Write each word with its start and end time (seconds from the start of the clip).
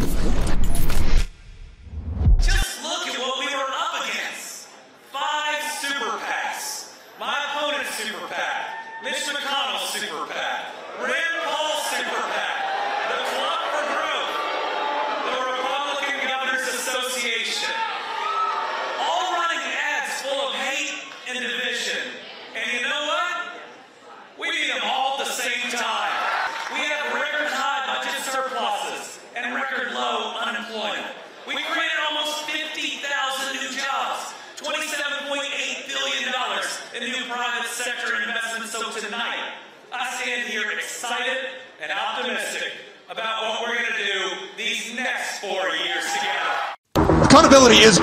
Спасибо. 0.00 0.37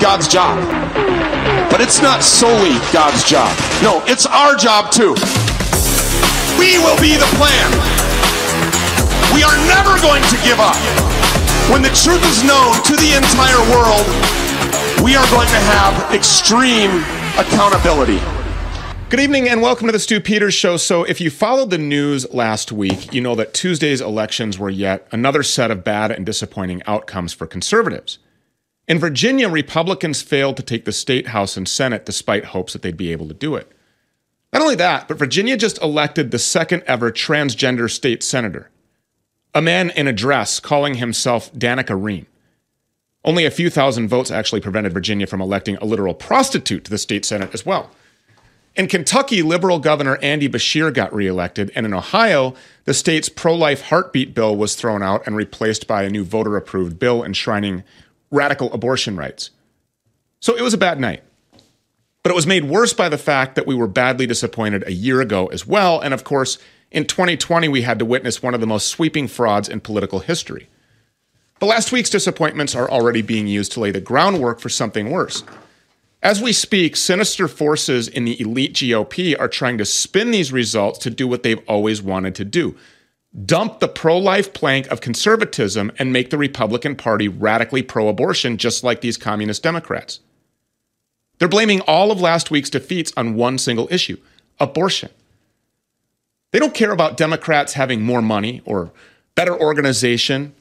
God's 0.06 0.28
job, 0.28 0.56
but 1.68 1.80
it's 1.80 2.00
not 2.00 2.22
solely 2.22 2.78
God's 2.92 3.24
job. 3.24 3.50
No, 3.82 4.04
it's 4.06 4.24
our 4.24 4.54
job 4.54 4.92
too. 4.92 5.18
We 6.62 6.78
will 6.78 6.94
be 7.02 7.18
the 7.18 7.26
plan. 7.34 7.66
We 9.34 9.42
are 9.42 9.58
never 9.66 9.98
going 10.00 10.22
to 10.22 10.36
give 10.46 10.60
up. 10.60 10.78
When 11.74 11.82
the 11.82 11.90
truth 11.90 12.22
is 12.22 12.44
known 12.46 12.78
to 12.86 12.94
the 12.94 13.18
entire 13.18 13.58
world, 13.74 14.06
we 15.02 15.16
are 15.16 15.26
going 15.34 15.48
to 15.48 15.62
have 15.74 16.14
extreme 16.14 17.02
accountability. 17.36 18.20
Good 19.10 19.18
evening 19.18 19.48
and 19.48 19.60
welcome 19.60 19.88
to 19.88 19.92
the 19.92 19.98
Stew 19.98 20.20
Peters 20.20 20.54
Show. 20.54 20.76
So, 20.76 21.02
if 21.02 21.20
you 21.20 21.30
followed 21.30 21.70
the 21.70 21.78
news 21.78 22.32
last 22.32 22.70
week, 22.70 23.12
you 23.12 23.20
know 23.20 23.34
that 23.34 23.54
Tuesday's 23.54 24.00
elections 24.00 24.56
were 24.56 24.70
yet 24.70 25.08
another 25.10 25.42
set 25.42 25.72
of 25.72 25.82
bad 25.82 26.12
and 26.12 26.24
disappointing 26.24 26.80
outcomes 26.86 27.32
for 27.32 27.48
conservatives. 27.48 28.20
In 28.88 29.00
Virginia, 29.00 29.48
Republicans 29.48 30.22
failed 30.22 30.56
to 30.56 30.62
take 30.62 30.84
the 30.84 30.92
state 30.92 31.28
house 31.28 31.56
and 31.56 31.68
Senate 31.68 32.06
despite 32.06 32.46
hopes 32.46 32.72
that 32.72 32.82
they'd 32.82 32.96
be 32.96 33.10
able 33.10 33.26
to 33.28 33.34
do 33.34 33.56
it. 33.56 33.72
Not 34.52 34.62
only 34.62 34.76
that, 34.76 35.08
but 35.08 35.18
Virginia 35.18 35.56
just 35.56 35.82
elected 35.82 36.30
the 36.30 36.38
second 36.38 36.84
ever 36.86 37.10
transgender 37.10 37.90
state 37.90 38.22
senator, 38.22 38.70
a 39.54 39.60
man 39.60 39.90
in 39.90 40.06
a 40.06 40.12
dress 40.12 40.60
calling 40.60 40.94
himself 40.94 41.52
Danica 41.52 42.00
Roem. 42.00 42.26
Only 43.24 43.44
a 43.44 43.50
few 43.50 43.70
thousand 43.70 44.08
votes 44.08 44.30
actually 44.30 44.60
prevented 44.60 44.92
Virginia 44.92 45.26
from 45.26 45.40
electing 45.40 45.76
a 45.78 45.84
literal 45.84 46.14
prostitute 46.14 46.84
to 46.84 46.90
the 46.90 46.98
state 46.98 47.24
senate 47.24 47.52
as 47.52 47.66
well. 47.66 47.90
In 48.76 48.86
Kentucky, 48.86 49.42
liberal 49.42 49.80
governor 49.80 50.16
Andy 50.22 50.48
Beshear 50.48 50.94
got 50.94 51.12
reelected, 51.12 51.72
and 51.74 51.86
in 51.86 51.94
Ohio, 51.94 52.54
the 52.84 52.94
state's 52.94 53.28
pro 53.28 53.54
life 53.54 53.82
heartbeat 53.82 54.32
bill 54.32 54.54
was 54.54 54.76
thrown 54.76 55.02
out 55.02 55.26
and 55.26 55.34
replaced 55.34 55.88
by 55.88 56.04
a 56.04 56.10
new 56.10 56.22
voter 56.22 56.56
approved 56.56 57.00
bill 57.00 57.24
enshrining 57.24 57.82
radical 58.30 58.72
abortion 58.72 59.16
rights. 59.16 59.50
So 60.40 60.56
it 60.56 60.62
was 60.62 60.74
a 60.74 60.78
bad 60.78 61.00
night. 61.00 61.22
But 62.22 62.32
it 62.32 62.36
was 62.36 62.46
made 62.46 62.64
worse 62.64 62.92
by 62.92 63.08
the 63.08 63.18
fact 63.18 63.54
that 63.54 63.66
we 63.66 63.74
were 63.74 63.86
badly 63.86 64.26
disappointed 64.26 64.82
a 64.86 64.92
year 64.92 65.20
ago 65.20 65.46
as 65.46 65.66
well. 65.66 66.00
And 66.00 66.12
of 66.12 66.24
course, 66.24 66.58
in 66.90 67.04
2020, 67.04 67.68
we 67.68 67.82
had 67.82 67.98
to 68.00 68.04
witness 68.04 68.42
one 68.42 68.54
of 68.54 68.60
the 68.60 68.66
most 68.66 68.88
sweeping 68.88 69.28
frauds 69.28 69.68
in 69.68 69.80
political 69.80 70.18
history. 70.18 70.68
But 71.58 71.66
last 71.66 71.92
week's 71.92 72.10
disappointments 72.10 72.74
are 72.74 72.90
already 72.90 73.22
being 73.22 73.46
used 73.46 73.72
to 73.72 73.80
lay 73.80 73.90
the 73.90 74.00
groundwork 74.00 74.60
for 74.60 74.68
something 74.68 75.10
worse. 75.10 75.44
As 76.22 76.42
we 76.42 76.52
speak, 76.52 76.96
sinister 76.96 77.46
forces 77.46 78.08
in 78.08 78.24
the 78.24 78.40
elite 78.40 78.74
GOP 78.74 79.38
are 79.38 79.48
trying 79.48 79.78
to 79.78 79.84
spin 79.84 80.32
these 80.32 80.52
results 80.52 80.98
to 81.00 81.10
do 81.10 81.28
what 81.28 81.44
they've 81.44 81.62
always 81.68 82.02
wanted 82.02 82.34
to 82.34 82.44
do 82.44 82.76
dump 83.44 83.80
the 83.80 83.88
pro 83.88 84.16
life 84.18 84.52
plank 84.52 84.86
of 84.88 85.00
conservatism 85.00 85.92
and 85.98 86.12
make 86.12 86.30
the 86.30 86.38
Republican 86.38 86.96
Party 86.96 87.28
radically 87.28 87.82
pro 87.82 88.08
abortion, 88.08 88.56
just 88.56 88.84
like 88.84 89.00
these 89.00 89.16
communist 89.16 89.62
Democrats. 89.62 90.20
They're 91.38 91.48
blaming 91.48 91.80
all 91.82 92.10
of 92.10 92.20
last 92.20 92.50
week's 92.50 92.70
defeats 92.70 93.12
on 93.16 93.34
one 93.34 93.58
single 93.58 93.88
issue 93.90 94.16
abortion. 94.58 95.10
They 96.52 96.58
don't 96.58 96.72
care 96.72 96.92
about 96.92 97.18
Democrats 97.18 97.74
having 97.74 98.00
more 98.00 98.22
money 98.22 98.62
or 98.64 98.90
better 99.34 99.54
organization 99.54 100.54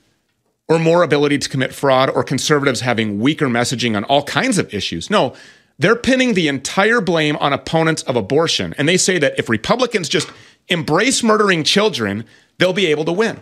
or 0.67 0.79
more 0.79 1.03
ability 1.03 1.37
to 1.37 1.49
commit 1.49 1.73
fraud 1.73 2.09
or 2.09 2.23
conservatives 2.23 2.81
having 2.81 3.19
weaker 3.19 3.47
messaging 3.47 3.95
on 3.95 4.03
all 4.05 4.23
kinds 4.23 4.57
of 4.57 4.73
issues. 4.73 5.09
No, 5.09 5.33
they're 5.77 5.95
pinning 5.95 6.33
the 6.33 6.47
entire 6.47 7.01
blame 7.01 7.37
on 7.37 7.53
opponents 7.53 8.01
of 8.03 8.15
abortion. 8.15 8.73
And 8.77 8.89
they 8.89 8.97
say 8.97 9.17
that 9.19 9.37
if 9.37 9.47
Republicans 9.47 10.09
just 10.09 10.29
embrace 10.67 11.21
murdering 11.21 11.63
children, 11.63 12.25
they'll 12.57 12.73
be 12.73 12.87
able 12.87 13.05
to 13.05 13.11
win. 13.11 13.41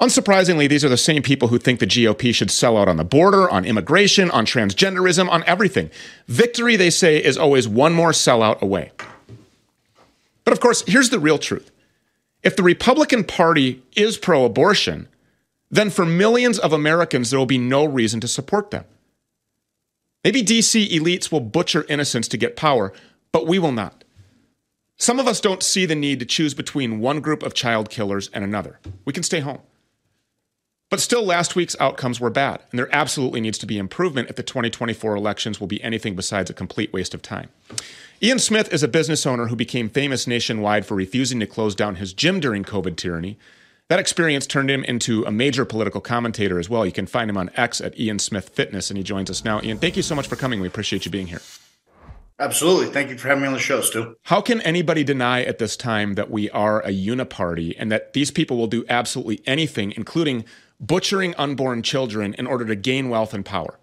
Unsurprisingly, 0.00 0.68
these 0.68 0.84
are 0.84 0.88
the 0.88 0.96
same 0.96 1.22
people 1.22 1.48
who 1.48 1.58
think 1.58 1.80
the 1.80 1.86
GOP 1.86 2.32
should 2.32 2.52
sell 2.52 2.76
out 2.76 2.88
on 2.88 2.96
the 2.96 3.04
border, 3.04 3.50
on 3.50 3.64
immigration, 3.64 4.30
on 4.30 4.46
transgenderism, 4.46 5.28
on 5.28 5.42
everything. 5.44 5.90
Victory, 6.28 6.76
they 6.76 6.90
say, 6.90 7.22
is 7.22 7.36
always 7.36 7.66
one 7.66 7.92
more 7.92 8.12
sellout 8.12 8.60
away. 8.60 8.92
But 10.44 10.52
of 10.52 10.60
course, 10.60 10.84
here's 10.86 11.10
the 11.10 11.18
real 11.18 11.38
truth. 11.38 11.72
If 12.44 12.54
the 12.54 12.62
Republican 12.62 13.24
Party 13.24 13.82
is 13.96 14.16
pro 14.16 14.44
abortion, 14.44 15.08
then 15.70 15.90
for 15.90 16.06
millions 16.06 16.60
of 16.60 16.72
Americans, 16.72 17.30
there 17.30 17.38
will 17.38 17.46
be 17.46 17.58
no 17.58 17.84
reason 17.84 18.20
to 18.20 18.28
support 18.28 18.70
them. 18.70 18.84
Maybe 20.22 20.42
DC 20.42 20.88
elites 20.90 21.32
will 21.32 21.40
butcher 21.40 21.84
innocents 21.88 22.28
to 22.28 22.36
get 22.36 22.56
power, 22.56 22.92
but 23.32 23.46
we 23.46 23.58
will 23.58 23.72
not. 23.72 23.97
Some 25.00 25.20
of 25.20 25.28
us 25.28 25.40
don't 25.40 25.62
see 25.62 25.86
the 25.86 25.94
need 25.94 26.18
to 26.18 26.26
choose 26.26 26.54
between 26.54 26.98
one 26.98 27.20
group 27.20 27.44
of 27.44 27.54
child 27.54 27.88
killers 27.88 28.28
and 28.34 28.42
another. 28.42 28.80
We 29.04 29.12
can 29.12 29.22
stay 29.22 29.38
home. 29.38 29.60
But 30.90 30.98
still, 30.98 31.22
last 31.24 31.54
week's 31.54 31.76
outcomes 31.78 32.18
were 32.18 32.30
bad, 32.30 32.62
and 32.70 32.78
there 32.78 32.88
absolutely 32.92 33.40
needs 33.40 33.58
to 33.58 33.66
be 33.66 33.78
improvement 33.78 34.28
if 34.28 34.34
the 34.34 34.42
2024 34.42 35.14
elections 35.14 35.60
will 35.60 35.68
be 35.68 35.82
anything 35.84 36.16
besides 36.16 36.50
a 36.50 36.54
complete 36.54 36.92
waste 36.92 37.14
of 37.14 37.22
time. 37.22 37.50
Ian 38.20 38.40
Smith 38.40 38.72
is 38.72 38.82
a 38.82 38.88
business 38.88 39.24
owner 39.24 39.46
who 39.46 39.54
became 39.54 39.88
famous 39.88 40.26
nationwide 40.26 40.84
for 40.84 40.96
refusing 40.96 41.38
to 41.38 41.46
close 41.46 41.76
down 41.76 41.96
his 41.96 42.12
gym 42.12 42.40
during 42.40 42.64
COVID 42.64 42.96
tyranny. 42.96 43.38
That 43.88 44.00
experience 44.00 44.46
turned 44.46 44.70
him 44.70 44.82
into 44.82 45.24
a 45.24 45.30
major 45.30 45.64
political 45.64 46.00
commentator 46.00 46.58
as 46.58 46.68
well. 46.68 46.84
You 46.84 46.92
can 46.92 47.06
find 47.06 47.30
him 47.30 47.36
on 47.36 47.50
X 47.54 47.80
at 47.80 47.98
Ian 48.00 48.18
Smith 48.18 48.48
Fitness, 48.48 48.90
and 48.90 48.96
he 48.98 49.04
joins 49.04 49.30
us 49.30 49.44
now. 49.44 49.62
Ian, 49.62 49.78
thank 49.78 49.96
you 49.96 50.02
so 50.02 50.16
much 50.16 50.26
for 50.26 50.34
coming. 50.36 50.60
We 50.60 50.66
appreciate 50.66 51.04
you 51.04 51.12
being 51.12 51.28
here. 51.28 51.40
Absolutely. 52.40 52.86
Thank 52.86 53.10
you 53.10 53.18
for 53.18 53.26
having 53.28 53.42
me 53.42 53.48
on 53.48 53.52
the 53.52 53.58
show, 53.58 53.80
Stew. 53.80 54.16
How 54.22 54.40
can 54.40 54.60
anybody 54.60 55.02
deny 55.02 55.42
at 55.42 55.58
this 55.58 55.76
time 55.76 56.14
that 56.14 56.30
we 56.30 56.48
are 56.50 56.80
a 56.82 56.90
uniparty 56.90 57.74
and 57.76 57.90
that 57.90 58.12
these 58.12 58.30
people 58.30 58.56
will 58.56 58.68
do 58.68 58.84
absolutely 58.88 59.42
anything, 59.44 59.92
including 59.96 60.44
butchering 60.78 61.34
unborn 61.36 61.82
children, 61.82 62.34
in 62.34 62.46
order 62.46 62.64
to 62.64 62.76
gain 62.76 63.08
wealth 63.08 63.34
and 63.34 63.44
power? 63.44 63.80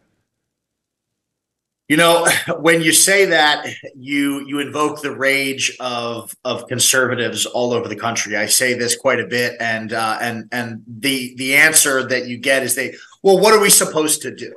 You 1.90 1.98
know, 1.98 2.28
when 2.60 2.82
you 2.82 2.94
say 2.94 3.26
that, 3.26 3.68
you 3.94 4.46
you 4.48 4.60
invoke 4.60 5.02
the 5.02 5.16
rage 5.16 5.76
of 5.82 6.34
of 6.46 6.68
conservatives 6.68 7.46
all 7.46 7.74
over 7.74 7.90
the 7.90 7.96
country. 7.98 8.38
I 8.38 8.46
say 8.46 8.74
this 8.74 8.96
quite 8.96 9.20
a 9.20 9.28
bit, 9.28 9.58
and 9.60 9.92
uh, 9.92 10.18
and 10.22 10.48
and 10.54 10.82
the 10.88 11.36
the 11.36 11.56
answer 11.56 12.08
that 12.08 12.28
you 12.28 12.38
get 12.38 12.64
is 12.64 12.76
they, 12.76 12.96
well, 13.22 13.38
what 13.38 13.54
are 13.54 13.60
we 13.60 13.70
supposed 13.70 14.22
to 14.22 14.34
do? 14.34 14.56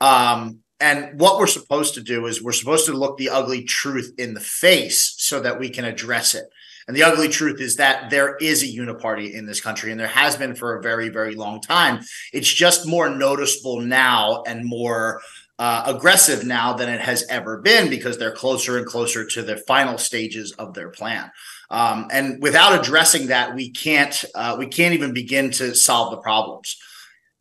Um, 0.00 0.60
and 0.80 1.18
what 1.18 1.38
we're 1.38 1.46
supposed 1.46 1.94
to 1.94 2.02
do 2.02 2.26
is 2.26 2.42
we're 2.42 2.52
supposed 2.52 2.86
to 2.86 2.92
look 2.92 3.16
the 3.16 3.30
ugly 3.30 3.64
truth 3.64 4.14
in 4.18 4.34
the 4.34 4.40
face 4.40 5.14
so 5.18 5.40
that 5.40 5.58
we 5.58 5.70
can 5.70 5.84
address 5.84 6.34
it. 6.34 6.44
And 6.86 6.96
the 6.96 7.02
ugly 7.02 7.28
truth 7.28 7.60
is 7.60 7.76
that 7.76 8.10
there 8.10 8.36
is 8.36 8.62
a 8.62 8.66
uniparty 8.66 9.34
in 9.34 9.44
this 9.44 9.60
country, 9.60 9.90
and 9.90 10.00
there 10.00 10.06
has 10.06 10.36
been 10.36 10.54
for 10.54 10.76
a 10.76 10.82
very, 10.82 11.10
very 11.10 11.34
long 11.34 11.60
time. 11.60 12.00
It's 12.32 12.52
just 12.52 12.86
more 12.86 13.10
noticeable 13.10 13.80
now 13.80 14.42
and 14.46 14.64
more 14.64 15.20
uh, 15.58 15.82
aggressive 15.86 16.46
now 16.46 16.72
than 16.72 16.88
it 16.88 17.00
has 17.00 17.26
ever 17.28 17.58
been 17.58 17.90
because 17.90 18.16
they're 18.16 18.32
closer 18.32 18.78
and 18.78 18.86
closer 18.86 19.26
to 19.26 19.42
the 19.42 19.56
final 19.56 19.98
stages 19.98 20.52
of 20.52 20.72
their 20.72 20.88
plan. 20.88 21.30
Um, 21.68 22.08
and 22.10 22.40
without 22.40 22.80
addressing 22.80 23.26
that, 23.26 23.54
we 23.54 23.70
can't 23.70 24.24
uh, 24.34 24.56
we 24.58 24.66
can't 24.66 24.94
even 24.94 25.12
begin 25.12 25.50
to 25.52 25.74
solve 25.74 26.12
the 26.12 26.18
problems 26.18 26.78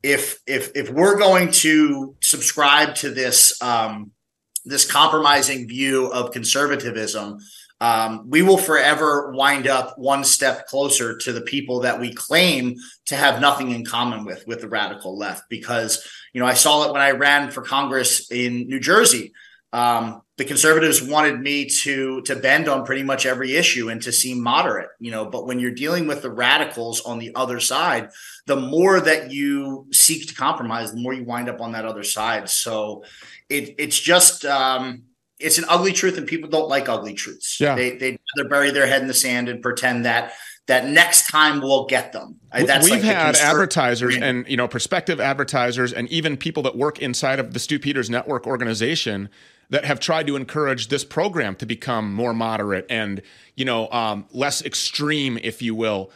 if 0.04 0.40
if 0.46 0.72
if 0.76 0.90
we're 0.90 1.18
going 1.18 1.52
to 1.52 2.16
subscribe 2.22 2.96
to 2.96 3.10
this 3.10 3.60
um, 3.62 4.12
this 4.66 4.90
compromising 4.90 5.68
view 5.68 6.08
of 6.08 6.32
conservatism, 6.32 7.40
um, 7.82 8.30
we 8.30 8.42
will 8.42 8.58
forever 8.58 9.32
wind 9.32 9.68
up 9.68 9.98
one 9.98 10.24
step 10.24 10.68
closer 10.68 11.18
to 11.18 11.34
the 11.34 11.42
people 11.42 11.82
that 11.82 12.00
we 12.00 12.14
claim 12.14 12.76
to 13.06 13.16
have 13.16 13.42
nothing 13.42 13.72
in 13.72 13.86
common 13.86 14.26
with 14.26 14.46
with 14.48 14.62
the 14.62 14.70
radical 14.70 15.18
left. 15.18 15.44
Because 15.50 16.08
you 16.34 16.42
know, 16.42 16.48
I 16.48 16.54
saw 16.54 16.88
it 16.88 16.94
when 16.94 17.02
I 17.02 17.12
ran 17.12 17.52
for 17.52 17.62
Congress 17.62 18.32
in 18.32 18.68
New 18.68 18.80
Jersey. 18.80 19.34
um, 19.74 20.22
the 20.38 20.46
conservatives 20.46 21.02
wanted 21.02 21.40
me 21.40 21.66
to 21.66 22.22
to 22.22 22.36
bend 22.36 22.70
on 22.70 22.86
pretty 22.86 23.04
much 23.04 23.26
every 23.26 23.56
issue 23.56 23.90
and 23.90 24.02
to 24.02 24.12
seem 24.12 24.42
moderate 24.42 24.90
you 25.00 25.12
know 25.12 25.26
but 25.26 25.46
when 25.46 25.60
you're 25.60 25.72
dealing 25.72 26.08
with 26.08 26.22
the 26.22 26.32
radicals 26.32 27.02
on 27.02 27.20
the 27.20 27.34
other 27.36 27.60
side 27.60 28.10
the 28.48 28.56
more 28.56 29.00
that 29.00 29.32
you 29.32 29.86
seek 29.92 30.28
to 30.28 30.34
compromise 30.34 30.92
the 30.92 31.00
more 31.00 31.14
you 31.14 31.24
wind 31.24 31.48
up 31.48 31.62
on 31.62 31.72
that 31.72 31.86
other 31.86 32.04
side 32.04 32.50
so 32.50 33.04
it, 33.50 33.76
it's 33.78 34.00
just 34.00 34.44
um, 34.46 35.04
it's 35.40 35.58
an 35.58 35.66
ugly 35.70 35.94
truth 35.94 36.18
and 36.18 36.28
people 36.28 36.50
don't 36.50 36.70
like 36.70 36.90
ugly 36.90 37.14
truths 37.14 37.60
yeah. 37.60 37.76
they 37.76 37.96
they 37.98 38.18
rather 38.36 38.50
bury 38.50 38.72
their 38.72 38.88
head 38.88 39.02
in 39.02 39.08
the 39.08 39.14
sand 39.14 39.48
and 39.48 39.62
pretend 39.62 40.06
that 40.06 40.34
that 40.68 40.86
next 40.86 41.30
time 41.30 41.62
we'll 41.62 41.86
get 41.86 42.12
them. 42.12 42.40
That's 42.52 42.90
We've 42.90 43.02
like 43.02 43.04
had 43.04 43.36
advertisers 43.38 44.18
and 44.18 44.46
you 44.48 44.58
know 44.58 44.68
prospective 44.68 45.20
advertisers 45.20 45.94
and 45.94 46.08
even 46.10 46.38
people 46.38 46.62
that 46.64 46.76
work 46.76 47.00
inside 47.00 47.40
of 47.40 47.54
the 47.54 47.60
Stew 47.60 47.80
Peters 47.80 48.10
Network 48.10 48.46
organization 48.46 49.30
that 49.70 49.86
have 49.86 50.00
tried 50.00 50.28
to 50.28 50.36
encourage 50.36 50.88
this 50.88 51.04
program 51.04 51.56
to 51.56 51.66
become 51.66 52.14
more 52.14 52.34
moderate 52.34 52.86
and 52.90 53.22
you 53.56 53.66
know 53.66 53.90
um, 53.92 54.26
less 54.32 54.64
extreme, 54.64 55.40
if 55.42 55.62
you 55.62 55.74
will. 55.74 56.12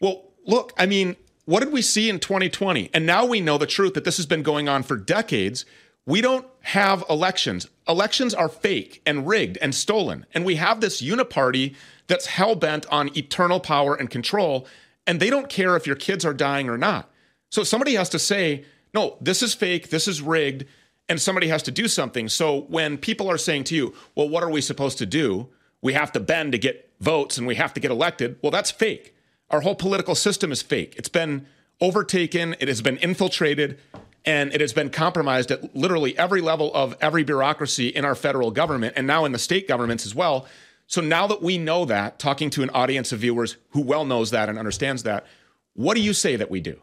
Well, 0.00 0.30
look, 0.46 0.72
I 0.78 0.86
mean, 0.86 1.16
what 1.46 1.62
did 1.62 1.72
we 1.72 1.80
see 1.80 2.10
in 2.10 2.20
2020? 2.20 2.90
And 2.92 3.06
now 3.06 3.24
we 3.24 3.40
know 3.40 3.56
the 3.56 3.66
truth 3.66 3.94
that 3.94 4.04
this 4.04 4.18
has 4.18 4.26
been 4.26 4.42
going 4.42 4.68
on 4.68 4.82
for 4.82 4.96
decades. 4.96 5.64
We 6.04 6.20
don't 6.20 6.46
have 6.62 7.04
elections. 7.08 7.68
Elections 7.88 8.34
are 8.34 8.48
fake 8.48 9.00
and 9.06 9.26
rigged 9.26 9.56
and 9.62 9.74
stolen. 9.74 10.26
And 10.34 10.44
we 10.44 10.56
have 10.56 10.80
this 10.80 11.00
uniparty 11.00 11.74
that's 12.08 12.26
hell 12.26 12.56
bent 12.56 12.84
on 12.86 13.16
eternal 13.16 13.60
power 13.60 13.94
and 13.94 14.10
control. 14.10 14.66
And 15.06 15.18
they 15.18 15.30
don't 15.30 15.48
care 15.48 15.76
if 15.76 15.86
your 15.86 15.96
kids 15.96 16.24
are 16.24 16.34
dying 16.34 16.68
or 16.68 16.76
not. 16.76 17.10
So 17.50 17.62
somebody 17.62 17.94
has 17.94 18.08
to 18.10 18.18
say, 18.18 18.64
no, 18.92 19.16
this 19.20 19.42
is 19.42 19.54
fake, 19.54 19.90
this 19.90 20.08
is 20.08 20.20
rigged 20.20 20.64
and 21.08 21.20
somebody 21.20 21.48
has 21.48 21.62
to 21.64 21.70
do 21.70 21.86
something. 21.86 22.28
So 22.28 22.62
when 22.62 22.98
people 22.98 23.30
are 23.30 23.38
saying 23.38 23.64
to 23.64 23.76
you, 23.76 23.94
well, 24.14 24.28
what 24.28 24.42
are 24.42 24.50
we 24.50 24.60
supposed 24.60 24.98
to 24.98 25.06
do? 25.06 25.48
We 25.80 25.92
have 25.92 26.10
to 26.12 26.20
bend 26.20 26.52
to 26.52 26.58
get 26.58 26.90
votes 27.00 27.38
and 27.38 27.46
we 27.46 27.54
have 27.54 27.72
to 27.74 27.80
get 27.80 27.90
elected. 27.90 28.36
Well, 28.42 28.50
that's 28.50 28.70
fake. 28.70 29.15
Our 29.50 29.60
whole 29.60 29.74
political 29.74 30.14
system 30.14 30.50
is 30.50 30.62
fake. 30.62 30.94
It's 30.96 31.08
been 31.08 31.46
overtaken, 31.80 32.56
it 32.58 32.68
has 32.68 32.82
been 32.82 32.96
infiltrated, 32.98 33.78
and 34.24 34.52
it 34.52 34.60
has 34.60 34.72
been 34.72 34.90
compromised 34.90 35.50
at 35.50 35.76
literally 35.76 36.16
every 36.18 36.40
level 36.40 36.74
of 36.74 36.96
every 37.00 37.22
bureaucracy 37.22 37.88
in 37.88 38.04
our 38.04 38.14
federal 38.14 38.50
government 38.50 38.94
and 38.96 39.06
now 39.06 39.24
in 39.24 39.32
the 39.32 39.38
state 39.38 39.68
governments 39.68 40.04
as 40.04 40.14
well. 40.14 40.46
So 40.88 41.00
now 41.00 41.26
that 41.26 41.42
we 41.42 41.58
know 41.58 41.84
that, 41.84 42.18
talking 42.18 42.50
to 42.50 42.62
an 42.62 42.70
audience 42.70 43.12
of 43.12 43.20
viewers 43.20 43.56
who 43.70 43.82
well 43.82 44.04
knows 44.04 44.30
that 44.30 44.48
and 44.48 44.58
understands 44.58 45.04
that, 45.04 45.26
what 45.74 45.94
do 45.94 46.00
you 46.00 46.12
say 46.12 46.36
that 46.36 46.50
we 46.50 46.60
do? 46.60 46.80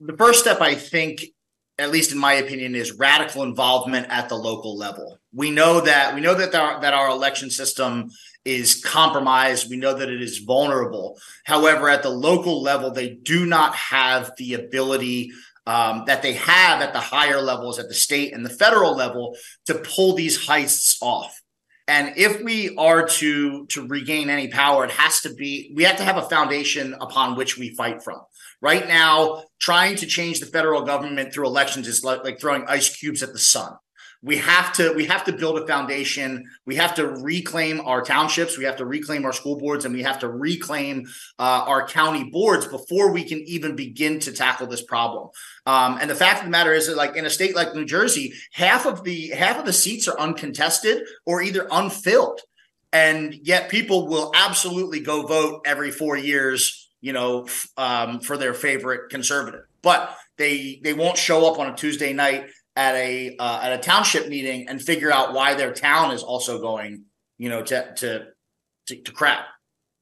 The 0.00 0.16
first 0.16 0.40
step, 0.40 0.60
I 0.60 0.74
think, 0.74 1.26
at 1.78 1.90
least 1.90 2.12
in 2.12 2.18
my 2.18 2.34
opinion, 2.34 2.74
is 2.74 2.92
radical 2.92 3.44
involvement 3.44 4.06
at 4.10 4.28
the 4.28 4.34
local 4.34 4.76
level. 4.76 5.18
We 5.32 5.50
know 5.50 5.80
that 5.80 6.14
we 6.14 6.20
know 6.20 6.34
that 6.34 6.54
our, 6.54 6.80
that 6.80 6.94
our 6.94 7.08
election 7.08 7.50
system 7.50 8.10
is 8.44 8.82
compromised. 8.82 9.70
We 9.70 9.76
know 9.76 9.94
that 9.94 10.08
it 10.08 10.22
is 10.22 10.38
vulnerable. 10.38 11.18
However, 11.44 11.88
at 11.88 12.02
the 12.02 12.10
local 12.10 12.62
level, 12.62 12.90
they 12.90 13.10
do 13.10 13.46
not 13.46 13.74
have 13.74 14.32
the 14.38 14.54
ability 14.54 15.30
um, 15.66 16.04
that 16.06 16.22
they 16.22 16.32
have 16.32 16.80
at 16.80 16.94
the 16.94 17.00
higher 17.00 17.42
levels, 17.42 17.78
at 17.78 17.88
the 17.88 17.94
state 17.94 18.32
and 18.32 18.44
the 18.44 18.50
federal 18.50 18.96
level, 18.96 19.36
to 19.66 19.74
pull 19.74 20.14
these 20.14 20.46
heists 20.46 20.96
off. 21.02 21.40
And 21.86 22.14
if 22.16 22.42
we 22.42 22.74
are 22.76 23.06
to 23.06 23.66
to 23.66 23.86
regain 23.86 24.28
any 24.28 24.48
power, 24.48 24.84
it 24.84 24.90
has 24.90 25.20
to 25.22 25.32
be 25.32 25.72
we 25.74 25.84
have 25.84 25.96
to 25.96 26.04
have 26.04 26.16
a 26.16 26.28
foundation 26.28 26.94
upon 27.00 27.36
which 27.36 27.56
we 27.56 27.74
fight 27.74 28.02
from. 28.02 28.20
Right 28.60 28.88
now, 28.88 29.44
trying 29.60 29.96
to 29.96 30.06
change 30.06 30.40
the 30.40 30.46
federal 30.46 30.82
government 30.82 31.32
through 31.32 31.46
elections 31.46 31.86
is 31.86 32.02
like, 32.02 32.24
like 32.24 32.40
throwing 32.40 32.64
ice 32.66 32.94
cubes 32.94 33.22
at 33.22 33.32
the 33.32 33.38
sun. 33.38 33.72
We 34.20 34.38
have 34.38 34.72
to 34.74 34.94
we 34.94 35.04
have 35.04 35.22
to 35.24 35.32
build 35.32 35.60
a 35.60 35.66
foundation. 35.66 36.44
We 36.66 36.74
have 36.74 36.96
to 36.96 37.06
reclaim 37.06 37.80
our 37.80 38.02
townships. 38.02 38.58
We 38.58 38.64
have 38.64 38.76
to 38.78 38.84
reclaim 38.84 39.24
our 39.24 39.32
school 39.32 39.58
boards, 39.58 39.84
and 39.84 39.94
we 39.94 40.02
have 40.02 40.18
to 40.20 40.28
reclaim 40.28 41.06
uh, 41.38 41.62
our 41.66 41.86
county 41.86 42.24
boards 42.24 42.66
before 42.66 43.12
we 43.12 43.22
can 43.22 43.38
even 43.46 43.76
begin 43.76 44.18
to 44.20 44.32
tackle 44.32 44.66
this 44.66 44.82
problem. 44.82 45.28
Um, 45.66 45.98
and 46.00 46.10
the 46.10 46.16
fact 46.16 46.40
of 46.40 46.46
the 46.46 46.50
matter 46.50 46.72
is 46.72 46.88
that, 46.88 46.96
like 46.96 47.14
in 47.14 47.26
a 47.26 47.30
state 47.30 47.54
like 47.54 47.76
New 47.76 47.84
Jersey, 47.84 48.32
half 48.52 48.86
of 48.86 49.04
the 49.04 49.28
half 49.28 49.56
of 49.56 49.66
the 49.66 49.72
seats 49.72 50.08
are 50.08 50.18
uncontested 50.18 51.06
or 51.24 51.40
either 51.40 51.68
unfilled, 51.70 52.40
and 52.92 53.32
yet 53.44 53.68
people 53.68 54.08
will 54.08 54.32
absolutely 54.34 54.98
go 54.98 55.28
vote 55.28 55.62
every 55.64 55.92
four 55.92 56.16
years 56.16 56.87
you 57.00 57.12
know, 57.12 57.46
um, 57.76 58.20
for 58.20 58.36
their 58.36 58.54
favorite 58.54 59.10
conservative. 59.10 59.62
But 59.82 60.16
they 60.36 60.80
they 60.82 60.94
won't 60.94 61.16
show 61.16 61.50
up 61.50 61.58
on 61.58 61.70
a 61.72 61.76
Tuesday 61.76 62.12
night 62.12 62.50
at 62.76 62.94
a 62.94 63.36
uh, 63.38 63.60
at 63.62 63.72
a 63.72 63.78
township 63.78 64.28
meeting 64.28 64.68
and 64.68 64.80
figure 64.80 65.12
out 65.12 65.32
why 65.32 65.54
their 65.54 65.72
town 65.72 66.12
is 66.12 66.22
also 66.22 66.60
going, 66.60 67.04
you 67.36 67.48
know, 67.48 67.62
to 67.62 67.94
to 67.96 68.26
to, 68.86 69.02
to 69.02 69.12
crap. 69.12 69.46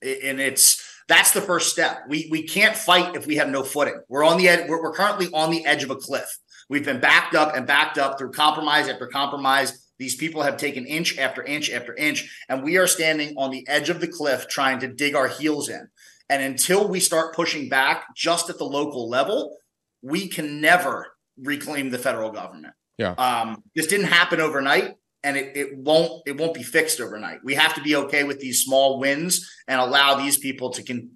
And 0.03 0.41
it's 0.41 0.83
that's 1.09 1.33
the 1.33 1.41
first 1.41 1.71
step. 1.71 2.05
We 2.09 2.29
we 2.31 2.43
can't 2.43 2.77
fight 2.77 3.17
if 3.17 3.27
we 3.27 3.37
have 3.37 3.49
no 3.49 3.63
footing. 3.63 4.01
We're 4.09 4.25
on 4.25 4.39
the 4.39 4.49
edge. 4.49 4.69
We're, 4.69 4.83
we're 4.83 4.93
currently 4.93 5.29
on 5.33 5.51
the 5.51 5.65
edge 5.65 5.83
of 5.83 5.91
a 5.91 5.97
cliff. 5.97 6.39
We've 6.69 6.85
been 6.85 7.01
backed 7.01 7.35
up 7.35 7.55
and 7.57 7.67
backed 7.67 7.99
up 7.99 8.19
through 8.19 8.33
compromise 8.33 8.89
after 8.89 9.07
compromise. 9.07 9.86
These 9.99 10.17
people 10.17 10.43
have 10.43 10.57
taken 10.57 10.87
inch 10.87 11.19
after 11.19 11.43
inch 11.43 11.71
after 11.71 11.95
inch, 11.95 12.45
and 12.49 12.63
we 12.63 12.77
are 12.77 12.87
standing 12.87 13.35
on 13.37 13.51
the 13.51 13.67
edge 13.69 13.89
of 13.89 14.01
the 14.01 14.09
cliff 14.09 14.47
trying 14.49 14.81
to 14.81 14.89
dig 14.89 15.15
our 15.15 15.29
heels 15.29 15.69
in. 15.69 15.89
And 16.29 16.43
until 16.43 16.89
we 16.89 17.01
start 17.01 17.35
pushing 17.35 17.69
back 17.69 18.15
just 18.15 18.51
at 18.51 18.59
the 18.59 18.65
local 18.65 19.09
level, 19.09 19.57
we 20.03 20.29
can 20.29 20.61
never 20.61 21.13
reclaim 21.39 21.91
the 21.91 21.99
federal 21.99 22.31
government. 22.31 22.75
Yeah. 22.99 23.13
Um, 23.13 23.63
this 23.75 23.87
didn't 23.87 24.07
happen 24.07 24.41
overnight 24.41 24.95
and 25.23 25.37
it, 25.37 25.57
it 25.57 25.77
won't 25.77 26.23
it 26.25 26.39
won't 26.39 26.55
be 26.55 26.63
fixed 26.63 27.01
overnight. 27.01 27.41
We 27.45 27.55
have 27.55 27.75
to 27.75 27.83
be 27.83 27.97
okay 27.97 28.25
with 28.25 28.39
these 28.39 28.63
small 28.63 29.01
wins 29.01 29.51
and 29.67 29.81
allow 29.81 30.15
these 30.15 30.39
people 30.39 30.71
to 30.71 30.83
can 30.83 31.11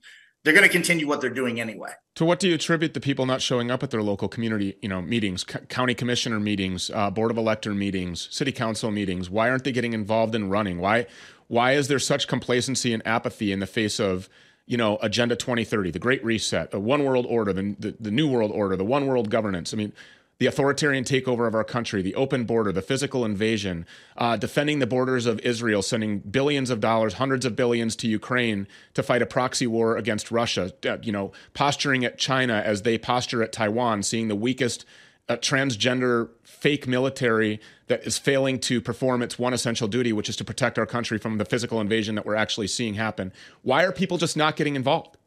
they're 0.45 0.55
going 0.55 0.67
to 0.67 0.73
continue 0.73 1.07
what 1.07 1.21
they're 1.21 1.31
doing 1.31 1.61
anyway. 1.61 1.91
To 2.17 2.25
what 2.25 2.41
do 2.41 2.49
you 2.49 2.55
attribute 2.55 2.95
the 2.95 3.01
people 3.01 3.27
not 3.27 3.43
showing 3.43 3.71
up 3.71 3.83
at 3.83 3.91
their 3.91 4.03
local 4.03 4.29
community, 4.29 4.77
you 4.81 4.89
know, 4.89 5.03
meetings, 5.03 5.45
c- 5.51 5.59
county 5.69 5.95
commissioner 5.95 6.41
meetings, 6.41 6.91
uh, 6.91 7.11
board 7.11 7.31
of 7.31 7.37
elector 7.39 7.75
meetings, 7.75 8.29
city 8.31 8.53
council 8.53 8.91
meetings? 8.91 9.29
Why 9.29 9.51
aren't 9.51 9.65
they 9.65 9.73
getting 9.73 9.93
involved 9.93 10.35
in 10.35 10.49
running? 10.49 10.79
Why 10.79 11.07
why 11.49 11.73
is 11.73 11.89
there 11.89 11.99
such 11.99 12.29
complacency 12.29 12.95
and 12.95 13.05
apathy 13.07 13.51
in 13.51 13.59
the 13.59 13.67
face 13.67 13.99
of 13.99 14.29
you 14.71 14.77
know, 14.77 14.99
Agenda 15.03 15.35
2030, 15.35 15.91
the 15.91 15.99
Great 15.99 16.25
Reset, 16.25 16.71
the 16.71 16.79
One 16.79 17.05
World 17.05 17.27
Order, 17.29 17.53
the, 17.53 17.75
the, 17.77 17.97
the 17.99 18.11
New 18.13 18.29
World 18.29 18.53
Order, 18.53 18.77
the 18.77 18.85
One 18.85 19.09
World 19.09 19.29
Governance. 19.29 19.75
I 19.75 19.77
mean, 19.77 19.93
the 20.41 20.47
authoritarian 20.47 21.05
takeover 21.05 21.47
of 21.47 21.55
our 21.55 21.63
country, 21.63 22.01
the 22.01 22.15
open 22.15 22.45
border, 22.45 22.73
the 22.73 22.81
physical 22.81 23.27
invasion, 23.27 23.87
uh, 24.17 24.39
defending 24.39 24.79
the 24.79 24.87
borders 24.87 25.27
of 25.27 25.39
Israel, 25.41 25.83
sending 25.83 26.19
billions 26.19 26.71
of 26.71 26.81
dollars, 26.81 27.15
hundreds 27.15 27.45
of 27.45 27.55
billions 27.55 27.95
to 27.95 28.09
Ukraine 28.09 28.67
to 28.95 29.03
fight 29.03 29.21
a 29.21 29.27
proxy 29.27 29.67
war 29.67 29.99
against 29.99 30.31
Russia, 30.31 30.73
uh, 30.89 30.97
you 31.03 31.13
know, 31.13 31.31
posturing 31.53 32.07
at 32.07 32.17
China 32.17 32.63
as 32.65 32.83
they 32.83 32.97
posture 32.97 33.43
at 33.43 33.53
Taiwan, 33.53 34.03
seeing 34.03 34.29
the 34.29 34.35
weakest 34.35 34.87
a 35.29 35.37
transgender 35.37 36.31
fake 36.43 36.89
military 36.89 37.61
that 37.89 38.05
is 38.06 38.17
failing 38.17 38.59
to 38.59 38.81
perform 38.81 39.20
its 39.20 39.39
one 39.39 39.53
essential 39.53 39.89
duty, 39.89 40.13
which 40.13 40.31
is 40.31 40.37
to 40.37 40.44
protect 40.44 40.79
our 40.79 40.87
country 40.87 41.19
from 41.19 41.37
the 41.37 41.44
physical 41.44 41.82
invasion 41.82 42.15
that 42.15 42.25
we're 42.25 42.35
actually 42.35 42.67
seeing 42.67 42.94
happen. 42.94 43.31
Why 43.61 43.85
are 43.85 43.93
people 43.93 44.17
just 44.17 44.39
not 44.39 44.56
getting 44.56 44.75
involved? 44.75 45.19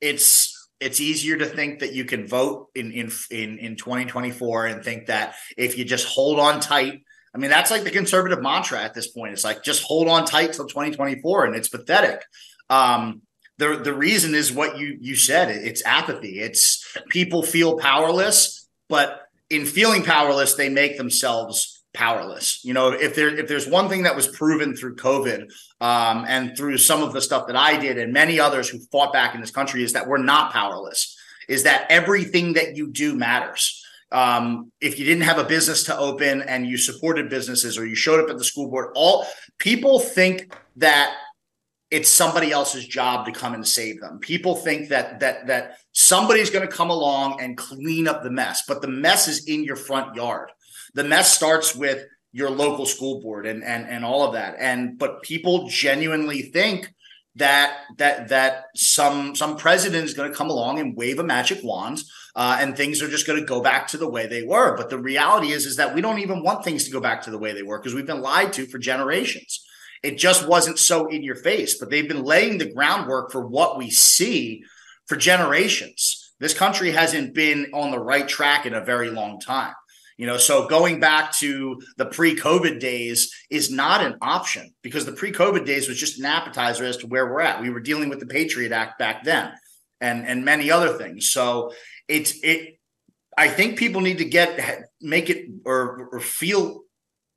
It's 0.00 0.57
it's 0.80 1.00
easier 1.00 1.36
to 1.36 1.46
think 1.46 1.80
that 1.80 1.92
you 1.92 2.04
can 2.04 2.26
vote 2.26 2.68
in 2.74 2.92
in 2.92 3.10
in 3.30 3.58
in 3.58 3.76
2024 3.76 4.66
and 4.66 4.84
think 4.84 5.06
that 5.06 5.34
if 5.56 5.76
you 5.76 5.84
just 5.84 6.06
hold 6.06 6.38
on 6.38 6.60
tight 6.60 7.02
I 7.34 7.38
mean, 7.38 7.50
that's 7.50 7.70
like 7.70 7.84
the 7.84 7.90
conservative 7.90 8.42
mantra 8.42 8.82
at 8.82 8.94
this 8.94 9.06
point. 9.08 9.32
It's 9.32 9.44
like 9.44 9.62
just 9.62 9.82
hold 9.82 10.08
on 10.08 10.24
tight 10.24 10.54
till 10.54 10.66
2024, 10.66 11.44
and 11.44 11.54
it's 11.54 11.68
pathetic. 11.68 12.24
Um, 12.70 13.22
the 13.58 13.76
the 13.76 13.94
reason 13.94 14.34
is 14.34 14.52
what 14.52 14.78
you 14.78 14.96
you 15.00 15.14
said. 15.14 15.50
It's 15.50 15.84
apathy. 15.84 16.40
It's 16.40 16.84
people 17.10 17.42
feel 17.42 17.78
powerless, 17.78 18.66
but 18.88 19.22
in 19.50 19.66
feeling 19.66 20.04
powerless, 20.04 20.54
they 20.54 20.68
make 20.68 20.96
themselves 20.96 21.77
powerless. 21.98 22.64
You 22.64 22.74
know, 22.74 22.92
if 22.92 23.16
there 23.16 23.36
if 23.36 23.48
there's 23.48 23.66
one 23.66 23.88
thing 23.88 24.04
that 24.04 24.14
was 24.14 24.28
proven 24.28 24.76
through 24.76 24.94
COVID 24.94 25.50
um, 25.80 26.24
and 26.28 26.56
through 26.56 26.78
some 26.78 27.02
of 27.02 27.12
the 27.12 27.20
stuff 27.20 27.48
that 27.48 27.56
I 27.56 27.76
did 27.76 27.98
and 27.98 28.12
many 28.12 28.38
others 28.38 28.68
who 28.68 28.78
fought 28.92 29.12
back 29.12 29.34
in 29.34 29.40
this 29.40 29.50
country 29.50 29.82
is 29.82 29.92
that 29.94 30.06
we're 30.06 30.22
not 30.22 30.52
powerless. 30.52 31.16
Is 31.48 31.64
that 31.64 31.86
everything 31.90 32.52
that 32.52 32.76
you 32.76 32.88
do 32.92 33.16
matters. 33.16 33.84
Um, 34.12 34.70
if 34.80 34.98
you 34.98 35.04
didn't 35.04 35.24
have 35.24 35.38
a 35.38 35.44
business 35.44 35.82
to 35.84 35.98
open 35.98 36.40
and 36.42 36.66
you 36.66 36.78
supported 36.78 37.28
businesses 37.28 37.76
or 37.76 37.84
you 37.84 37.96
showed 37.96 38.20
up 38.22 38.30
at 38.30 38.38
the 38.38 38.44
school 38.44 38.70
board, 38.70 38.92
all 38.94 39.26
people 39.58 39.98
think 39.98 40.54
that 40.76 41.14
it's 41.90 42.08
somebody 42.08 42.52
else's 42.52 42.86
job 42.86 43.26
to 43.26 43.32
come 43.32 43.54
and 43.54 43.66
save 43.66 44.00
them. 44.00 44.18
People 44.20 44.54
think 44.54 44.88
that 44.90 45.18
that 45.18 45.48
that 45.48 45.78
somebody's 45.92 46.50
going 46.50 46.66
to 46.66 46.72
come 46.72 46.90
along 46.90 47.40
and 47.40 47.56
clean 47.56 48.06
up 48.06 48.22
the 48.22 48.30
mess, 48.30 48.62
but 48.68 48.82
the 48.82 48.88
mess 48.88 49.26
is 49.26 49.48
in 49.48 49.64
your 49.64 49.76
front 49.76 50.14
yard. 50.14 50.50
The 50.98 51.04
mess 51.04 51.32
starts 51.32 51.76
with 51.76 52.06
your 52.32 52.50
local 52.50 52.84
school 52.84 53.22
board 53.22 53.46
and 53.46 53.62
and 53.62 53.86
and 53.88 54.04
all 54.04 54.26
of 54.26 54.32
that. 54.32 54.56
And 54.58 54.98
but 54.98 55.22
people 55.22 55.68
genuinely 55.68 56.42
think 56.42 56.92
that 57.36 57.78
that 57.98 58.30
that 58.30 58.64
some 58.74 59.36
some 59.36 59.56
president 59.56 60.06
is 60.06 60.14
going 60.14 60.28
to 60.28 60.36
come 60.36 60.50
along 60.50 60.80
and 60.80 60.96
wave 60.96 61.20
a 61.20 61.22
magic 61.22 61.60
wand 61.62 62.02
uh, 62.34 62.58
and 62.60 62.76
things 62.76 63.00
are 63.00 63.06
just 63.06 63.28
going 63.28 63.38
to 63.38 63.46
go 63.46 63.60
back 63.60 63.86
to 63.88 63.96
the 63.96 64.10
way 64.10 64.26
they 64.26 64.42
were. 64.42 64.76
But 64.76 64.90
the 64.90 64.98
reality 64.98 65.52
is 65.52 65.66
is 65.66 65.76
that 65.76 65.94
we 65.94 66.00
don't 66.00 66.18
even 66.18 66.42
want 66.42 66.64
things 66.64 66.82
to 66.86 66.90
go 66.90 67.00
back 67.00 67.22
to 67.22 67.30
the 67.30 67.38
way 67.38 67.52
they 67.52 67.62
were 67.62 67.78
because 67.78 67.94
we've 67.94 68.04
been 68.04 68.20
lied 68.20 68.52
to 68.54 68.66
for 68.66 68.78
generations. 68.78 69.64
It 70.02 70.18
just 70.18 70.48
wasn't 70.48 70.80
so 70.80 71.06
in 71.06 71.22
your 71.22 71.36
face 71.36 71.78
but 71.78 71.90
they've 71.90 72.08
been 72.08 72.24
laying 72.24 72.58
the 72.58 72.72
groundwork 72.72 73.30
for 73.30 73.46
what 73.46 73.78
we 73.78 73.88
see 73.88 74.64
for 75.06 75.14
generations. 75.14 76.34
This 76.40 76.54
country 76.54 76.90
hasn't 76.90 77.34
been 77.34 77.70
on 77.72 77.92
the 77.92 78.00
right 78.00 78.26
track 78.26 78.66
in 78.66 78.74
a 78.74 78.84
very 78.84 79.10
long 79.10 79.38
time 79.38 79.74
you 80.18 80.26
know, 80.26 80.36
so 80.36 80.66
going 80.66 80.98
back 80.98 81.32
to 81.36 81.80
the 81.96 82.04
pre-COVID 82.04 82.80
days 82.80 83.32
is 83.50 83.70
not 83.70 84.04
an 84.04 84.16
option 84.20 84.74
because 84.82 85.06
the 85.06 85.12
pre-COVID 85.12 85.64
days 85.64 85.88
was 85.88 85.96
just 85.96 86.18
an 86.18 86.26
appetizer 86.26 86.84
as 86.84 86.96
to 86.98 87.06
where 87.06 87.26
we're 87.26 87.40
at. 87.40 87.62
We 87.62 87.70
were 87.70 87.80
dealing 87.80 88.08
with 88.08 88.18
the 88.18 88.26
Patriot 88.26 88.72
Act 88.72 88.98
back 88.98 89.22
then 89.22 89.52
and 90.00 90.26
and 90.26 90.44
many 90.44 90.72
other 90.72 90.98
things. 90.98 91.30
So 91.30 91.72
it's 92.08 92.34
it 92.42 92.80
I 93.36 93.48
think 93.48 93.78
people 93.78 94.00
need 94.00 94.18
to 94.18 94.24
get 94.24 94.58
make 95.00 95.30
it 95.30 95.46
or, 95.64 96.08
or 96.12 96.20
feel 96.20 96.82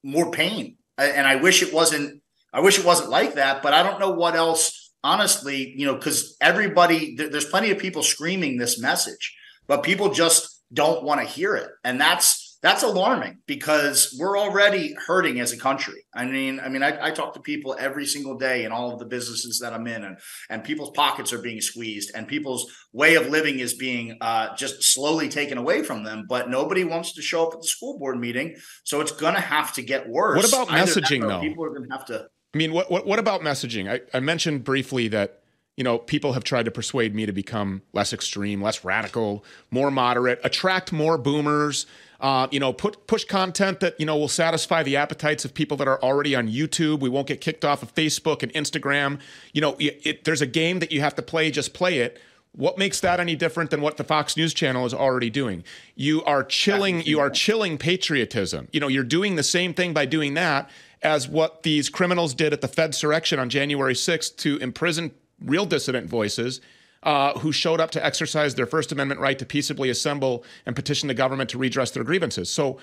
more 0.04 0.32
pain. 0.32 0.78
And 0.98 1.28
I 1.28 1.36
wish 1.36 1.62
it 1.62 1.72
wasn't 1.72 2.24
I 2.52 2.62
wish 2.62 2.80
it 2.80 2.86
wasn't 2.86 3.12
like 3.12 3.36
that, 3.36 3.62
but 3.62 3.76
I 3.76 3.84
don't 3.84 4.00
know 4.00 4.12
what 4.12 4.36
else 4.36 4.92
honestly, 5.04 5.76
you 5.78 5.86
know, 5.86 5.98
cuz 5.98 6.36
everybody 6.42 7.16
there's 7.16 7.46
plenty 7.46 7.70
of 7.70 7.78
people 7.78 8.02
screaming 8.02 8.58
this 8.58 8.80
message, 8.80 9.38
but 9.68 9.84
people 9.84 10.12
just 10.12 10.64
don't 10.74 11.04
want 11.04 11.22
to 11.22 11.28
hear 11.28 11.56
it. 11.56 11.70
And 11.84 12.02
that's 12.02 12.41
that's 12.62 12.84
alarming 12.84 13.40
because 13.48 14.16
we're 14.20 14.38
already 14.38 14.96
hurting 15.08 15.40
as 15.40 15.52
a 15.52 15.58
country. 15.58 16.06
I 16.14 16.26
mean, 16.26 16.60
I 16.60 16.70
mean, 16.70 16.84
I, 16.84 17.08
I, 17.08 17.12
talk 17.12 17.34
to 17.34 17.40
people 17.40 17.76
every 17.80 18.06
single 18.06 18.38
day 18.38 18.66
in 18.66 18.72
all 18.72 18.94
of 18.94 19.00
the 19.00 19.06
businesses 19.06 19.60
that 19.60 19.74
I'm 19.74 19.88
in, 19.88 20.04
and 20.04 20.18
and 20.50 20.64
people's 20.64 20.92
pockets 20.92 21.34
are 21.34 21.42
being 21.42 21.60
squeezed, 21.60 22.12
and 22.14 22.28
people's 22.28 22.72
way 22.94 23.16
of 23.16 23.28
living 23.28 23.60
is 23.60 23.74
being 23.74 24.18
uh, 24.22 24.56
just 24.56 24.84
slowly 24.84 25.28
taken 25.28 25.58
away 25.58 25.82
from 25.82 26.04
them. 26.04 26.26
But 26.30 26.50
nobody 26.50 26.84
wants 26.84 27.14
to 27.14 27.22
show 27.22 27.48
up 27.48 27.54
at 27.56 27.62
the 27.62 27.68
school 27.68 27.98
board 27.98 28.20
meeting, 28.20 28.56
so 28.84 29.02
it's 29.02 29.12
going 29.12 29.36
to 29.36 29.42
have 29.42 29.74
to 29.74 29.82
get 29.82 30.08
worse. 30.08 30.38
What 30.38 30.48
about 30.48 30.68
messaging, 30.68 31.28
though? 31.28 31.42
People 31.42 31.66
are 31.66 31.70
going 31.70 31.88
to 31.88 31.92
have 31.92 32.06
to. 32.06 32.28
I 32.54 32.58
mean, 32.58 32.74
what 32.74 32.92
what, 32.92 33.08
what 33.08 33.18
about 33.18 33.42
messaging? 33.42 33.92
I, 33.92 34.02
I 34.16 34.20
mentioned 34.20 34.64
briefly 34.64 35.08
that 35.08 35.42
you 35.78 35.84
know, 35.84 35.98
people 35.98 36.34
have 36.34 36.44
tried 36.44 36.66
to 36.66 36.72
persuade 36.72 37.16
me 37.16 37.26
to 37.26 37.32
become 37.32 37.82
less 37.94 38.14
extreme, 38.14 38.62
less 38.62 38.84
radical, 38.84 39.44
more 39.72 39.90
moderate, 39.90 40.40
attract 40.44 40.92
more 40.92 41.18
boomers, 41.18 41.86
uh, 42.22 42.48
you 42.52 42.60
know, 42.60 42.72
put 42.72 43.08
push 43.08 43.26
content 43.26 43.80
that 43.80 44.00
you 44.00 44.06
know 44.06 44.16
will 44.16 44.28
satisfy 44.28 44.84
the 44.84 44.96
appetites 44.96 45.44
of 45.44 45.54
people 45.54 45.76
that 45.78 45.88
are 45.88 46.02
already 46.04 46.36
on 46.36 46.48
YouTube. 46.48 47.00
We 47.00 47.10
won't 47.10 47.28
get 47.28 47.42
kicked 47.42 47.66
off 47.66 47.82
of 47.82 47.94
Facebook 47.96 48.44
and 48.44 48.54
Instagram. 48.54 49.20
You 49.54 49.62
know, 49.62 49.76
it, 49.80 50.02
it, 50.04 50.24
there's 50.24 50.42
a 50.42 50.46
game 50.46 50.80
that 50.80 50.92
you 50.92 51.02
have 51.02 51.16
to 51.16 51.24
play. 51.24 51.50
Just 51.50 51.74
play 51.74 51.98
it. 51.98 52.20
What 52.54 52.78
makes 52.78 53.00
that 53.00 53.20
any 53.20 53.36
different 53.36 53.72
than 53.72 53.82
what 53.82 53.98
the 53.98 54.04
Fox 54.04 54.38
News 54.38 54.54
channel 54.54 54.86
is 54.86 54.94
already 54.94 55.30
doing? 55.30 55.64
You 55.96 56.24
are 56.26 56.44
chilling. 56.44 57.02
You 57.02 57.20
are 57.20 57.32
chilling 57.32 57.80
patriotism. 57.80 58.68
You 58.72 58.80
know, 58.80 58.88
you're 58.88 59.04
doing 59.04 59.36
the 59.36 59.44
same 59.44 59.74
thing 59.74 59.94
by 59.94 60.06
doing 60.06 60.36
that 60.36 60.70
as 61.02 61.28
what 61.28 61.64
these 61.64 61.90
criminals 61.90 62.36
did 62.36 62.54
at 62.54 62.62
the 62.62 62.68
Fedsurrection 62.68 63.40
on 63.40 63.50
January 63.50 63.96
6th 63.96 64.36
to 64.38 64.58
imprison 64.58 65.12
real 65.44 65.66
dissident 65.66 66.08
voices 66.08 66.62
uh, 67.04 67.38
who 67.40 67.52
showed 67.52 67.80
up 67.80 67.92
to 67.92 68.06
exercise 68.06 68.56
their 68.56 68.66
First 68.66 68.92
Amendment 68.92 69.20
right 69.20 69.38
to 69.40 69.46
peaceably 69.46 69.90
assemble 69.90 70.44
and 70.66 70.76
petition 70.76 71.08
the 71.08 71.14
government 71.14 71.50
to 71.52 71.58
redress 71.58 71.92
their 71.92 72.04
grievances. 72.04 72.50
So, 72.50 72.78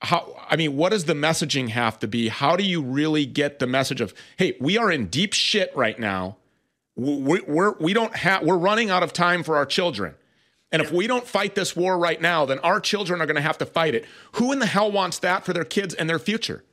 how, 0.00 0.34
I 0.48 0.56
mean, 0.56 0.76
what 0.76 0.90
does 0.90 1.04
the 1.04 1.12
messaging 1.12 1.68
have 1.68 1.98
to 2.00 2.08
be? 2.08 2.28
How 2.28 2.56
do 2.56 2.64
you 2.64 2.82
really 2.82 3.24
get 3.24 3.60
the 3.60 3.68
message 3.68 4.00
of, 4.00 4.12
hey, 4.36 4.56
we 4.60 4.76
are 4.76 4.90
in 4.90 5.06
deep 5.06 5.32
shit 5.32 5.70
right 5.76 5.96
now. 5.96 6.38
We, 6.96 7.40
we're, 7.40 7.78
we 7.78 7.92
don't 7.92 8.14
have, 8.16 8.42
we're 8.42 8.58
running 8.58 8.90
out 8.90 9.04
of 9.04 9.12
time 9.12 9.44
for 9.44 9.56
our 9.56 9.64
children. 9.64 10.14
And 10.72 10.82
if 10.82 10.90
we 10.90 11.06
don't 11.06 11.26
fight 11.26 11.54
this 11.54 11.76
war 11.76 11.96
right 11.98 12.20
now, 12.20 12.46
then 12.46 12.58
our 12.60 12.80
children 12.80 13.20
are 13.20 13.26
going 13.26 13.36
to 13.36 13.42
have 13.42 13.58
to 13.58 13.66
fight 13.66 13.94
it. 13.94 14.04
Who 14.32 14.50
in 14.52 14.58
the 14.58 14.66
hell 14.66 14.90
wants 14.90 15.18
that 15.20 15.44
for 15.44 15.52
their 15.52 15.64
kids 15.64 15.94
and 15.94 16.08
their 16.08 16.18
future? 16.18 16.64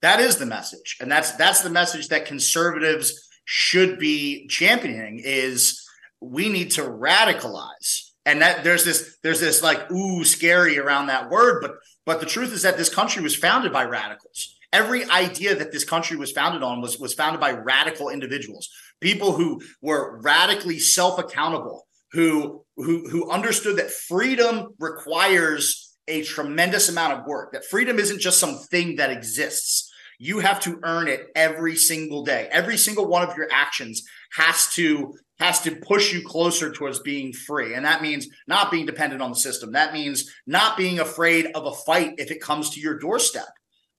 That 0.00 0.18
is 0.20 0.36
the 0.36 0.46
message. 0.46 0.96
And 1.00 1.10
that's 1.10 1.32
that's 1.32 1.62
the 1.62 1.70
message 1.70 2.08
that 2.08 2.24
conservatives 2.24 3.28
should 3.44 3.98
be 3.98 4.46
championing 4.48 5.20
is 5.24 5.84
we 6.20 6.48
need 6.48 6.72
to 6.72 6.82
radicalize. 6.82 8.10
And 8.24 8.40
that 8.40 8.62
there's 8.62 8.84
this 8.84 9.18
there's 9.22 9.40
this 9.40 9.62
like 9.62 9.90
ooh 9.90 10.24
scary 10.24 10.78
around 10.78 11.08
that 11.08 11.28
word 11.28 11.60
but 11.60 11.72
but 12.06 12.20
the 12.20 12.26
truth 12.26 12.52
is 12.52 12.62
that 12.62 12.76
this 12.76 12.88
country 12.88 13.22
was 13.22 13.34
founded 13.34 13.72
by 13.72 13.84
radicals. 13.84 14.56
Every 14.72 15.04
idea 15.06 15.56
that 15.56 15.72
this 15.72 15.84
country 15.84 16.16
was 16.16 16.30
founded 16.30 16.62
on 16.62 16.80
was 16.80 16.98
was 16.98 17.14
founded 17.14 17.40
by 17.40 17.50
radical 17.50 18.08
individuals 18.10 18.68
people 19.02 19.32
who 19.32 19.60
were 19.82 20.18
radically 20.22 20.78
self-accountable 20.78 21.86
who 22.12 22.64
who 22.76 23.06
who 23.10 23.30
understood 23.30 23.76
that 23.76 23.90
freedom 23.90 24.68
requires 24.78 25.94
a 26.08 26.22
tremendous 26.22 26.88
amount 26.88 27.12
of 27.12 27.26
work 27.26 27.52
that 27.52 27.64
freedom 27.66 27.98
isn't 27.98 28.20
just 28.20 28.38
some 28.38 28.56
thing 28.70 28.96
that 28.96 29.10
exists 29.10 29.91
you 30.22 30.38
have 30.38 30.60
to 30.60 30.78
earn 30.84 31.08
it 31.08 31.32
every 31.34 31.74
single 31.74 32.22
day. 32.22 32.48
Every 32.52 32.76
single 32.76 33.08
one 33.08 33.28
of 33.28 33.36
your 33.36 33.48
actions 33.50 34.04
has 34.36 34.68
to 34.74 35.14
has 35.40 35.60
to 35.62 35.74
push 35.74 36.12
you 36.12 36.22
closer 36.24 36.70
towards 36.70 37.00
being 37.00 37.32
free. 37.32 37.74
And 37.74 37.84
that 37.84 38.02
means 38.02 38.28
not 38.46 38.70
being 38.70 38.86
dependent 38.86 39.20
on 39.20 39.30
the 39.30 39.36
system. 39.36 39.72
That 39.72 39.92
means 39.92 40.32
not 40.46 40.76
being 40.76 41.00
afraid 41.00 41.46
of 41.56 41.66
a 41.66 41.72
fight 41.72 42.14
if 42.18 42.30
it 42.30 42.40
comes 42.40 42.70
to 42.70 42.80
your 42.80 43.00
doorstep. 43.00 43.48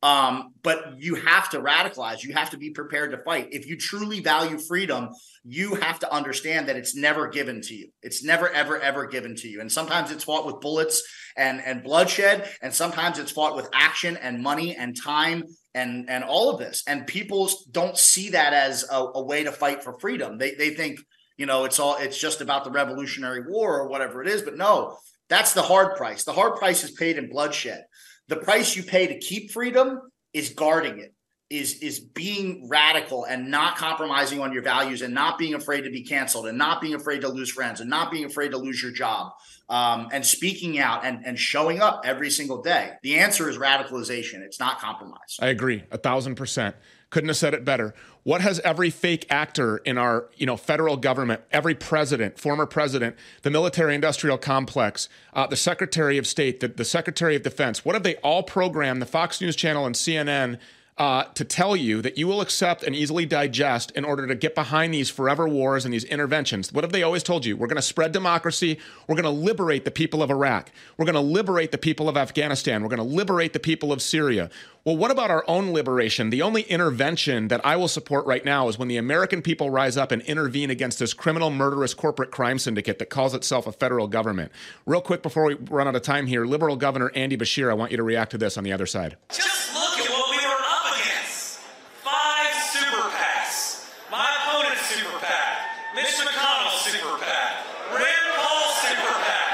Um, 0.04 0.54
but 0.62 0.96
you 0.98 1.16
have 1.16 1.50
to 1.52 1.62
radicalize. 1.62 2.24
You 2.24 2.34
have 2.34 2.50
to 2.50 2.58
be 2.58 2.72
prepared 2.72 3.12
to 3.12 3.24
fight. 3.24 3.48
If 3.52 3.68
you 3.68 3.78
truly 3.78 4.20
value 4.20 4.60
freedom, 4.60 5.10
you 5.46 5.76
have 5.76 6.00
to 6.00 6.14
understand 6.14 6.68
that 6.68 6.76
it's 6.76 6.94
never 6.94 7.30
given 7.30 7.62
to 7.62 7.74
you. 7.74 7.88
It's 8.02 8.22
never, 8.22 8.50
ever, 8.50 8.78
ever 8.78 9.08
given 9.08 9.34
to 9.38 9.48
you. 9.48 9.62
And 9.62 9.72
sometimes 9.72 10.12
it's 10.12 10.26
fought 10.26 10.46
with 10.46 10.60
bullets 10.60 11.02
and 11.38 11.62
and 11.66 11.84
bloodshed, 11.84 12.48
and 12.62 12.74
sometimes 12.74 13.18
it's 13.18 13.32
fought 13.32 13.56
with 13.56 13.70
action 13.74 14.18
and 14.18 14.44
money 14.44 14.76
and 14.76 14.96
time 15.02 15.46
and 15.74 16.10
and 16.10 16.24
all 16.24 16.50
of 16.50 16.60
this 16.60 16.84
and 16.88 17.08
people 17.08 17.50
don't 17.72 17.98
see 17.98 18.30
that 18.30 18.54
as 18.54 18.86
a, 18.92 18.96
a, 19.16 19.24
way 19.24 19.44
to 19.44 19.52
fight 19.52 19.84
for 19.84 19.98
freedom 20.00 20.38
they 20.38 20.54
they 20.54 20.70
think 20.70 21.00
you 21.38 21.46
know 21.46 21.66
it's 21.66 21.80
all 21.80 21.98
it's 21.98 22.18
just 22.18 22.42
about 22.42 22.64
the 22.64 22.72
revolutionary 22.72 23.42
war 23.48 23.80
or 23.80 23.88
whatever 23.88 24.22
it 24.22 24.28
is 24.28 24.42
but 24.42 24.58
no 24.58 24.98
that's 25.30 25.54
the 25.54 25.62
hard 25.62 25.96
price 25.96 26.24
the 26.24 26.34
hard 26.34 26.56
price 26.58 26.84
is 26.84 26.92
paid 26.92 27.18
in 27.18 27.30
bloodshed 27.30 27.84
the 28.28 28.38
price 28.38 28.76
you 28.76 28.84
pay 28.84 29.08
to 29.08 29.20
keep 29.20 29.52
freedom 29.52 30.02
is 30.34 30.50
guarding 30.50 31.00
it 31.00 31.14
is 31.50 31.76
is 31.80 32.00
being 32.00 32.68
radical 32.68 33.26
and 33.26 33.52
not 33.52 33.78
compromising 33.78 34.42
on 34.42 34.52
your 34.52 34.64
values 34.64 35.02
and 35.02 35.14
not 35.14 35.38
being 35.38 35.54
afraid 35.54 35.82
to 35.82 35.92
be 35.92 36.04
canceled 36.04 36.48
and 36.48 36.58
not 36.58 36.82
being 36.82 36.96
afraid 36.96 37.22
to 37.22 37.30
lose 37.30 37.52
friends 37.52 37.80
and 37.80 37.90
not 37.90 38.12
being 38.12 38.26
afraid 38.26 38.52
to 38.52 38.58
lose 38.58 38.82
your 38.82 38.92
job 38.92 39.32
um, 39.70 40.08
and 40.12 40.26
speaking 40.26 40.80
out 40.80 41.06
and, 41.06 41.26
and 41.26 41.38
showing 41.38 41.80
up 41.80 42.02
every 42.06 42.32
single 42.32 42.62
day. 42.62 42.92
The 43.04 43.20
answer 43.20 43.50
is 43.50 43.58
radicalization. 43.58 44.42
It's 44.42 44.60
not 44.60 44.80
compromise. 44.80 45.38
I 45.40 45.48
agree, 45.48 45.84
a 45.92 45.98
thousand 45.98 46.36
percent. 46.36 46.76
Couldn't 47.14 47.30
have 47.30 47.38
said 47.38 47.54
it 47.54 47.64
better. 47.64 47.94
What 48.24 48.42
has 48.42 48.60
every 48.62 48.90
fake 48.90 49.28
actor 49.30 49.78
in 49.78 50.00
our, 50.00 50.30
you 50.36 50.48
know, 50.48 50.58
federal 50.58 50.98
government, 50.98 51.42
every 51.52 51.76
president, 51.76 52.40
former 52.40 52.66
president, 52.66 53.16
the 53.44 53.52
military-industrial 53.52 54.40
complex, 54.40 55.10
uh, 55.36 55.46
the 55.46 55.56
Secretary 55.56 56.18
of 56.18 56.26
State, 56.26 56.60
the, 56.60 56.70
the 56.70 56.84
Secretary 56.84 57.36
of 57.36 57.44
Defense, 57.44 57.86
what 57.86 57.94
have 57.94 58.02
they 58.02 58.16
all 58.16 58.42
programmed? 58.42 59.00
The 59.00 59.06
Fox 59.06 59.42
News 59.42 59.56
Channel 59.56 59.86
and 59.86 59.94
CNN 59.94 60.58
uh, 60.98 61.24
to 61.34 61.44
tell 61.44 61.76
you 61.76 62.02
that 62.02 62.18
you 62.18 62.28
will 62.28 62.42
accept 62.42 62.84
and 62.84 62.96
easily 62.96 63.26
digest 63.26 63.92
in 63.92 64.06
order 64.06 64.28
to 64.28 64.36
get 64.36 64.54
behind 64.54 64.94
these 64.94 65.10
forever 65.10 65.48
wars 65.48 65.86
and 65.86 65.94
these 65.94 66.04
interventions. 66.04 66.72
What 66.72 66.84
have 66.84 66.92
they 66.92 67.04
always 67.04 67.24
told 67.24 67.46
you? 67.46 67.58
We're 67.58 67.68
going 67.68 67.78
to 67.78 67.82
spread 67.82 68.12
democracy. 68.12 68.80
We're 69.08 69.16
going 69.16 69.24
to 69.24 69.30
liberate 69.30 69.86
the 69.86 69.92
people 69.92 70.22
of 70.22 70.30
Iraq. 70.30 70.72
We're 70.98 71.06
going 71.06 71.16
to 71.16 71.22
liberate 71.22 71.72
the 71.72 71.78
people 71.78 72.08
of 72.08 72.16
Afghanistan. 72.18 72.84
We're 72.84 72.90
going 72.90 72.98
to 72.98 73.16
liberate 73.16 73.54
the 73.54 73.60
people 73.60 73.92
of 73.92 74.02
Syria. 74.02 74.50
Well, 74.86 74.98
what 74.98 75.12
about 75.12 75.32
our 75.32 75.46
own 75.48 75.72
liberation? 75.72 76.30
The 76.30 76.42
only 76.42 76.64
intervention 76.64 77.48
that 77.48 77.66
I 77.66 77.76
will 77.78 77.88
support 77.88 78.26
right 78.26 78.44
now 78.44 78.68
is 78.68 78.78
when 78.78 78.90
the 78.90 78.98
American 78.98 79.42
people 79.42 79.70
rise 79.70 79.98
up 79.98 80.12
and 80.12 80.22
intervene 80.24 80.70
against 80.70 81.00
this 81.00 81.14
criminal, 81.14 81.50
murderous 81.50 81.94
corporate 81.94 82.32
crime 82.32 82.60
syndicate 82.60 83.00
that 83.00 83.10
calls 83.10 83.34
itself 83.34 83.66
a 83.66 83.72
federal 83.72 84.08
government. 84.08 84.52
Real 84.86 85.02
quick 85.02 85.24
before 85.24 85.46
we 85.46 85.54
run 85.56 85.88
out 85.88 85.96
of 85.96 86.02
time 86.02 86.28
here, 86.28 86.46
Liberal 86.46 86.76
Governor 86.76 87.12
Andy 87.16 87.38
Beshear, 87.38 87.72
I 87.72 87.74
want 87.74 87.92
you 87.92 87.98
to 87.98 88.04
react 88.04 88.32
to 88.32 88.38
this 88.38 88.58
on 88.58 88.64
the 88.66 88.74
other 88.74 88.86
side. 88.86 89.16
Just 89.32 89.74
look 89.74 89.98
at 90.00 90.10
what 90.10 90.30
we 90.30 90.38
were 90.44 90.64
up 90.68 90.86
against. 91.00 91.60
Five 92.04 92.54
super 92.74 93.08
PACs. 93.14 93.88
My 94.12 94.26
opponent's 94.44 94.84
super 94.90 95.18
PAC. 95.20 95.96
Mitch 95.96 96.12
McConnell's 96.20 96.82
super 96.84 97.16
PAC. 97.22 97.50
Rand 97.94 98.30
Paul's 98.36 98.76
super 98.84 99.16
PAC. 99.16 99.48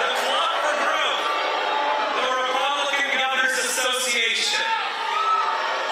The 0.00 0.08
Club 0.26 0.50
for 0.64 0.74
Growth. 0.82 1.22
The 2.18 2.28
Republican 2.40 3.08
Governors 3.20 3.58
Association. 3.62 4.64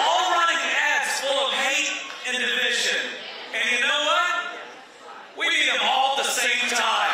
All 0.00 0.32
running 0.32 0.62
ads 0.64 1.20
full 1.20 1.40
of 1.46 1.52
hate 1.52 1.94
and 2.28 2.36
division. 2.40 3.00
And 3.52 3.64
you 3.70 3.80
know 3.84 4.02
what? 4.08 4.32
We 5.38 5.44
need 5.52 5.68
them 5.68 5.84
all 5.84 6.16
at 6.16 6.24
the 6.24 6.30
same 6.32 6.64
time. 6.72 7.12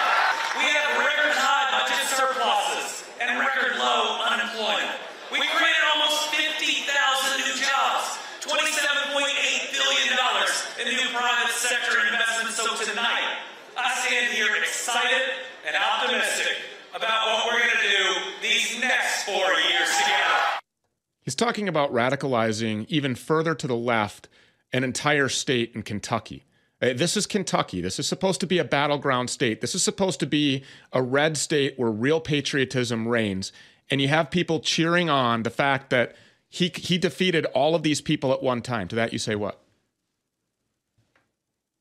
We 0.57 0.64
have 0.71 1.02
record 1.02 1.35
high 1.35 1.67
budget 1.75 2.07
surpluses 2.14 3.04
and 3.21 3.38
record 3.38 3.76
low 3.76 4.23
unemployment. 4.31 4.95
We 5.31 5.43
created 5.43 5.85
almost 5.90 6.31
50 6.33 6.47
talking 21.37 21.69
about 21.69 21.93
radicalizing 21.93 22.87
even 22.88 23.14
further 23.14 23.55
to 23.55 23.66
the 23.66 23.76
left 23.76 24.28
an 24.73 24.85
entire 24.85 25.28
state 25.28 25.73
in 25.75 25.83
Kentucky. 25.83 26.45
Uh, 26.83 26.93
This 26.93 27.16
is 27.16 27.26
Kentucky. 27.26 27.81
This 27.81 27.99
is 27.99 28.07
supposed 28.07 28.40
to 28.40 28.47
be 28.47 28.59
a 28.59 28.64
battleground 28.64 29.31
state. 29.31 29.61
This 29.61 29.75
is 29.75 29.83
supposed 29.83 30.21
to 30.21 30.26
be 30.26 30.64
a 30.93 31.02
red 31.02 31.37
state 31.37 31.78
where 31.78 31.90
real 31.90 32.21
patriotism 32.21 33.09
reigns. 33.09 33.52
And 33.90 34.00
you 34.00 34.09
have 34.09 34.31
people 34.31 34.61
cheering 34.61 35.09
on 35.09 35.45
the 35.45 35.50
fact 35.50 35.90
that 35.90 36.16
he 36.49 36.73
he 36.75 36.99
defeated 36.99 37.45
all 37.47 37.75
of 37.75 37.83
these 37.83 38.00
people 38.00 38.33
at 38.33 38.43
one 38.43 38.62
time. 38.62 38.88
To 38.88 38.97
that 38.97 39.12
you 39.12 39.19
say 39.19 39.35
what? 39.35 39.61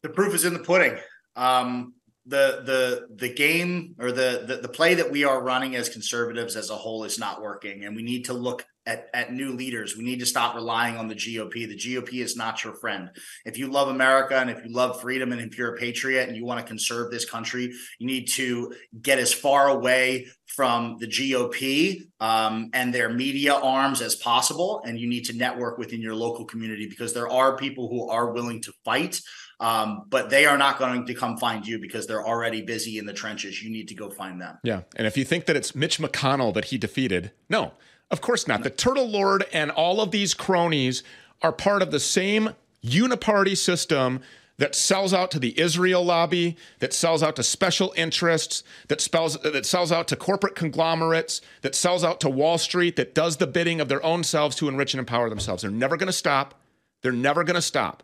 The 0.03 0.09
proof 0.09 0.35
is 0.35 0.45
in 0.45 0.53
the 0.53 0.59
pudding. 0.59 0.97
Um, 1.35 1.95
the 2.25 2.61
the 2.65 3.07
the 3.15 3.33
game 3.33 3.95
or 3.99 4.11
the, 4.11 4.43
the 4.47 4.57
the 4.57 4.69
play 4.69 4.95
that 4.95 5.11
we 5.11 5.23
are 5.23 5.41
running 5.41 5.75
as 5.75 5.89
conservatives 5.89 6.55
as 6.55 6.69
a 6.69 6.75
whole 6.75 7.03
is 7.03 7.17
not 7.17 7.41
working, 7.41 7.85
and 7.85 7.95
we 7.95 8.03
need 8.03 8.25
to 8.25 8.33
look 8.33 8.65
at, 8.85 9.09
at 9.13 9.33
new 9.33 9.51
leaders. 9.53 9.97
We 9.97 10.03
need 10.03 10.19
to 10.19 10.25
stop 10.25 10.55
relying 10.55 10.97
on 10.97 11.07
the 11.07 11.15
GOP. 11.15 11.67
The 11.67 11.75
GOP 11.75 12.23
is 12.23 12.35
not 12.35 12.63
your 12.63 12.73
friend. 12.73 13.09
If 13.45 13.57
you 13.57 13.67
love 13.67 13.87
America 13.87 14.37
and 14.37 14.49
if 14.49 14.63
you 14.63 14.71
love 14.71 15.01
freedom 15.01 15.31
and 15.31 15.41
if 15.41 15.57
you're 15.57 15.73
a 15.73 15.77
patriot 15.77 16.27
and 16.27 16.37
you 16.37 16.45
want 16.45 16.59
to 16.59 16.65
conserve 16.65 17.11
this 17.11 17.29
country, 17.29 17.73
you 17.99 18.07
need 18.07 18.27
to 18.33 18.73
get 19.01 19.19
as 19.19 19.33
far 19.33 19.69
away 19.69 20.27
from 20.47 20.97
the 20.99 21.07
GOP 21.07 22.03
um, 22.19 22.69
and 22.73 22.93
their 22.93 23.09
media 23.09 23.55
arms 23.55 24.01
as 24.01 24.15
possible. 24.15 24.81
And 24.85 24.99
you 24.99 25.07
need 25.07 25.25
to 25.25 25.33
network 25.33 25.77
within 25.77 26.01
your 26.01 26.15
local 26.15 26.45
community 26.45 26.87
because 26.87 27.13
there 27.13 27.29
are 27.29 27.57
people 27.57 27.89
who 27.89 28.09
are 28.09 28.31
willing 28.31 28.61
to 28.63 28.73
fight. 28.83 29.19
Um, 29.61 30.03
but 30.09 30.29
they 30.29 30.45
are 30.45 30.57
not 30.57 30.79
going 30.79 31.05
to 31.05 31.13
come 31.13 31.37
find 31.37 31.65
you 31.65 31.79
because 31.79 32.07
they're 32.07 32.25
already 32.25 32.61
busy 32.61 32.97
in 32.97 33.05
the 33.05 33.13
trenches. 33.13 33.63
You 33.63 33.71
need 33.71 33.87
to 33.87 33.95
go 33.95 34.09
find 34.09 34.41
them. 34.41 34.57
Yeah. 34.63 34.81
And 34.97 35.07
if 35.07 35.15
you 35.15 35.23
think 35.23 35.45
that 35.45 35.55
it's 35.55 35.73
Mitch 35.73 35.97
McConnell 35.97 36.53
that 36.55 36.65
he 36.65 36.77
defeated, 36.77 37.31
no, 37.49 37.71
of 38.11 38.21
course 38.21 38.47
not. 38.47 38.63
The 38.63 38.69
Turtle 38.69 39.09
Lord 39.09 39.45
and 39.51 39.71
all 39.71 40.01
of 40.01 40.11
these 40.11 40.33
cronies 40.33 41.03
are 41.41 41.51
part 41.51 41.81
of 41.81 41.91
the 41.91 41.99
same 41.99 42.51
uniparty 42.83 43.57
system 43.57 44.21
that 44.57 44.73
sells 44.73 45.13
out 45.13 45.31
to 45.31 45.39
the 45.39 45.59
Israel 45.59 46.03
lobby, 46.03 46.55
that 46.79 46.93
sells 46.93 47.21
out 47.21 47.35
to 47.35 47.43
special 47.43 47.93
interests, 47.97 48.63
that 48.87 49.01
spells 49.01 49.37
that 49.41 49.65
sells 49.65 49.91
out 49.91 50.07
to 50.07 50.15
corporate 50.15 50.55
conglomerates, 50.55 51.41
that 51.61 51.75
sells 51.75 52.03
out 52.03 52.21
to 52.21 52.29
Wall 52.29 52.57
Street, 52.57 52.95
that 52.95 53.13
does 53.13 53.37
the 53.37 53.47
bidding 53.47 53.81
of 53.81 53.89
their 53.89 54.03
own 54.03 54.23
selves 54.23 54.55
to 54.57 54.69
enrich 54.69 54.93
and 54.93 54.99
empower 54.99 55.29
themselves. 55.29 55.61
They're 55.63 55.71
never 55.71 55.97
going 55.97 56.07
to 56.07 56.13
stop. 56.13 56.55
They're 57.01 57.11
never 57.11 57.43
going 57.43 57.55
to 57.55 57.61
stop. 57.61 58.03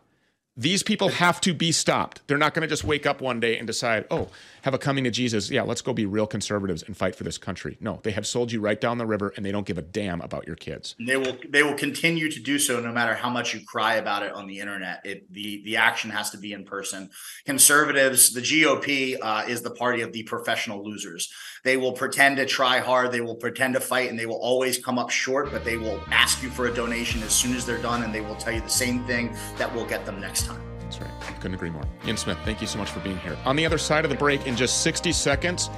These 0.54 0.82
people 0.82 1.08
have 1.08 1.40
to 1.42 1.54
be 1.54 1.72
stopped. 1.72 2.20
They're 2.26 2.36
not 2.36 2.52
going 2.52 2.62
to 2.62 2.68
just 2.68 2.84
wake 2.84 3.06
up 3.06 3.22
one 3.22 3.40
day 3.40 3.56
and 3.56 3.66
decide, 3.66 4.04
oh, 4.10 4.28
have 4.62 4.74
a 4.74 4.78
coming 4.78 5.04
to 5.04 5.10
Jesus. 5.10 5.50
Yeah, 5.50 5.62
let's 5.62 5.82
go 5.82 5.92
be 5.92 6.06
real 6.06 6.26
conservatives 6.26 6.82
and 6.82 6.96
fight 6.96 7.14
for 7.14 7.24
this 7.24 7.38
country. 7.38 7.76
No, 7.80 8.00
they 8.02 8.12
have 8.12 8.26
sold 8.26 8.50
you 8.52 8.60
right 8.60 8.80
down 8.80 8.98
the 8.98 9.06
river 9.06 9.32
and 9.36 9.44
they 9.44 9.52
don't 9.52 9.66
give 9.66 9.78
a 9.78 9.82
damn 9.82 10.20
about 10.20 10.46
your 10.46 10.56
kids. 10.56 10.94
And 10.98 11.08
they 11.08 11.16
will 11.16 11.36
they 11.48 11.62
will 11.62 11.74
continue 11.74 12.30
to 12.30 12.40
do 12.40 12.58
so 12.58 12.80
no 12.80 12.92
matter 12.92 13.14
how 13.14 13.28
much 13.28 13.54
you 13.54 13.60
cry 13.66 13.94
about 13.94 14.22
it 14.22 14.32
on 14.32 14.46
the 14.46 14.60
internet. 14.60 15.04
It 15.04 15.32
the 15.32 15.62
the 15.64 15.76
action 15.76 16.10
has 16.10 16.30
to 16.30 16.38
be 16.38 16.52
in 16.52 16.64
person. 16.64 17.10
Conservatives, 17.44 18.32
the 18.32 18.40
GOP 18.40 19.16
uh, 19.20 19.44
is 19.48 19.62
the 19.62 19.70
party 19.70 20.02
of 20.02 20.12
the 20.12 20.22
professional 20.22 20.84
losers. 20.84 21.30
They 21.64 21.76
will 21.76 21.92
pretend 21.92 22.38
to 22.38 22.46
try 22.46 22.78
hard, 22.78 23.12
they 23.12 23.20
will 23.20 23.36
pretend 23.36 23.74
to 23.74 23.80
fight, 23.80 24.10
and 24.10 24.18
they 24.18 24.26
will 24.26 24.40
always 24.40 24.78
come 24.78 24.98
up 24.98 25.10
short. 25.10 25.50
But 25.52 25.64
they 25.64 25.76
will 25.76 26.00
ask 26.08 26.42
you 26.42 26.50
for 26.50 26.66
a 26.66 26.74
donation 26.74 27.22
as 27.22 27.32
soon 27.32 27.54
as 27.54 27.66
they're 27.66 27.82
done, 27.82 28.02
and 28.02 28.14
they 28.14 28.20
will 28.20 28.36
tell 28.36 28.52
you 28.52 28.60
the 28.60 28.68
same 28.68 29.04
thing 29.04 29.36
that 29.58 29.72
will 29.74 29.86
get 29.86 30.06
them 30.06 30.20
next 30.20 30.46
time. 30.46 30.71
That's 30.92 31.00
right. 31.00 31.40
Couldn't 31.40 31.54
agree 31.54 31.70
more. 31.70 31.84
Ian 32.04 32.16
Smith, 32.16 32.38
thank 32.44 32.60
you 32.60 32.66
so 32.66 32.78
much 32.78 32.90
for 32.90 33.00
being 33.00 33.18
here. 33.18 33.36
On 33.44 33.56
the 33.56 33.64
other 33.64 33.78
side 33.78 34.04
of 34.04 34.10
the 34.10 34.16
break, 34.16 34.46
in 34.46 34.56
just 34.56 34.82
60 34.82 35.12
seconds, 35.12 35.70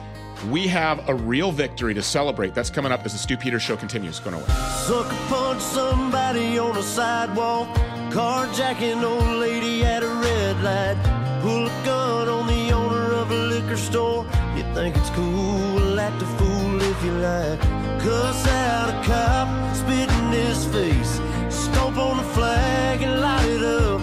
we 0.50 0.66
have 0.66 1.08
a 1.08 1.14
real 1.14 1.52
victory 1.52 1.94
to 1.94 2.02
celebrate. 2.02 2.54
That's 2.54 2.70
coming 2.70 2.90
up 2.90 3.04
as 3.04 3.12
the 3.12 3.18
Stew 3.18 3.36
Peters 3.36 3.62
show 3.62 3.76
continues. 3.76 4.18
Going 4.18 4.34
away. 4.34 4.46
Sucker 4.86 5.16
punch 5.28 5.60
somebody 5.60 6.58
on 6.58 6.76
a 6.76 6.82
sidewalk. 6.82 7.68
Carjacking 8.10 9.02
old 9.02 9.38
lady 9.38 9.84
at 9.84 10.02
a 10.02 10.08
red 10.08 10.62
light. 10.62 11.40
Pull 11.42 11.66
a 11.66 11.84
gun 11.84 12.28
on 12.28 12.46
the 12.48 12.72
owner 12.72 13.12
of 13.14 13.30
a 13.30 13.34
liquor 13.34 13.76
store. 13.76 14.26
You 14.56 14.64
think 14.74 14.96
it's 14.96 15.10
cool, 15.10 16.00
act 16.00 16.20
a 16.22 16.26
fool 16.26 16.82
if 16.82 17.04
you 17.04 17.12
like. 17.12 17.60
Cuss 18.00 18.46
out 18.48 18.90
a 18.90 19.06
cop, 19.06 19.76
spit 19.76 20.10
in 20.10 20.32
his 20.32 20.64
face. 20.66 21.20
Stomp 21.48 21.98
on 21.98 22.16
the 22.16 22.24
flag 22.34 23.02
and 23.02 23.20
light 23.20 23.48
it 23.48 23.62
up. 23.62 23.93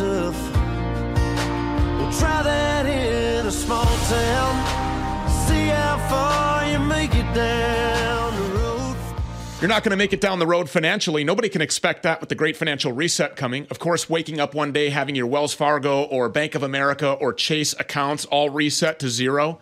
Tough. 0.00 0.52
Well, 1.98 2.12
try 2.18 2.42
that 2.42 2.86
in 2.86 3.46
a 3.46 3.50
small 3.50 3.84
town. 3.84 4.54
See 5.46 5.66
how 5.66 5.98
far 6.08 6.70
you 6.70 6.78
make 6.78 7.14
it 7.14 7.34
down 7.34 8.34
the 8.34 8.58
road. 8.58 8.96
You're 9.60 9.68
not 9.68 9.84
going 9.84 9.90
to 9.90 9.98
make 9.98 10.14
it 10.14 10.22
down 10.22 10.38
the 10.38 10.46
road 10.46 10.70
financially. 10.70 11.22
Nobody 11.22 11.50
can 11.50 11.60
expect 11.60 12.04
that 12.04 12.20
with 12.20 12.30
the 12.30 12.34
great 12.34 12.56
financial 12.56 12.92
reset 12.92 13.36
coming. 13.36 13.66
Of 13.70 13.78
course, 13.78 14.08
waking 14.08 14.40
up 14.40 14.54
one 14.54 14.72
day 14.72 14.88
having 14.88 15.14
your 15.14 15.26
Wells 15.26 15.52
Fargo 15.52 16.04
or 16.04 16.30
Bank 16.30 16.54
of 16.54 16.62
America 16.62 17.12
or 17.12 17.34
Chase 17.34 17.74
accounts 17.78 18.24
all 18.24 18.48
reset 18.48 18.98
to 19.00 19.10
zero. 19.10 19.60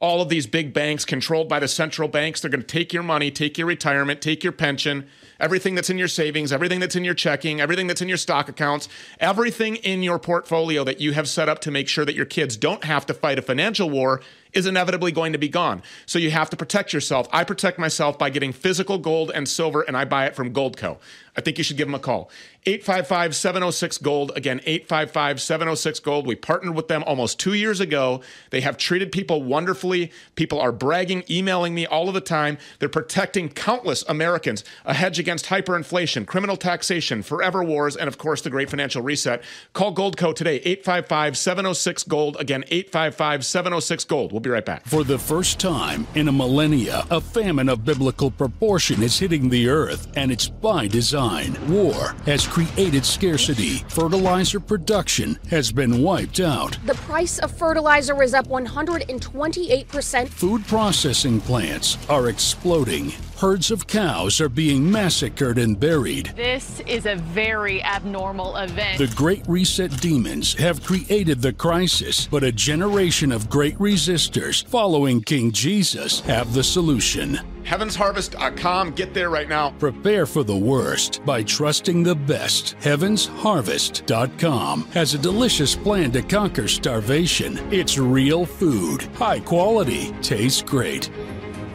All 0.00 0.22
of 0.22 0.30
these 0.30 0.46
big 0.46 0.72
banks 0.72 1.04
controlled 1.04 1.46
by 1.46 1.58
the 1.58 1.68
central 1.68 2.08
banks, 2.08 2.40
they're 2.40 2.50
going 2.50 2.62
to 2.62 2.66
take 2.66 2.94
your 2.94 3.02
money, 3.02 3.30
take 3.30 3.58
your 3.58 3.66
retirement, 3.66 4.22
take 4.22 4.42
your 4.42 4.52
pension, 4.52 5.06
everything 5.38 5.74
that's 5.74 5.90
in 5.90 5.98
your 5.98 6.08
savings, 6.08 6.52
everything 6.52 6.80
that's 6.80 6.96
in 6.96 7.04
your 7.04 7.12
checking, 7.12 7.60
everything 7.60 7.86
that's 7.86 8.00
in 8.00 8.08
your 8.08 8.16
stock 8.16 8.48
accounts, 8.48 8.88
everything 9.18 9.76
in 9.76 10.02
your 10.02 10.18
portfolio 10.18 10.84
that 10.84 11.02
you 11.02 11.12
have 11.12 11.28
set 11.28 11.50
up 11.50 11.58
to 11.60 11.70
make 11.70 11.86
sure 11.86 12.06
that 12.06 12.14
your 12.14 12.24
kids 12.24 12.56
don't 12.56 12.84
have 12.84 13.04
to 13.06 13.14
fight 13.14 13.38
a 13.38 13.42
financial 13.42 13.90
war 13.90 14.22
is 14.52 14.66
inevitably 14.66 15.12
going 15.12 15.32
to 15.32 15.38
be 15.38 15.48
gone. 15.48 15.82
So 16.06 16.18
you 16.18 16.30
have 16.30 16.50
to 16.50 16.56
protect 16.56 16.92
yourself. 16.92 17.28
I 17.30 17.44
protect 17.44 17.78
myself 17.78 18.18
by 18.18 18.30
getting 18.30 18.52
physical 18.52 18.98
gold 18.98 19.30
and 19.34 19.48
silver, 19.48 19.82
and 19.82 19.96
I 19.96 20.04
buy 20.06 20.26
it 20.26 20.34
from 20.34 20.52
Goldco. 20.52 20.98
I 21.36 21.40
think 21.40 21.58
you 21.58 21.64
should 21.64 21.76
give 21.76 21.86
them 21.86 21.94
a 21.94 22.00
call. 22.00 22.30
855 22.66 23.34
706 23.34 23.98
Gold. 23.98 24.32
Again, 24.36 24.60
855 24.66 25.40
706 25.40 26.00
Gold. 26.00 26.26
We 26.26 26.34
partnered 26.34 26.74
with 26.74 26.88
them 26.88 27.02
almost 27.04 27.38
two 27.38 27.54
years 27.54 27.80
ago. 27.80 28.20
They 28.50 28.60
have 28.60 28.76
treated 28.76 29.12
people 29.12 29.42
wonderfully. 29.42 30.12
People 30.34 30.60
are 30.60 30.72
bragging, 30.72 31.24
emailing 31.30 31.74
me 31.74 31.86
all 31.86 32.08
of 32.08 32.14
the 32.14 32.20
time. 32.20 32.58
They're 32.78 32.90
protecting 32.90 33.48
countless 33.48 34.02
Americans, 34.08 34.62
a 34.84 34.92
hedge 34.92 35.18
against 35.18 35.46
hyperinflation, 35.46 36.26
criminal 36.26 36.56
taxation, 36.56 37.22
forever 37.22 37.64
wars, 37.64 37.96
and 37.96 38.08
of 38.08 38.18
course, 38.18 38.42
the 38.42 38.50
great 38.50 38.68
financial 38.68 39.02
reset. 39.02 39.42
Call 39.72 39.94
Goldco 39.94 40.34
today, 40.34 40.56
855 40.56 41.38
706 41.38 42.02
Gold. 42.04 42.36
Again, 42.38 42.64
855 42.68 43.46
706 43.46 44.04
Gold. 44.04 44.32
We'll 44.32 44.40
be 44.40 44.50
right 44.50 44.66
back. 44.66 44.84
For 44.86 45.04
the 45.04 45.18
first 45.18 45.58
time 45.58 46.06
in 46.14 46.28
a 46.28 46.32
millennia, 46.32 47.06
a 47.10 47.22
famine 47.22 47.70
of 47.70 47.86
biblical 47.86 48.30
proportion 48.30 49.02
is 49.02 49.18
hitting 49.18 49.48
the 49.48 49.68
earth, 49.68 50.08
and 50.14 50.30
it's 50.30 50.48
by 50.48 50.86
design. 50.86 51.19
War 51.20 52.14
has 52.24 52.46
created 52.46 53.04
scarcity. 53.04 53.84
Fertilizer 53.88 54.58
production 54.58 55.38
has 55.50 55.70
been 55.70 56.02
wiped 56.02 56.40
out. 56.40 56.78
The 56.86 56.94
price 56.94 57.38
of 57.40 57.50
fertilizer 57.50 58.22
is 58.22 58.32
up 58.32 58.46
128%. 58.46 60.28
Food 60.28 60.66
processing 60.66 61.42
plants 61.42 61.98
are 62.08 62.30
exploding. 62.30 63.12
Herds 63.36 63.70
of 63.70 63.86
cows 63.86 64.40
are 64.40 64.48
being 64.48 64.90
massacred 64.90 65.58
and 65.58 65.78
buried. 65.78 66.32
This 66.36 66.80
is 66.86 67.04
a 67.04 67.16
very 67.16 67.82
abnormal 67.82 68.56
event. 68.56 68.98
The 68.98 69.14
Great 69.14 69.42
Reset 69.46 70.00
demons 70.00 70.54
have 70.54 70.82
created 70.82 71.42
the 71.42 71.52
crisis, 71.52 72.28
but 72.30 72.44
a 72.44 72.52
generation 72.52 73.30
of 73.30 73.50
great 73.50 73.76
resistors 73.78 74.64
following 74.66 75.22
King 75.22 75.52
Jesus 75.52 76.20
have 76.20 76.54
the 76.54 76.64
solution. 76.64 77.40
HeavensHarvest.com. 77.64 78.92
Get 78.92 79.14
there 79.14 79.30
right 79.30 79.48
now. 79.48 79.70
Prepare 79.78 80.26
for 80.26 80.42
the 80.42 80.56
worst 80.56 81.24
by 81.24 81.42
trusting 81.42 82.02
the 82.02 82.14
best. 82.14 82.76
HeavensHarvest.com 82.80 84.82
has 84.92 85.14
a 85.14 85.18
delicious 85.18 85.74
plan 85.76 86.10
to 86.12 86.22
conquer 86.22 86.68
starvation. 86.68 87.58
It's 87.72 87.98
real 87.98 88.46
food, 88.46 89.02
high 89.14 89.40
quality, 89.40 90.12
tastes 90.22 90.62
great. 90.62 91.10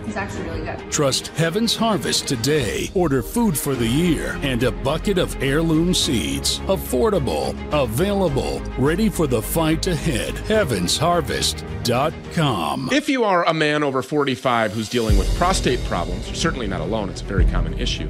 It's 0.08 0.18
actually 0.18 0.44
really 0.44 0.62
good. 0.62 0.80
Trust 0.92 1.28
Heaven's 1.30 1.76
Harvest 1.76 2.28
today. 2.28 2.92
Order 2.94 3.22
food 3.22 3.58
for 3.58 3.76
the 3.76 3.88
year 3.88 4.38
and 4.42 4.64
a 4.64 4.72
bucket 4.72 5.18
of 5.18 5.42
heirloom 5.42 5.94
seeds. 5.94 6.60
Affordable, 6.62 7.56
available, 7.74 8.62
ready 8.78 9.10
for 9.10 9.28
the 9.28 9.42
fight 9.42 9.88
ahead. 9.88 10.34
HeavensHarvest.com. 10.36 12.90
If 12.92 13.10
you 13.10 13.24
are 13.24 13.46
a 13.46 13.54
man 13.54 13.84
over 13.84 14.02
45 14.02 14.74
who's 14.74 14.90
dealing 14.90 15.18
with 15.18 15.34
prostate 15.38 15.84
problems, 15.86 16.28
you're 16.28 16.36
certainly 16.36 16.68
not 16.68 16.82
alone. 16.82 17.10
It's 17.10 17.22
a 17.22 17.26
very 17.26 17.46
common 17.46 17.80
issue. 17.80 18.10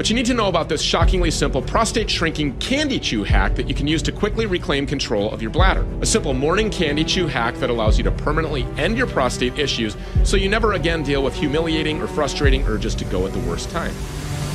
But 0.00 0.08
you 0.08 0.16
need 0.16 0.24
to 0.26 0.34
know 0.34 0.48
about 0.48 0.70
this 0.70 0.80
shockingly 0.80 1.30
simple 1.30 1.60
prostate 1.60 2.08
shrinking 2.08 2.56
candy 2.56 2.98
chew 2.98 3.22
hack 3.22 3.54
that 3.56 3.68
you 3.68 3.74
can 3.74 3.86
use 3.86 4.00
to 4.04 4.12
quickly 4.12 4.46
reclaim 4.46 4.86
control 4.86 5.30
of 5.30 5.42
your 5.42 5.50
bladder. 5.50 5.86
A 6.00 6.06
simple 6.06 6.32
morning 6.32 6.70
candy 6.70 7.04
chew 7.04 7.26
hack 7.26 7.54
that 7.56 7.68
allows 7.68 7.98
you 7.98 8.04
to 8.04 8.10
permanently 8.10 8.62
end 8.78 8.96
your 8.96 9.06
prostate 9.06 9.58
issues 9.58 9.98
so 10.24 10.38
you 10.38 10.48
never 10.48 10.72
again 10.72 11.02
deal 11.02 11.22
with 11.22 11.34
humiliating 11.34 12.00
or 12.00 12.06
frustrating 12.06 12.64
urges 12.64 12.94
to 12.94 13.04
go 13.04 13.26
at 13.26 13.34
the 13.34 13.40
worst 13.40 13.68
time. 13.68 13.92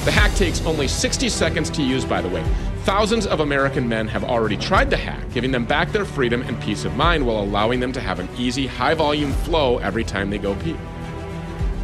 The 0.03 0.09
hack 0.09 0.33
takes 0.33 0.65
only 0.65 0.87
60 0.87 1.29
seconds 1.29 1.69
to 1.69 1.83
use, 1.83 2.05
by 2.05 2.21
the 2.21 2.29
way. 2.29 2.43
Thousands 2.79 3.27
of 3.27 3.41
American 3.41 3.87
men 3.87 4.07
have 4.07 4.23
already 4.23 4.57
tried 4.57 4.89
the 4.89 4.97
hack, 4.97 5.31
giving 5.31 5.51
them 5.51 5.65
back 5.65 5.91
their 5.91 6.05
freedom 6.05 6.41
and 6.41 6.59
peace 6.59 6.85
of 6.85 6.95
mind 6.95 7.23
while 7.23 7.43
allowing 7.43 7.79
them 7.79 7.91
to 7.91 8.01
have 8.01 8.17
an 8.17 8.27
easy, 8.35 8.65
high 8.65 8.95
volume 8.95 9.31
flow 9.31 9.77
every 9.77 10.03
time 10.03 10.31
they 10.31 10.39
go 10.39 10.55
pee. 10.55 10.75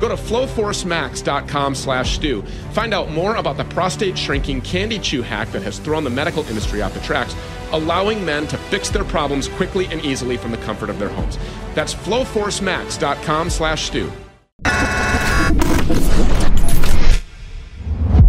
Go 0.02 0.10
to 0.10 0.16
flowforcemax.com 0.16 1.76
slash 1.76 2.16
stew. 2.16 2.42
Find 2.72 2.92
out 2.92 3.12
more 3.12 3.36
about 3.36 3.56
the 3.56 3.66
prostate 3.66 4.18
shrinking 4.18 4.62
candy 4.62 4.98
chew 4.98 5.22
hack 5.22 5.52
that 5.52 5.62
has 5.62 5.78
thrown 5.78 6.04
the 6.04 6.10
medical 6.10 6.44
industry 6.48 6.82
off 6.82 6.96
the 6.96 7.00
tracks, 7.02 7.36
allowing 7.72 8.26
men 8.26 8.48
to 8.48 8.58
fix 8.58 8.90
their 8.90 9.04
problems 9.04 9.48
quickly 9.48 9.86
and 9.86 10.04
easily 10.04 10.38
from 10.38 10.50
the 10.50 10.58
comfort 10.58 10.90
of 10.90 10.98
their 10.98 11.10
homes. 11.10 11.38
That's 11.76 11.94
flowforcemax.com 11.94 13.52
slash 13.52 13.84
stew. 13.84 14.12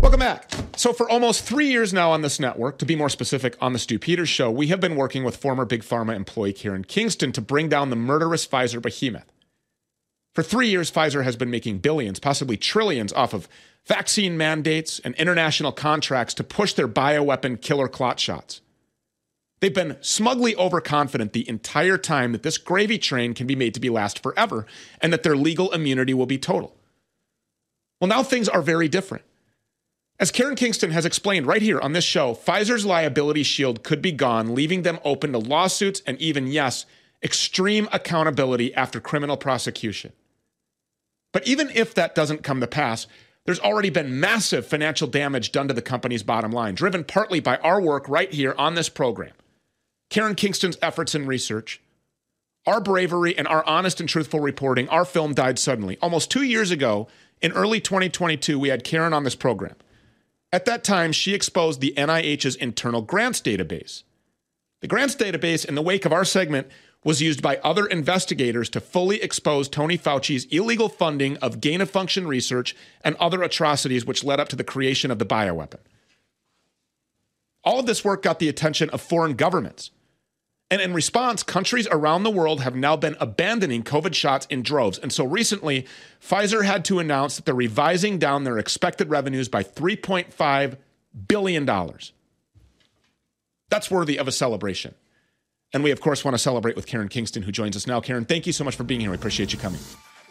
Welcome 0.02 0.20
back. 0.20 0.52
So, 0.76 0.92
for 0.92 1.08
almost 1.08 1.44
three 1.44 1.68
years 1.68 1.94
now 1.94 2.10
on 2.10 2.20
this 2.20 2.38
network, 2.38 2.78
to 2.80 2.84
be 2.84 2.96
more 2.96 3.08
specific, 3.08 3.56
on 3.62 3.72
the 3.72 3.78
Stew 3.78 3.98
Peters 3.98 4.28
Show, 4.28 4.50
we 4.50 4.66
have 4.66 4.80
been 4.80 4.96
working 4.96 5.24
with 5.24 5.38
former 5.38 5.64
Big 5.64 5.82
Pharma 5.82 6.14
employee 6.14 6.52
Karen 6.52 6.84
Kingston 6.84 7.32
to 7.32 7.40
bring 7.40 7.70
down 7.70 7.88
the 7.88 7.96
murderous 7.96 8.46
Pfizer 8.46 8.82
behemoth. 8.82 9.24
For 10.34 10.42
three 10.42 10.68
years, 10.68 10.90
Pfizer 10.90 11.24
has 11.24 11.36
been 11.36 11.50
making 11.50 11.78
billions, 11.78 12.18
possibly 12.18 12.56
trillions, 12.56 13.12
off 13.12 13.34
of 13.34 13.48
vaccine 13.86 14.36
mandates 14.38 14.98
and 15.00 15.14
international 15.16 15.72
contracts 15.72 16.32
to 16.34 16.44
push 16.44 16.72
their 16.72 16.88
bioweapon 16.88 17.60
killer 17.60 17.88
clot 17.88 18.18
shots. 18.18 18.62
They've 19.60 19.74
been 19.74 19.98
smugly 20.00 20.56
overconfident 20.56 21.34
the 21.34 21.48
entire 21.48 21.98
time 21.98 22.32
that 22.32 22.42
this 22.42 22.58
gravy 22.58 22.98
train 22.98 23.34
can 23.34 23.46
be 23.46 23.54
made 23.54 23.74
to 23.74 23.80
be 23.80 23.90
last 23.90 24.22
forever 24.22 24.66
and 25.00 25.12
that 25.12 25.22
their 25.22 25.36
legal 25.36 25.70
immunity 25.70 26.14
will 26.14 26.26
be 26.26 26.38
total. 26.38 26.74
Well, 28.00 28.08
now 28.08 28.22
things 28.22 28.48
are 28.48 28.62
very 28.62 28.88
different. 28.88 29.24
As 30.18 30.32
Karen 30.32 30.56
Kingston 30.56 30.90
has 30.92 31.04
explained 31.04 31.46
right 31.46 31.62
here 31.62 31.78
on 31.78 31.92
this 31.92 32.04
show, 32.04 32.34
Pfizer's 32.34 32.86
liability 32.86 33.42
shield 33.42 33.82
could 33.84 34.02
be 34.02 34.12
gone, 34.12 34.54
leaving 34.54 34.82
them 34.82 34.98
open 35.04 35.32
to 35.32 35.38
lawsuits 35.38 36.02
and 36.06 36.18
even, 36.20 36.46
yes, 36.46 36.86
extreme 37.22 37.88
accountability 37.92 38.74
after 38.74 39.00
criminal 39.00 39.36
prosecution. 39.36 40.12
But 41.32 41.46
even 41.46 41.70
if 41.74 41.94
that 41.94 42.14
doesn't 42.14 42.42
come 42.42 42.60
to 42.60 42.66
pass, 42.66 43.06
there's 43.44 43.60
already 43.60 43.90
been 43.90 44.20
massive 44.20 44.66
financial 44.66 45.08
damage 45.08 45.50
done 45.50 45.68
to 45.68 45.74
the 45.74 45.82
company's 45.82 46.22
bottom 46.22 46.52
line, 46.52 46.74
driven 46.74 47.04
partly 47.04 47.40
by 47.40 47.56
our 47.58 47.80
work 47.80 48.08
right 48.08 48.32
here 48.32 48.54
on 48.56 48.74
this 48.74 48.88
program. 48.88 49.32
Karen 50.10 50.34
Kingston's 50.34 50.78
efforts 50.82 51.14
in 51.14 51.26
research, 51.26 51.80
our 52.66 52.80
bravery, 52.80 53.36
and 53.36 53.48
our 53.48 53.64
honest 53.66 53.98
and 53.98 54.08
truthful 54.08 54.40
reporting, 54.40 54.88
our 54.88 55.04
film 55.04 55.34
died 55.34 55.58
suddenly. 55.58 55.98
Almost 56.00 56.30
two 56.30 56.42
years 56.42 56.70
ago, 56.70 57.08
in 57.40 57.50
early 57.52 57.80
2022, 57.80 58.58
we 58.58 58.68
had 58.68 58.84
Karen 58.84 59.12
on 59.12 59.24
this 59.24 59.34
program. 59.34 59.74
At 60.52 60.66
that 60.66 60.84
time, 60.84 61.12
she 61.12 61.34
exposed 61.34 61.80
the 61.80 61.94
NIH's 61.96 62.54
internal 62.54 63.02
grants 63.02 63.40
database. 63.40 64.04
The 64.82 64.88
grants 64.88 65.14
database, 65.14 65.64
in 65.64 65.76
the 65.76 65.80
wake 65.80 66.04
of 66.04 66.12
our 66.12 66.24
segment, 66.24 66.66
was 67.04 67.22
used 67.22 67.40
by 67.40 67.58
other 67.58 67.86
investigators 67.86 68.68
to 68.70 68.80
fully 68.80 69.22
expose 69.22 69.68
Tony 69.68 69.96
Fauci's 69.96 70.44
illegal 70.46 70.88
funding 70.88 71.36
of 71.36 71.60
gain 71.60 71.80
of 71.80 71.88
function 71.88 72.26
research 72.26 72.74
and 73.04 73.14
other 73.16 73.44
atrocities 73.44 74.04
which 74.04 74.24
led 74.24 74.40
up 74.40 74.48
to 74.48 74.56
the 74.56 74.64
creation 74.64 75.12
of 75.12 75.20
the 75.20 75.26
bioweapon. 75.26 75.78
All 77.62 77.78
of 77.78 77.86
this 77.86 78.04
work 78.04 78.22
got 78.22 78.40
the 78.40 78.48
attention 78.48 78.90
of 78.90 79.00
foreign 79.00 79.34
governments. 79.34 79.92
And 80.68 80.82
in 80.82 80.94
response, 80.94 81.44
countries 81.44 81.86
around 81.92 82.24
the 82.24 82.30
world 82.30 82.62
have 82.62 82.74
now 82.74 82.96
been 82.96 83.16
abandoning 83.20 83.84
COVID 83.84 84.14
shots 84.14 84.46
in 84.50 84.62
droves. 84.62 84.98
And 84.98 85.12
so 85.12 85.24
recently, 85.24 85.86
Pfizer 86.20 86.64
had 86.64 86.84
to 86.86 86.98
announce 86.98 87.36
that 87.36 87.44
they're 87.44 87.54
revising 87.54 88.18
down 88.18 88.42
their 88.42 88.58
expected 88.58 89.10
revenues 89.10 89.48
by 89.48 89.62
$3.5 89.62 90.76
billion. 91.28 91.66
That's 93.72 93.90
worthy 93.90 94.18
of 94.18 94.28
a 94.28 94.32
celebration. 94.32 94.94
And 95.72 95.82
we, 95.82 95.92
of 95.92 96.02
course, 96.02 96.26
want 96.26 96.34
to 96.34 96.38
celebrate 96.38 96.76
with 96.76 96.84
Karen 96.84 97.08
Kingston, 97.08 97.42
who 97.42 97.50
joins 97.50 97.74
us 97.74 97.86
now. 97.86 98.02
Karen, 98.02 98.26
thank 98.26 98.46
you 98.46 98.52
so 98.52 98.64
much 98.64 98.76
for 98.76 98.84
being 98.84 99.00
here. 99.00 99.08
We 99.08 99.16
appreciate 99.16 99.50
you 99.50 99.58
coming. 99.58 99.80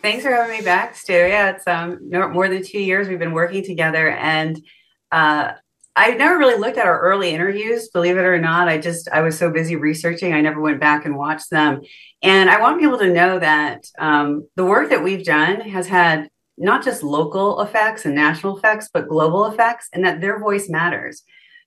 Thanks 0.03 0.23
for 0.23 0.29
having 0.29 0.55
me 0.55 0.63
back, 0.63 0.95
Stew. 0.95 1.13
Yeah, 1.13 1.49
it's 1.55 1.65
um, 1.65 2.07
more 2.33 2.47
than 2.47 2.63
two 2.63 2.77
years 2.77 3.07
we've 3.07 3.17
been 3.17 3.31
working 3.31 3.65
together. 3.65 4.11
And 4.11 4.63
uh, 5.11 5.53
I 5.95 6.11
never 6.11 6.37
really 6.37 6.59
looked 6.59 6.77
at 6.77 6.85
our 6.85 6.99
early 6.99 7.31
interviews, 7.31 7.89
believe 7.89 8.15
it 8.15 8.25
or 8.25 8.39
not. 8.39 8.67
I 8.67 8.77
just, 8.77 9.09
I 9.09 9.21
was 9.21 9.39
so 9.39 9.49
busy 9.49 9.75
researching, 9.75 10.33
I 10.33 10.41
never 10.41 10.61
went 10.61 10.79
back 10.79 11.05
and 11.05 11.17
watched 11.17 11.49
them. 11.49 11.81
And 12.21 12.47
I 12.47 12.61
want 12.61 12.79
people 12.79 12.99
to 12.99 13.11
know 13.11 13.39
that 13.39 13.85
um, 13.97 14.47
the 14.55 14.65
work 14.65 14.91
that 14.91 15.03
we've 15.03 15.25
done 15.25 15.61
has 15.61 15.87
had 15.87 16.29
not 16.59 16.83
just 16.83 17.01
local 17.01 17.59
effects 17.61 18.05
and 18.05 18.13
national 18.13 18.59
effects, 18.59 18.87
but 18.93 19.07
global 19.07 19.47
effects, 19.47 19.89
and 19.93 20.05
that 20.05 20.21
their 20.21 20.39
voice 20.39 20.69
matters. 20.69 21.23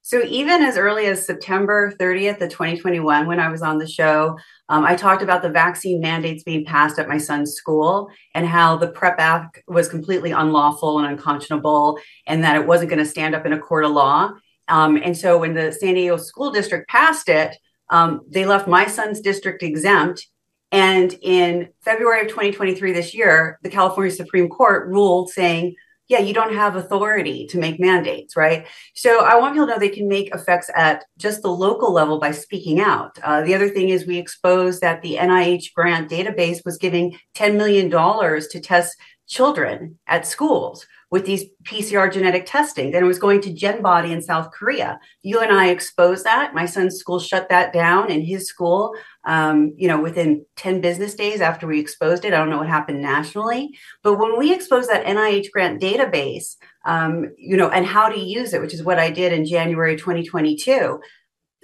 So 0.06 0.22
even 0.24 0.60
as 0.60 0.76
early 0.76 1.06
as 1.06 1.24
September 1.24 1.90
30th 1.98 2.42
of 2.42 2.50
2021, 2.50 3.26
when 3.26 3.40
I 3.40 3.48
was 3.48 3.62
on 3.62 3.78
the 3.78 3.88
show, 3.88 4.38
um, 4.68 4.84
I 4.84 4.96
talked 4.96 5.22
about 5.22 5.40
the 5.40 5.48
vaccine 5.48 5.98
mandates 5.98 6.42
being 6.42 6.66
passed 6.66 6.98
at 6.98 7.08
my 7.08 7.16
son's 7.16 7.54
school 7.54 8.10
and 8.34 8.46
how 8.46 8.76
the 8.76 8.88
PREP 8.88 9.18
Act 9.18 9.62
was 9.66 9.88
completely 9.88 10.30
unlawful 10.30 10.98
and 10.98 11.08
unconscionable, 11.08 11.98
and 12.26 12.44
that 12.44 12.54
it 12.54 12.66
wasn't 12.66 12.90
going 12.90 12.98
to 12.98 13.10
stand 13.10 13.34
up 13.34 13.46
in 13.46 13.54
a 13.54 13.58
court 13.58 13.86
of 13.86 13.92
law. 13.92 14.32
Um, 14.68 15.00
and 15.02 15.16
so 15.16 15.38
when 15.38 15.54
the 15.54 15.72
San 15.72 15.94
Diego 15.94 16.18
School 16.18 16.50
District 16.50 16.86
passed 16.86 17.30
it, 17.30 17.56
um, 17.88 18.20
they 18.28 18.44
left 18.44 18.68
my 18.68 18.84
son's 18.84 19.22
district 19.22 19.62
exempt. 19.62 20.26
And 20.70 21.14
in 21.22 21.70
February 21.80 22.20
of 22.20 22.28
2023, 22.28 22.92
this 22.92 23.14
year, 23.14 23.58
the 23.62 23.70
California 23.70 24.12
Supreme 24.12 24.50
Court 24.50 24.86
ruled 24.86 25.30
saying 25.30 25.76
yeah, 26.08 26.18
you 26.18 26.34
don't 26.34 26.54
have 26.54 26.76
authority 26.76 27.46
to 27.46 27.58
make 27.58 27.80
mandates, 27.80 28.36
right? 28.36 28.66
So 28.94 29.24
I 29.24 29.36
want 29.36 29.54
people 29.54 29.66
to 29.66 29.72
know 29.72 29.78
they 29.78 29.88
can 29.88 30.08
make 30.08 30.34
effects 30.34 30.70
at 30.74 31.04
just 31.16 31.42
the 31.42 31.48
local 31.48 31.92
level 31.92 32.18
by 32.18 32.32
speaking 32.32 32.80
out. 32.80 33.18
Uh, 33.22 33.42
the 33.42 33.54
other 33.54 33.70
thing 33.70 33.88
is 33.88 34.06
we 34.06 34.18
exposed 34.18 34.82
that 34.82 35.00
the 35.00 35.16
NIH 35.16 35.72
grant 35.74 36.10
database 36.10 36.64
was 36.64 36.76
giving 36.76 37.18
$10 37.34 37.56
million 37.56 37.90
to 37.90 38.60
test 38.60 38.96
children 39.26 39.98
at 40.06 40.26
schools 40.26 40.86
with 41.14 41.26
these 41.26 41.44
PCR 41.62 42.12
genetic 42.12 42.44
testing. 42.44 42.90
Then 42.90 43.04
it 43.04 43.06
was 43.06 43.20
going 43.20 43.40
to 43.42 43.54
GenBody 43.54 44.10
in 44.10 44.20
South 44.20 44.50
Korea. 44.50 44.98
You 45.22 45.38
and 45.38 45.52
I 45.52 45.68
exposed 45.68 46.24
that. 46.24 46.54
My 46.54 46.66
son's 46.66 46.96
school 46.96 47.20
shut 47.20 47.48
that 47.50 47.72
down, 47.72 48.10
in 48.10 48.20
his 48.20 48.48
school, 48.48 48.96
um, 49.22 49.74
you 49.76 49.86
know, 49.86 50.00
within 50.00 50.44
10 50.56 50.80
business 50.80 51.14
days 51.14 51.40
after 51.40 51.68
we 51.68 51.78
exposed 51.78 52.24
it, 52.24 52.34
I 52.34 52.38
don't 52.38 52.50
know 52.50 52.58
what 52.58 52.66
happened 52.66 53.00
nationally. 53.00 53.78
But 54.02 54.18
when 54.18 54.36
we 54.36 54.52
exposed 54.52 54.90
that 54.90 55.06
NIH 55.06 55.52
grant 55.52 55.80
database, 55.80 56.56
um, 56.84 57.30
you 57.38 57.56
know, 57.56 57.70
and 57.70 57.86
how 57.86 58.08
to 58.08 58.18
use 58.18 58.52
it, 58.52 58.60
which 58.60 58.74
is 58.74 58.82
what 58.82 58.98
I 58.98 59.12
did 59.12 59.32
in 59.32 59.46
January 59.46 59.94
2022, 59.94 60.98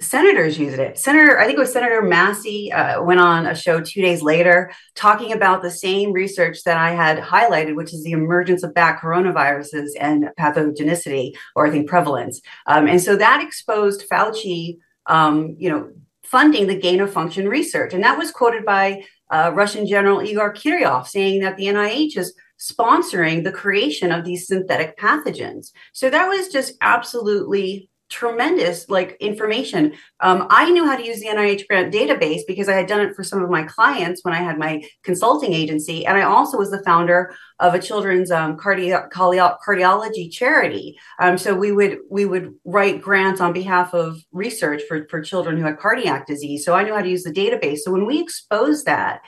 senators 0.01 0.57
used 0.57 0.79
it. 0.79 0.97
Senator, 0.97 1.39
I 1.39 1.45
think 1.45 1.57
it 1.57 1.61
was 1.61 1.71
Senator 1.71 2.01
Massey, 2.01 2.71
uh, 2.71 3.01
went 3.03 3.19
on 3.19 3.45
a 3.45 3.55
show 3.55 3.79
two 3.79 4.01
days 4.01 4.21
later 4.21 4.71
talking 4.95 5.31
about 5.31 5.61
the 5.61 5.71
same 5.71 6.11
research 6.11 6.63
that 6.63 6.77
I 6.77 6.91
had 6.91 7.19
highlighted, 7.19 7.75
which 7.75 7.93
is 7.93 8.03
the 8.03 8.11
emergence 8.11 8.63
of 8.63 8.73
bat 8.73 8.99
coronaviruses 8.99 9.89
and 9.99 10.29
pathogenicity, 10.39 11.33
or 11.55 11.67
I 11.67 11.69
think 11.69 11.87
prevalence. 11.87 12.41
Um, 12.65 12.87
and 12.87 13.01
so 13.01 13.15
that 13.15 13.43
exposed 13.43 14.09
Fauci, 14.09 14.77
um, 15.05 15.55
you 15.59 15.69
know, 15.69 15.91
funding 16.23 16.67
the 16.67 16.79
gain 16.79 16.99
of 16.99 17.13
function 17.13 17.47
research, 17.47 17.93
and 17.93 18.03
that 18.03 18.17
was 18.17 18.31
quoted 18.31 18.65
by 18.65 19.03
uh, 19.29 19.51
Russian 19.53 19.87
General 19.87 20.21
Igor 20.21 20.53
Kirillov 20.53 21.07
saying 21.07 21.41
that 21.41 21.57
the 21.57 21.65
NIH 21.65 22.17
is 22.17 22.33
sponsoring 22.59 23.43
the 23.43 23.51
creation 23.51 24.11
of 24.11 24.23
these 24.23 24.47
synthetic 24.47 24.97
pathogens. 24.97 25.71
So 25.93 26.09
that 26.09 26.27
was 26.27 26.49
just 26.49 26.73
absolutely 26.81 27.89
tremendous 28.11 28.89
like 28.89 29.17
information. 29.19 29.93
Um, 30.19 30.45
I 30.49 30.69
knew 30.69 30.85
how 30.85 30.95
to 30.95 31.05
use 31.05 31.21
the 31.21 31.27
NIH 31.27 31.67
grant 31.67 31.93
database 31.93 32.41
because 32.45 32.69
I 32.69 32.73
had 32.73 32.85
done 32.85 33.01
it 33.01 33.15
for 33.15 33.23
some 33.23 33.41
of 33.41 33.49
my 33.49 33.63
clients 33.63 34.23
when 34.23 34.33
I 34.33 34.41
had 34.41 34.59
my 34.59 34.83
consulting 35.01 35.53
agency, 35.53 36.05
and 36.05 36.17
I 36.17 36.23
also 36.23 36.57
was 36.57 36.69
the 36.69 36.83
founder 36.83 37.33
of 37.59 37.73
a 37.73 37.79
children's 37.79 38.29
um, 38.29 38.57
cardi- 38.57 38.91
cardi- 39.11 39.55
cardiology 39.65 40.31
charity. 40.31 40.99
Um, 41.19 41.37
so 41.37 41.55
we 41.55 41.71
would 41.71 41.99
we 42.09 42.25
would 42.25 42.53
write 42.65 43.01
grants 43.01 43.41
on 43.41 43.53
behalf 43.53 43.93
of 43.93 44.23
research 44.31 44.83
for 44.87 45.07
for 45.09 45.21
children 45.21 45.57
who 45.57 45.63
had 45.63 45.79
cardiac 45.79 46.27
disease. 46.27 46.65
So 46.65 46.75
I 46.75 46.83
knew 46.83 46.93
how 46.93 47.01
to 47.01 47.09
use 47.09 47.23
the 47.23 47.33
database. 47.33 47.79
So 47.79 47.91
when 47.91 48.05
we 48.05 48.21
exposed 48.21 48.85
that 48.85 49.21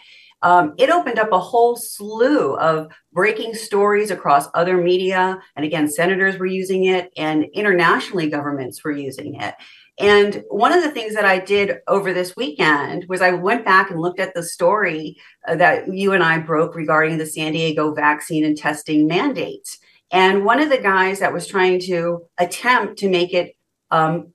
um, 0.44 0.74
it 0.78 0.90
opened 0.90 1.18
up 1.18 1.32
a 1.32 1.40
whole 1.40 1.76
slew 1.78 2.56
of 2.58 2.92
breaking 3.14 3.56
stories 3.56 4.12
across 4.12 4.50
other 4.54 4.78
media. 4.78 5.40
And 5.56 5.66
again, 5.66 5.90
senators 5.90 6.38
were 6.38 6.46
using 6.46 6.86
it, 6.86 7.12
and 7.18 7.46
internationally, 7.54 8.30
governments 8.30 8.84
were 8.84 8.92
using 8.92 9.42
it. 9.42 9.56
And 10.00 10.44
one 10.50 10.74
of 10.74 10.84
the 10.84 10.92
things 10.92 11.14
that 11.16 11.24
I 11.24 11.40
did 11.40 11.78
over 11.88 12.14
this 12.14 12.36
weekend 12.36 13.06
was 13.08 13.22
I 13.22 13.32
went 13.32 13.64
back 13.64 13.90
and 13.90 14.02
looked 14.02 14.20
at 14.20 14.34
the 14.34 14.44
story 14.44 15.18
uh, 15.48 15.56
that 15.56 15.94
you 15.94 16.14
and 16.14 16.24
I 16.24 16.40
broke 16.40 16.76
regarding 16.76 17.18
the 17.18 17.26
San 17.26 17.54
Diego 17.54 17.94
vaccine 17.94 18.44
and 18.44 18.58
testing 18.58 19.08
mandates. 19.08 19.80
And 20.12 20.46
one 20.46 20.60
of 20.60 20.70
the 20.70 20.80
guys 20.80 21.20
that 21.20 21.34
was 21.34 21.48
trying 21.48 21.80
to 21.82 22.26
attempt 22.38 22.98
to 23.00 23.10
make 23.10 23.34
it 23.34 23.56
um, 23.92 24.34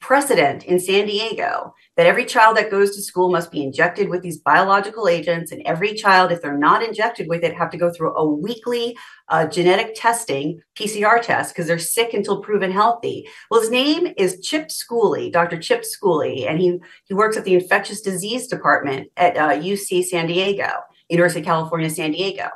precedent 0.00 0.64
in 0.64 0.80
San 0.80 1.06
Diego 1.06 1.74
that 1.96 2.06
every 2.06 2.24
child 2.24 2.56
that 2.56 2.70
goes 2.70 2.94
to 2.94 3.02
school 3.02 3.30
must 3.30 3.50
be 3.50 3.62
injected 3.62 4.08
with 4.08 4.22
these 4.22 4.38
biological 4.38 5.08
agents 5.08 5.52
and 5.52 5.62
every 5.64 5.94
child 5.94 6.30
if 6.30 6.42
they're 6.42 6.56
not 6.56 6.82
injected 6.82 7.28
with 7.28 7.42
it 7.42 7.54
have 7.54 7.70
to 7.70 7.78
go 7.78 7.90
through 7.90 8.14
a 8.16 8.26
weekly 8.26 8.96
uh, 9.28 9.46
genetic 9.46 9.94
testing 9.94 10.60
pcr 10.74 11.20
test 11.20 11.54
because 11.54 11.66
they're 11.66 11.78
sick 11.78 12.14
until 12.14 12.42
proven 12.42 12.70
healthy. 12.70 13.28
Well 13.50 13.60
his 13.60 13.70
name 13.70 14.12
is 14.16 14.40
chip 14.40 14.68
schooley 14.68 15.32
dr 15.32 15.58
chip 15.60 15.84
schooley 15.84 16.48
and 16.48 16.58
he 16.58 16.78
he 17.04 17.14
works 17.14 17.36
at 17.36 17.44
the 17.44 17.54
infectious 17.54 18.00
disease 18.00 18.46
department 18.46 19.10
at 19.16 19.36
uh, 19.36 19.50
uc 19.50 20.04
san 20.04 20.26
diego 20.26 20.70
university 21.08 21.40
of 21.40 21.46
california 21.46 21.90
san 21.90 22.12
diego. 22.12 22.48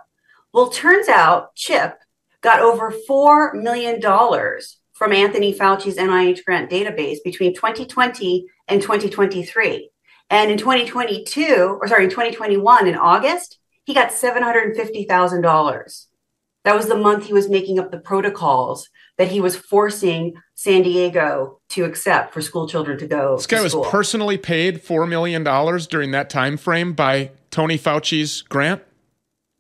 Well, 0.53 0.68
turns 0.68 1.09
out 1.09 1.55
Chip 1.55 1.96
got 2.40 2.61
over 2.61 2.92
$4 3.09 3.55
million 3.55 4.00
from 5.00 5.12
Anthony 5.14 5.54
Fauci's 5.54 5.96
NIH 5.96 6.44
grant 6.44 6.70
database 6.70 7.16
between 7.24 7.54
2020 7.54 8.44
and 8.68 8.82
2023. 8.82 9.90
And 10.28 10.50
in 10.50 10.58
2022, 10.58 11.78
or 11.80 11.88
sorry, 11.88 12.04
in 12.04 12.10
2021, 12.10 12.86
in 12.86 12.96
August, 12.96 13.58
he 13.84 13.94
got 13.94 14.10
$750,000. 14.10 16.06
That 16.64 16.76
was 16.76 16.88
the 16.88 16.98
month 16.98 17.24
he 17.24 17.32
was 17.32 17.48
making 17.48 17.78
up 17.78 17.90
the 17.90 17.98
protocols 17.98 18.90
that 19.16 19.28
he 19.28 19.40
was 19.40 19.56
forcing 19.56 20.34
San 20.54 20.82
Diego 20.82 21.60
to 21.70 21.86
accept 21.86 22.34
for 22.34 22.42
school 22.42 22.68
children 22.68 22.98
to 22.98 23.06
go. 23.06 23.36
This 23.36 23.46
guy 23.46 23.62
was 23.62 23.74
personally 23.88 24.36
paid 24.36 24.84
$4 24.84 25.08
million 25.08 25.42
during 25.88 26.10
that 26.10 26.28
time 26.28 26.58
frame 26.58 26.92
by 26.92 27.30
Tony 27.50 27.78
Fauci's 27.78 28.42
grant? 28.42 28.82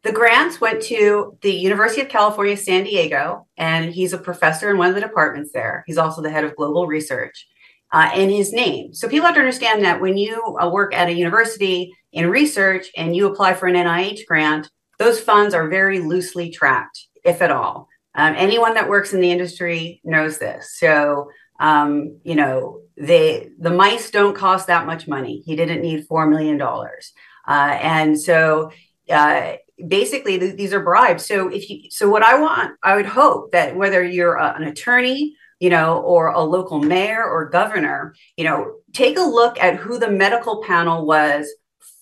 The 0.02 0.12
grants 0.12 0.60
went 0.60 0.82
to 0.84 1.36
the 1.42 1.52
University 1.52 2.00
of 2.00 2.08
California, 2.08 2.56
San 2.56 2.84
Diego, 2.84 3.46
and 3.58 3.92
he's 3.92 4.14
a 4.14 4.18
professor 4.18 4.70
in 4.70 4.78
one 4.78 4.88
of 4.88 4.94
the 4.94 5.00
departments 5.00 5.52
there. 5.52 5.84
He's 5.86 5.98
also 5.98 6.22
the 6.22 6.30
head 6.30 6.44
of 6.44 6.56
global 6.56 6.86
research 6.86 7.46
uh, 7.92 8.10
in 8.14 8.30
his 8.30 8.52
name. 8.52 8.94
So 8.94 9.08
people 9.08 9.26
have 9.26 9.34
to 9.34 9.40
understand 9.40 9.84
that 9.84 10.00
when 10.00 10.16
you 10.16 10.56
uh, 10.58 10.70
work 10.70 10.94
at 10.94 11.08
a 11.08 11.12
university 11.12 11.92
in 12.12 12.30
research 12.30 12.88
and 12.96 13.14
you 13.14 13.26
apply 13.26 13.54
for 13.54 13.66
an 13.66 13.74
NIH 13.74 14.26
grant, 14.26 14.70
those 14.98 15.20
funds 15.20 15.54
are 15.54 15.68
very 15.68 15.98
loosely 16.00 16.50
tracked, 16.50 17.06
if 17.24 17.42
at 17.42 17.50
all. 17.50 17.88
Um, 18.14 18.34
anyone 18.36 18.74
that 18.74 18.88
works 18.88 19.12
in 19.12 19.20
the 19.20 19.30
industry 19.30 20.00
knows 20.02 20.38
this. 20.38 20.78
So, 20.78 21.30
um, 21.60 22.18
you 22.24 22.34
know, 22.34 22.80
they 22.96 23.50
the 23.58 23.70
mice 23.70 24.10
don't 24.10 24.34
cost 24.34 24.66
that 24.66 24.86
much 24.86 25.06
money. 25.06 25.42
He 25.44 25.56
didn't 25.56 25.82
need 25.82 26.06
four 26.06 26.26
million 26.26 26.56
dollars, 26.56 27.12
uh, 27.46 27.78
and 27.80 28.18
so 28.18 28.72
uh, 29.08 29.52
basically 29.86 30.38
th- 30.38 30.56
these 30.56 30.72
are 30.72 30.82
bribes. 30.82 31.26
So 31.26 31.48
if 31.48 31.68
you, 31.68 31.90
so 31.90 32.08
what 32.08 32.22
I 32.22 32.38
want, 32.38 32.76
I 32.82 32.96
would 32.96 33.06
hope 33.06 33.52
that 33.52 33.76
whether 33.76 34.02
you're 34.02 34.36
a, 34.36 34.54
an 34.54 34.64
attorney, 34.64 35.36
you 35.58 35.70
know, 35.70 36.00
or 36.00 36.28
a 36.28 36.40
local 36.40 36.80
mayor 36.80 37.22
or 37.24 37.50
governor, 37.50 38.14
you 38.36 38.44
know, 38.44 38.76
take 38.92 39.18
a 39.18 39.22
look 39.22 39.58
at 39.60 39.76
who 39.76 39.98
the 39.98 40.10
medical 40.10 40.62
panel 40.62 41.06
was 41.06 41.48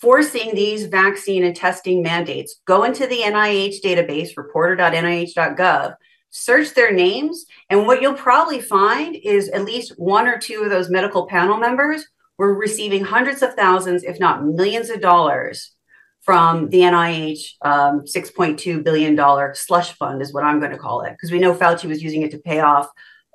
forcing 0.00 0.54
these 0.54 0.86
vaccine 0.86 1.44
and 1.44 1.56
testing 1.56 2.02
mandates. 2.02 2.60
Go 2.66 2.84
into 2.84 3.06
the 3.06 3.20
NIH 3.20 3.82
database, 3.84 4.36
reporter.nih.gov, 4.36 5.94
search 6.30 6.74
their 6.74 6.92
names, 6.92 7.46
and 7.68 7.86
what 7.86 8.00
you'll 8.00 8.14
probably 8.14 8.60
find 8.60 9.16
is 9.16 9.48
at 9.48 9.64
least 9.64 9.98
one 9.98 10.28
or 10.28 10.38
two 10.38 10.62
of 10.62 10.70
those 10.70 10.88
medical 10.88 11.26
panel 11.26 11.56
members 11.56 12.04
were 12.36 12.54
receiving 12.54 13.02
hundreds 13.02 13.42
of 13.42 13.54
thousands, 13.54 14.04
if 14.04 14.20
not 14.20 14.44
millions 14.44 14.90
of 14.90 15.00
dollars 15.00 15.72
from 16.28 16.68
the 16.68 16.80
NIH 16.80 17.54
um, 17.62 18.02
$6.2 18.02 18.84
billion 18.84 19.16
slush 19.54 19.94
fund, 19.94 20.20
is 20.20 20.34
what 20.34 20.44
I'm 20.44 20.60
going 20.60 20.72
to 20.72 20.76
call 20.76 21.00
it, 21.00 21.12
because 21.12 21.32
we 21.32 21.38
know 21.38 21.54
Fauci 21.54 21.86
was 21.86 22.02
using 22.02 22.20
it 22.20 22.30
to 22.32 22.38
pay 22.38 22.60
off 22.60 22.86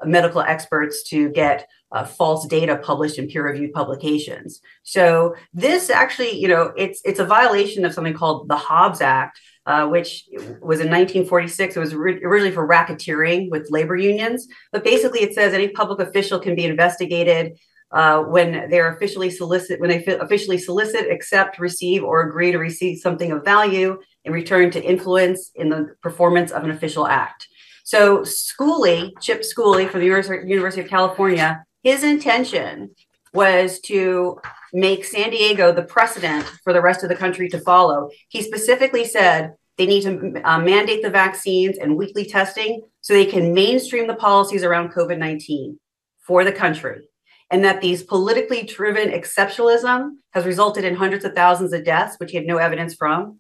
medical 0.06 0.42
experts 0.42 1.02
to 1.10 1.30
get 1.30 1.68
uh, 1.92 2.06
false 2.06 2.46
data 2.46 2.76
published 2.78 3.18
in 3.18 3.28
peer-reviewed 3.28 3.74
publications. 3.74 4.62
So 4.84 5.34
this 5.56 5.90
actually, 5.90 6.40
you 6.40 6.48
know, 6.48 6.72
it's 6.78 7.02
it's 7.04 7.18
a 7.20 7.26
violation 7.26 7.84
of 7.84 7.96
something 7.96 8.14
called 8.14 8.48
the 8.48 8.58
Hobbs 8.58 9.02
Act, 9.02 9.40
uh, 9.66 9.88
which 9.88 10.26
was 10.62 10.80
in 10.80 10.92
1946. 10.92 11.76
It 11.76 11.80
was 11.80 11.94
originally 11.94 12.52
for 12.52 12.68
racketeering 12.68 13.50
with 13.50 13.72
labor 13.72 13.96
unions, 13.96 14.48
but 14.72 14.84
basically 14.84 15.22
it 15.22 15.34
says 15.34 15.56
any 15.56 15.70
public 15.70 16.00
official 16.00 16.40
can 16.40 16.54
be 16.54 16.66
investigated 16.66 17.58
uh, 17.94 18.24
when 18.24 18.70
they're 18.70 18.94
officially 18.94 19.30
solicit 19.30 19.80
when 19.80 19.90
they 19.90 20.04
officially 20.06 20.58
solicit, 20.58 21.12
accept, 21.12 21.60
receive, 21.60 22.04
or 22.04 22.28
agree 22.28 22.52
to 22.52 22.58
receive 22.58 22.98
something 22.98 23.32
of 23.32 23.46
value 23.46 24.00
in 24.26 24.34
return 24.34 24.72
to 24.72 24.84
influence 24.84 25.52
in 25.56 25.70
the 25.70 25.96
performance 26.02 26.52
of 26.52 26.64
an 26.64 26.72
official 26.72 27.06
act. 27.06 27.48
So 27.84 28.20
Schooley, 28.20 29.12
Chip 29.22 29.44
Schooley 29.44 29.88
from 29.90 30.00
the 30.00 30.06
University 30.08 30.82
of 30.82 30.88
California, 30.88 31.64
his 31.84 32.04
intention 32.04 32.92
was 33.34 33.80
to 33.82 34.40
make 34.74 35.06
San 35.06 35.30
Diego 35.30 35.72
the 35.72 35.84
precedent 35.84 36.46
for 36.64 36.74
the 36.74 36.82
rest 36.82 37.04
of 37.04 37.10
the 37.10 37.16
country 37.16 37.48
to 37.50 37.60
follow. 37.60 38.10
He 38.30 38.42
specifically 38.42 39.06
said 39.06 39.54
they 39.78 39.86
need 39.86 40.04
to 40.04 40.42
uh, 40.44 40.60
mandate 40.60 41.04
the 41.04 41.10
vaccines 41.10 41.78
and 41.78 41.98
weekly 41.98 42.26
testing 42.26 42.82
so 43.02 43.14
they 43.14 43.26
can 43.26 43.54
mainstream 43.54 44.08
the 44.08 44.16
policies 44.16 44.64
around 44.64 44.94
COVID 44.94 45.20
19 45.20 45.80
for 46.26 46.44
the 46.44 46.52
country 46.52 47.08
and 47.52 47.64
that 47.64 47.82
these 47.82 48.04
politically 48.04 48.64
driven 48.64 49.10
exceptionalism 49.10 50.12
has 50.32 50.46
resulted 50.46 50.84
in 50.84 50.96
hundreds 50.96 51.26
of 51.26 51.34
thousands 51.34 51.74
of 51.74 51.86
deaths, 51.86 52.16
which 52.20 52.32
he 52.32 52.38
had 52.38 52.46
no 52.46 52.58
evidence 52.58 52.96
from. 52.96 53.40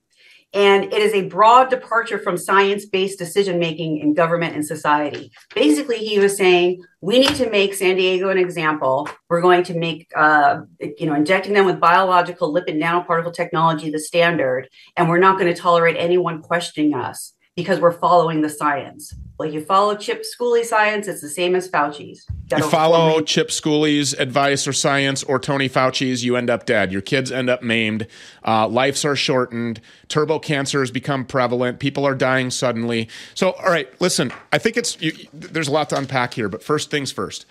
And 0.55 0.83
it 0.83 1.01
is 1.01 1.13
a 1.13 1.27
broad 1.29 1.71
departure 1.71 2.19
from 2.19 2.37
science 2.37 2.85
based 2.85 3.17
decision 3.17 3.57
making 3.57 3.97
in 3.97 4.13
government 4.13 4.55
and 4.55 4.63
society. 4.63 5.31
Basically, 5.55 5.97
he 5.97 6.19
was 6.19 6.37
saying 6.37 6.83
we 7.01 7.19
need 7.19 7.35
to 7.35 7.49
make 7.49 7.73
San 7.73 7.95
Diego 7.95 8.29
an 8.29 8.37
example. 8.37 9.09
We're 9.29 9.41
going 9.41 9.63
to 9.63 9.73
make, 9.73 10.11
uh, 10.15 10.61
you 10.79 11.07
know, 11.07 11.15
injecting 11.15 11.53
them 11.53 11.65
with 11.65 11.79
biological 11.79 12.53
lipid 12.53 12.79
nanoparticle 12.79 13.33
technology 13.33 13.89
the 13.89 13.99
standard, 13.99 14.69
and 14.95 15.09
we're 15.09 15.17
not 15.17 15.39
going 15.39 15.51
to 15.51 15.59
tolerate 15.59 15.95
anyone 15.97 16.41
questioning 16.43 16.93
us 16.93 17.33
because 17.55 17.79
we're 17.79 17.91
following 17.91 18.41
the 18.41 18.49
science. 18.49 19.13
Like 19.43 19.51
you 19.51 19.59
follow 19.59 19.93
Chip 19.97 20.23
Schooley 20.23 20.63
science, 20.63 21.05
it's 21.05 21.19
the 21.19 21.27
same 21.27 21.53
as 21.53 21.67
Fauci's. 21.67 22.25
You 22.55 22.63
follow 22.69 23.19
Chip 23.19 23.49
Schooley's 23.49 24.13
advice 24.13 24.65
or 24.65 24.71
science 24.71 25.21
or 25.21 25.37
Tony 25.37 25.67
Fauci's, 25.67 26.23
you 26.23 26.37
end 26.37 26.49
up 26.49 26.65
dead. 26.65 26.93
Your 26.93 27.01
kids 27.01 27.29
end 27.29 27.49
up 27.49 27.61
maimed. 27.61 28.07
Uh, 28.47 28.69
lives 28.69 29.03
are 29.03 29.17
shortened. 29.17 29.81
Turbo 30.07 30.39
cancer 30.39 30.79
has 30.79 30.91
become 30.91 31.25
prevalent. 31.25 31.79
People 31.79 32.07
are 32.07 32.15
dying 32.15 32.51
suddenly. 32.51 33.09
So, 33.33 33.51
all 33.51 33.69
right, 33.69 33.89
listen, 33.99 34.31
I 34.53 34.59
think 34.59 34.77
it's, 34.77 35.01
you, 35.01 35.11
there's 35.33 35.67
a 35.67 35.71
lot 35.73 35.89
to 35.89 35.97
unpack 35.97 36.35
here, 36.35 36.47
but 36.47 36.63
first 36.63 36.89
things 36.89 37.11
first. 37.11 37.45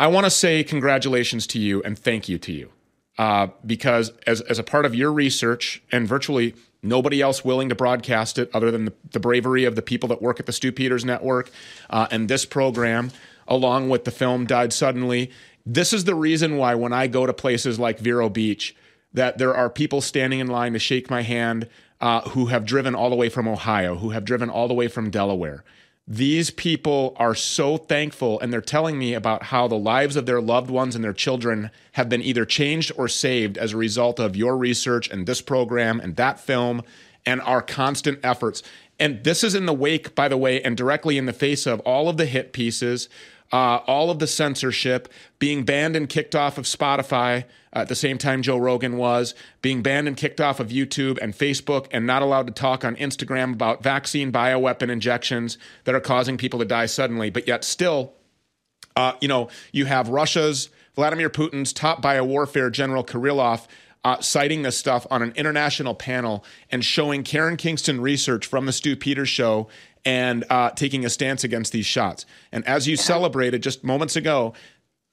I 0.00 0.08
want 0.08 0.24
to 0.24 0.30
say 0.30 0.64
congratulations 0.64 1.46
to 1.48 1.60
you 1.60 1.80
and 1.84 1.96
thank 1.96 2.28
you 2.28 2.38
to 2.38 2.52
you. 2.52 2.72
Uh, 3.18 3.46
because 3.64 4.10
as, 4.26 4.40
as 4.40 4.58
a 4.58 4.64
part 4.64 4.84
of 4.84 4.96
your 4.96 5.12
research 5.12 5.80
and 5.92 6.08
virtually 6.08 6.56
Nobody 6.84 7.20
else 7.20 7.44
willing 7.44 7.70
to 7.70 7.74
broadcast 7.74 8.38
it 8.38 8.50
other 8.52 8.70
than 8.70 8.84
the, 8.84 8.92
the 9.12 9.20
bravery 9.20 9.64
of 9.64 9.74
the 9.74 9.82
people 9.82 10.08
that 10.10 10.22
work 10.22 10.38
at 10.38 10.46
the 10.46 10.52
Stew 10.52 10.70
Peters 10.70 11.04
Network 11.04 11.50
uh, 11.90 12.06
and 12.10 12.28
this 12.28 12.44
program, 12.44 13.10
along 13.48 13.88
with 13.88 14.04
the 14.04 14.10
film 14.10 14.46
Died 14.46 14.72
Suddenly. 14.72 15.30
This 15.64 15.92
is 15.92 16.04
the 16.04 16.14
reason 16.14 16.56
why 16.58 16.74
when 16.74 16.92
I 16.92 17.06
go 17.06 17.26
to 17.26 17.32
places 17.32 17.78
like 17.78 17.98
Vero 17.98 18.28
Beach, 18.28 18.76
that 19.14 19.38
there 19.38 19.54
are 19.54 19.70
people 19.70 20.00
standing 20.00 20.40
in 20.40 20.48
line 20.48 20.74
to 20.74 20.78
shake 20.78 21.08
my 21.08 21.22
hand 21.22 21.68
uh, 22.00 22.20
who 22.30 22.46
have 22.46 22.66
driven 22.66 22.94
all 22.94 23.08
the 23.08 23.16
way 23.16 23.30
from 23.30 23.48
Ohio, 23.48 23.96
who 23.96 24.10
have 24.10 24.24
driven 24.24 24.50
all 24.50 24.68
the 24.68 24.74
way 24.74 24.88
from 24.88 25.08
Delaware. 25.08 25.64
These 26.06 26.50
people 26.50 27.16
are 27.16 27.34
so 27.34 27.78
thankful, 27.78 28.38
and 28.40 28.52
they're 28.52 28.60
telling 28.60 28.98
me 28.98 29.14
about 29.14 29.44
how 29.44 29.66
the 29.66 29.74
lives 29.74 30.16
of 30.16 30.26
their 30.26 30.40
loved 30.40 30.68
ones 30.68 30.94
and 30.94 31.02
their 31.02 31.14
children 31.14 31.70
have 31.92 32.10
been 32.10 32.20
either 32.20 32.44
changed 32.44 32.92
or 32.98 33.08
saved 33.08 33.56
as 33.56 33.72
a 33.72 33.78
result 33.78 34.20
of 34.20 34.36
your 34.36 34.56
research 34.58 35.08
and 35.08 35.26
this 35.26 35.40
program 35.40 36.00
and 36.00 36.16
that 36.16 36.38
film 36.38 36.82
and 37.24 37.40
our 37.40 37.62
constant 37.62 38.18
efforts. 38.22 38.62
And 39.00 39.24
this 39.24 39.42
is 39.42 39.54
in 39.54 39.64
the 39.64 39.72
wake, 39.72 40.14
by 40.14 40.28
the 40.28 40.36
way, 40.36 40.62
and 40.62 40.76
directly 40.76 41.16
in 41.16 41.24
the 41.24 41.32
face 41.32 41.66
of 41.66 41.80
all 41.80 42.10
of 42.10 42.18
the 42.18 42.26
hit 42.26 42.52
pieces, 42.52 43.08
uh, 43.54 43.80
all 43.86 44.10
of 44.10 44.18
the 44.18 44.26
censorship, 44.26 45.08
being 45.38 45.62
banned 45.62 45.94
and 45.94 46.08
kicked 46.08 46.34
off 46.34 46.58
of 46.58 46.64
Spotify 46.64 47.44
at 47.72 47.86
the 47.86 47.94
same 47.94 48.18
time 48.18 48.42
Joe 48.42 48.58
Rogan 48.58 48.96
was, 48.96 49.32
being 49.62 49.80
banned 49.80 50.08
and 50.08 50.16
kicked 50.16 50.40
off 50.40 50.58
of 50.58 50.70
YouTube 50.70 51.18
and 51.22 51.32
Facebook, 51.32 51.86
and 51.92 52.04
not 52.04 52.20
allowed 52.20 52.48
to 52.48 52.52
talk 52.52 52.84
on 52.84 52.96
Instagram 52.96 53.52
about 53.52 53.80
vaccine 53.80 54.32
bioweapon 54.32 54.90
injections 54.90 55.56
that 55.84 55.94
are 55.94 56.00
causing 56.00 56.36
people 56.36 56.58
to 56.58 56.64
die 56.64 56.86
suddenly. 56.86 57.30
But 57.30 57.46
yet, 57.46 57.62
still, 57.62 58.14
uh, 58.96 59.12
you 59.20 59.28
know, 59.28 59.48
you 59.70 59.84
have 59.84 60.08
Russia's 60.08 60.68
Vladimir 60.96 61.30
Putin's 61.30 61.72
top 61.72 62.02
biowarfare 62.02 62.72
general 62.72 63.04
Kirillov. 63.04 63.68
Uh, 64.06 64.20
citing 64.20 64.60
this 64.60 64.76
stuff 64.76 65.06
on 65.10 65.22
an 65.22 65.32
international 65.34 65.94
panel 65.94 66.44
and 66.70 66.84
showing 66.84 67.22
Karen 67.22 67.56
Kingston 67.56 68.02
research 68.02 68.44
from 68.44 68.66
the 68.66 68.72
Stew 68.72 68.96
Peters 68.96 69.30
show 69.30 69.66
and 70.04 70.44
uh, 70.50 70.70
taking 70.70 71.04
a 71.04 71.10
stance 71.10 71.44
against 71.44 71.72
these 71.72 71.86
shots. 71.86 72.26
And 72.52 72.66
as 72.66 72.86
you 72.86 72.96
yeah. 72.96 73.02
celebrated 73.02 73.62
just 73.62 73.84
moments 73.84 74.16
ago, 74.16 74.54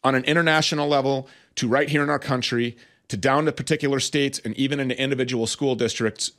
on 0.03 0.15
an 0.15 0.23
international 0.25 0.87
level 0.87 1.27
to 1.55 1.67
right 1.67 1.89
here 1.89 2.03
in 2.03 2.09
our 2.09 2.19
country 2.19 2.75
to 3.07 3.17
down 3.17 3.45
to 3.45 3.51
particular 3.51 3.99
states 3.99 4.39
and 4.43 4.55
even 4.55 4.79
into 4.79 4.99
individual 4.99 5.45
school 5.45 5.75
districts, 5.75 6.31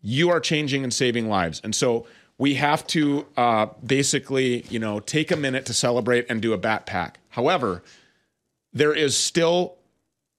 you 0.00 0.30
are 0.30 0.40
changing 0.40 0.84
and 0.84 0.94
saving 0.94 1.28
lives. 1.28 1.60
And 1.62 1.74
so 1.74 2.06
we 2.38 2.54
have 2.54 2.86
to 2.88 3.26
uh, 3.36 3.66
basically, 3.84 4.62
you 4.70 4.78
know, 4.78 5.00
take 5.00 5.30
a 5.30 5.36
minute 5.36 5.66
to 5.66 5.74
celebrate 5.74 6.26
and 6.30 6.40
do 6.40 6.52
a 6.52 6.58
bat 6.58 6.86
pack. 6.86 7.18
However, 7.30 7.82
there 8.72 8.94
is 8.94 9.16
still 9.16 9.76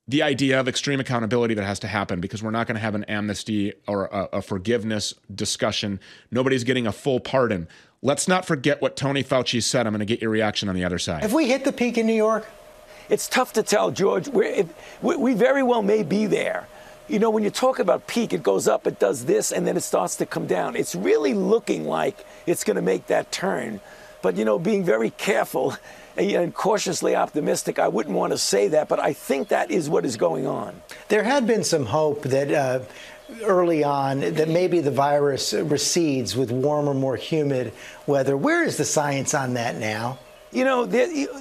the 0.08 0.24
idea 0.24 0.60
of 0.60 0.68
extreme 0.68 1.00
accountability 1.00 1.54
that 1.54 1.66
has 1.66 1.80
to 1.80 1.88
happen 1.88 2.20
because 2.20 2.42
we're 2.42 2.52
not 2.52 2.68
going 2.68 2.76
to 2.76 2.82
have 2.82 2.96
an 2.96 3.04
amnesty 3.06 3.74
or 3.88 4.06
a, 4.06 4.30
a, 4.34 4.42
forgiveness 4.42 5.14
discussion. 5.34 6.00
Nobody's 6.32 6.64
getting 6.64 6.88
a 6.88 6.92
full 6.92 7.20
pardon. 7.20 7.68
Let's 8.02 8.28
not 8.28 8.46
forget 8.46 8.82
what 8.82 8.96
Tony 8.96 9.24
Fauci 9.24 9.62
said. 9.62 9.86
I'm 9.86 9.94
going 9.94 10.00
to 10.00 10.06
get 10.06 10.22
your 10.22 10.32
reaction 10.32 10.70
on 10.70 10.76
the 10.76 10.84
other 10.84 10.98
side. 10.98 11.22
Have 11.22 11.34
we 11.34 11.48
hit 11.48 11.64
the 11.64 11.72
peak 11.72 11.98
in 11.98 12.08
New 12.08 12.16
York? 12.16 12.48
It's 13.10 13.28
tough 13.28 13.54
to 13.54 13.64
tell, 13.64 13.92
George. 13.92 14.28
We, 14.28 14.68
we 15.02 15.34
very 15.34 15.64
well 15.64 15.84
may 15.84 16.02
be 16.02 16.26
there. 16.26 16.68
you 17.08 17.20
know, 17.20 17.30
when 17.30 17.44
you 17.44 17.50
talk 17.50 17.78
about 17.80 18.08
peak, 18.08 18.34
it 18.34 18.42
goes 18.42 18.68
up, 18.68 18.88
it 18.88 19.00
does 19.00 19.26
this, 19.26 19.52
and 19.52 19.68
then 19.68 19.78
it 19.78 19.82
starts 19.82 20.16
to 20.16 20.26
come 20.26 20.48
down. 20.48 20.76
It's 20.76 20.96
really 20.96 21.34
looking 21.34 21.86
like 21.86 22.26
it's 22.48 22.64
going 22.64 22.76
to 22.76 22.82
make 22.82 23.08
that 23.08 23.32
turn. 23.32 23.82
But, 24.22 24.36
you 24.36 24.46
know, 24.46 24.58
being 24.58 24.84
very 24.84 25.12
careful 25.12 25.76
and 26.18 26.54
cautiously 26.54 27.16
optimistic, 27.16 27.80
I 27.80 27.88
wouldn't 27.88 28.16
want 28.16 28.32
to 28.34 28.38
say 28.38 28.68
that, 28.70 28.88
but 28.88 29.00
I 29.00 29.14
think 29.14 29.50
that 29.50 29.72
is 29.72 29.90
what 29.90 30.06
is 30.06 30.18
going 30.18 30.48
on. 30.48 30.82
There 31.08 31.24
had 31.24 31.48
been 31.48 31.64
some 31.64 31.86
hope 31.86 32.24
that. 32.24 32.52
Uh, 32.52 32.80
early 33.44 33.84
on 33.84 34.20
that 34.20 34.50
maybe 34.50 34.82
the 34.82 34.92
virus 34.92 35.54
recedes 35.54 36.36
with 36.36 36.52
warmer, 36.52 36.94
more 36.94 37.16
humid 37.16 37.72
weather. 38.06 38.36
Where 38.36 38.64
is 38.64 38.78
the 38.78 38.86
science 38.86 39.34
on 39.34 39.54
that 39.54 39.78
now? 39.78 40.20
You 40.52 40.66
know, 40.66 40.84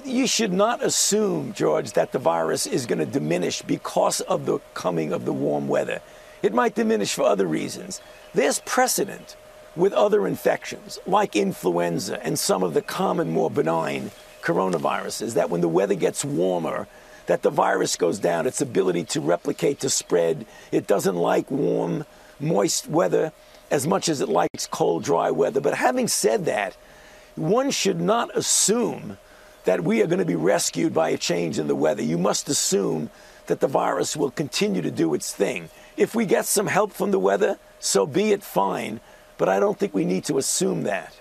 you 0.05 0.25
should 0.25 0.53
not 0.53 0.81
assume, 0.81 1.51
George, 1.51 1.91
that 1.93 2.13
the 2.13 2.19
virus 2.19 2.65
is 2.65 2.85
going 2.85 2.99
to 2.99 3.05
diminish 3.05 3.61
because 3.61 4.21
of 4.21 4.45
the 4.45 4.59
coming 4.73 5.11
of 5.11 5.25
the 5.25 5.33
warm 5.33 5.67
weather. 5.67 6.01
It 6.41 6.53
might 6.53 6.75
diminish 6.75 7.13
for 7.13 7.23
other 7.23 7.45
reasons. 7.45 7.99
There's 8.33 8.59
precedent 8.59 9.35
with 9.75 9.91
other 9.93 10.25
infections, 10.27 10.97
like 11.05 11.35
influenza 11.35 12.23
and 12.25 12.39
some 12.39 12.63
of 12.63 12.73
the 12.73 12.81
common, 12.81 13.31
more 13.31 13.51
benign 13.51 14.11
coronaviruses, 14.41 15.33
that 15.35 15.49
when 15.49 15.61
the 15.61 15.67
weather 15.67 15.95
gets 15.95 16.25
warmer, 16.25 16.87
that 17.27 17.43
the 17.43 17.49
virus 17.49 17.95
goes 17.95 18.19
down, 18.19 18.47
its 18.47 18.61
ability 18.61 19.03
to 19.05 19.21
replicate, 19.21 19.79
to 19.79 19.89
spread. 19.89 20.45
It 20.71 20.87
doesn't 20.87 21.15
like 21.15 21.49
warm, 21.49 22.05
moist 22.39 22.87
weather 22.87 23.31
as 23.69 23.87
much 23.87 24.09
as 24.09 24.19
it 24.19 24.29
likes 24.29 24.67
cold, 24.67 25.03
dry 25.03 25.31
weather. 25.31 25.61
But 25.61 25.75
having 25.75 26.07
said 26.07 26.45
that, 26.45 26.75
one 27.35 27.71
should 27.71 28.01
not 28.01 28.35
assume 28.35 29.17
that 29.63 29.83
we 29.83 30.01
are 30.01 30.07
going 30.07 30.19
to 30.19 30.25
be 30.25 30.35
rescued 30.35 30.93
by 30.93 31.09
a 31.09 31.17
change 31.17 31.57
in 31.57 31.67
the 31.67 31.75
weather. 31.75 32.03
You 32.03 32.17
must 32.17 32.49
assume 32.49 33.09
that 33.47 33.59
the 33.59 33.67
virus 33.67 34.17
will 34.17 34.31
continue 34.31 34.81
to 34.81 34.91
do 34.91 35.13
its 35.13 35.33
thing. 35.33 35.69
If 35.95 36.15
we 36.15 36.25
get 36.25 36.45
some 36.45 36.67
help 36.67 36.91
from 36.91 37.11
the 37.11 37.19
weather, 37.19 37.59
so 37.79 38.05
be 38.05 38.31
it 38.31 38.43
fine. 38.43 38.99
But 39.37 39.49
I 39.49 39.59
don't 39.59 39.77
think 39.77 39.93
we 39.93 40.05
need 40.05 40.25
to 40.25 40.37
assume 40.37 40.83
that. 40.83 41.19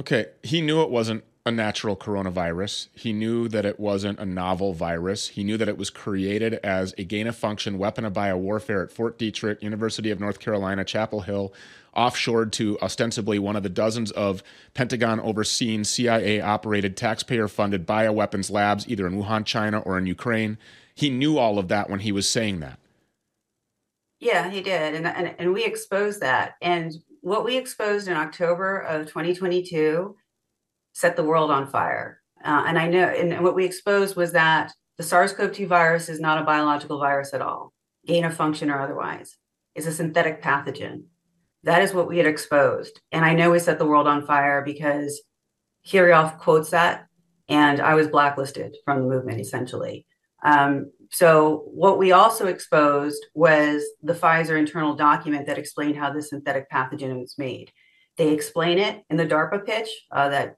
Okay, 0.00 0.26
he 0.42 0.62
knew 0.62 0.82
it 0.82 0.90
wasn't 0.90 1.24
a 1.46 1.50
natural 1.50 1.96
coronavirus. 1.96 2.88
He 2.94 3.12
knew 3.12 3.48
that 3.48 3.64
it 3.64 3.80
wasn't 3.80 4.18
a 4.18 4.26
novel 4.26 4.74
virus. 4.74 5.28
He 5.28 5.42
knew 5.42 5.56
that 5.56 5.68
it 5.68 5.78
was 5.78 5.88
created 5.88 6.54
as 6.62 6.94
a 6.98 7.04
gain 7.04 7.26
of 7.26 7.36
function 7.36 7.78
weapon 7.78 8.04
of 8.04 8.12
biowarfare 8.12 8.82
at 8.82 8.92
Fort 8.92 9.18
Detrick, 9.18 9.62
University 9.62 10.10
of 10.10 10.20
North 10.20 10.38
Carolina, 10.38 10.84
Chapel 10.84 11.22
Hill, 11.22 11.52
offshored 11.96 12.52
to 12.52 12.78
ostensibly 12.80 13.38
one 13.38 13.56
of 13.56 13.62
the 13.62 13.68
dozens 13.68 14.10
of 14.12 14.42
Pentagon 14.74 15.18
overseen 15.18 15.84
CIA 15.84 16.40
operated 16.40 16.96
taxpayer 16.96 17.48
funded 17.48 17.86
bioweapons 17.86 18.50
labs 18.50 18.86
either 18.88 19.06
in 19.06 19.14
Wuhan, 19.14 19.46
China 19.46 19.80
or 19.80 19.96
in 19.96 20.06
Ukraine. 20.06 20.58
He 20.94 21.08
knew 21.08 21.38
all 21.38 21.58
of 21.58 21.68
that 21.68 21.88
when 21.88 22.00
he 22.00 22.12
was 22.12 22.28
saying 22.28 22.60
that. 22.60 22.78
Yeah, 24.20 24.50
he 24.50 24.60
did. 24.60 24.94
And, 24.94 25.06
and, 25.06 25.34
and 25.38 25.54
we 25.54 25.64
exposed 25.64 26.20
that. 26.20 26.56
And 26.60 26.92
what 27.22 27.44
we 27.44 27.56
exposed 27.56 28.06
in 28.06 28.16
October 28.16 28.78
of 28.78 29.06
2022 29.06 30.14
set 30.92 31.16
the 31.16 31.24
world 31.24 31.50
on 31.50 31.66
fire. 31.66 32.20
Uh, 32.44 32.64
and 32.66 32.78
I 32.78 32.88
know, 32.88 33.04
and 33.04 33.44
what 33.44 33.54
we 33.54 33.64
exposed 33.64 34.16
was 34.16 34.32
that 34.32 34.72
the 34.96 35.02
SARS 35.02 35.32
CoV 35.32 35.52
2 35.52 35.66
virus 35.66 36.08
is 36.08 36.20
not 36.20 36.40
a 36.40 36.44
biological 36.44 36.98
virus 36.98 37.34
at 37.34 37.42
all, 37.42 37.72
gain 38.06 38.24
of 38.24 38.34
function 38.34 38.70
or 38.70 38.80
otherwise. 38.80 39.36
It's 39.74 39.86
a 39.86 39.92
synthetic 39.92 40.42
pathogen. 40.42 41.04
That 41.62 41.82
is 41.82 41.92
what 41.92 42.08
we 42.08 42.18
had 42.18 42.26
exposed. 42.26 43.00
And 43.12 43.24
I 43.24 43.34
know 43.34 43.50
we 43.50 43.58
set 43.58 43.78
the 43.78 43.86
world 43.86 44.06
on 44.06 44.26
fire 44.26 44.62
because 44.62 45.22
Kirillov 45.86 46.38
quotes 46.38 46.70
that, 46.70 47.06
and 47.48 47.80
I 47.80 47.94
was 47.94 48.08
blacklisted 48.08 48.76
from 48.84 49.00
the 49.00 49.08
movement 49.08 49.40
essentially. 49.40 50.06
Um, 50.42 50.90
so, 51.10 51.64
what 51.66 51.98
we 51.98 52.12
also 52.12 52.46
exposed 52.46 53.26
was 53.34 53.84
the 54.02 54.14
Pfizer 54.14 54.58
internal 54.58 54.94
document 54.94 55.46
that 55.46 55.58
explained 55.58 55.96
how 55.96 56.12
the 56.12 56.22
synthetic 56.22 56.70
pathogen 56.70 57.20
was 57.20 57.36
made. 57.36 57.72
They 58.16 58.32
explain 58.32 58.78
it 58.78 59.02
in 59.10 59.16
the 59.16 59.26
DARPA 59.26 59.66
pitch 59.66 59.88
uh, 60.12 60.28
that 60.30 60.56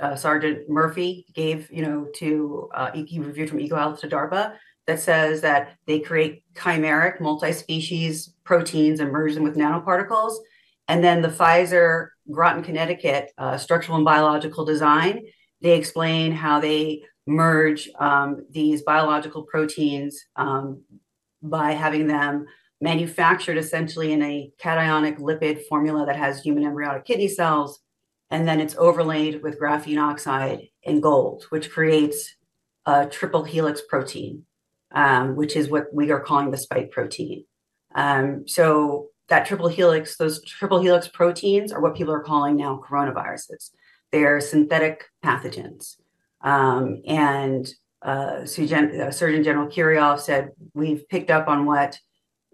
uh, 0.00 0.16
Sergeant 0.16 0.68
Murphy 0.68 1.26
gave, 1.34 1.70
you 1.70 1.82
know, 1.82 2.06
to 2.16 2.68
uh, 2.74 2.90
he 2.92 3.18
reviewed 3.18 3.50
from 3.50 3.58
EcoHealth 3.58 4.00
to 4.00 4.08
DARPA 4.08 4.54
that 4.86 5.00
says 5.00 5.42
that 5.42 5.76
they 5.86 6.00
create 6.00 6.42
chimeric 6.54 7.20
multi-species 7.20 8.34
proteins 8.44 9.00
and 9.00 9.12
merge 9.12 9.34
them 9.34 9.44
with 9.44 9.56
nanoparticles. 9.56 10.36
And 10.88 11.04
then 11.04 11.20
the 11.20 11.28
Pfizer 11.28 12.08
Groton, 12.30 12.62
Connecticut 12.62 13.30
uh, 13.36 13.58
structural 13.58 13.96
and 13.96 14.04
biological 14.04 14.64
design, 14.64 15.26
they 15.60 15.76
explain 15.76 16.32
how 16.32 16.58
they 16.60 17.02
merge 17.26 17.90
um, 17.98 18.46
these 18.50 18.82
biological 18.82 19.42
proteins 19.42 20.18
um, 20.36 20.82
by 21.42 21.72
having 21.72 22.06
them 22.06 22.46
manufactured 22.80 23.58
essentially 23.58 24.12
in 24.12 24.22
a 24.22 24.50
cationic 24.58 25.18
lipid 25.18 25.62
formula 25.68 26.06
that 26.06 26.16
has 26.16 26.40
human 26.40 26.64
embryonic 26.64 27.04
kidney 27.04 27.28
cells. 27.28 27.80
And 28.30 28.46
then 28.46 28.60
it's 28.60 28.76
overlaid 28.76 29.42
with 29.42 29.58
graphene 29.58 30.02
oxide 30.02 30.68
and 30.84 31.02
gold, 31.02 31.46
which 31.50 31.70
creates 31.70 32.34
a 32.84 33.06
triple 33.06 33.44
helix 33.44 33.80
protein 33.88 34.44
um, 34.92 35.36
which 35.36 35.56
is 35.56 35.68
what 35.68 35.92
we 35.92 36.10
are 36.10 36.20
calling 36.20 36.50
the 36.50 36.56
spike 36.56 36.90
protein. 36.90 37.44
Um, 37.94 38.46
so 38.46 39.08
that 39.28 39.46
triple 39.46 39.68
helix, 39.68 40.16
those 40.16 40.42
triple 40.44 40.80
helix 40.80 41.08
proteins 41.08 41.72
are 41.72 41.80
what 41.80 41.94
people 41.94 42.14
are 42.14 42.22
calling 42.22 42.56
now 42.56 42.80
coronaviruses. 42.88 43.70
They're 44.12 44.40
synthetic 44.40 45.04
pathogens. 45.24 45.96
Um, 46.40 47.02
and 47.06 47.68
uh, 48.00 48.46
Surgeon, 48.46 49.00
uh, 49.00 49.10
Surgeon 49.10 49.42
General 49.42 49.68
Kirillov 49.68 50.20
said, 50.20 50.50
we've 50.72 51.06
picked 51.08 51.30
up 51.30 51.48
on 51.48 51.66
what 51.66 51.98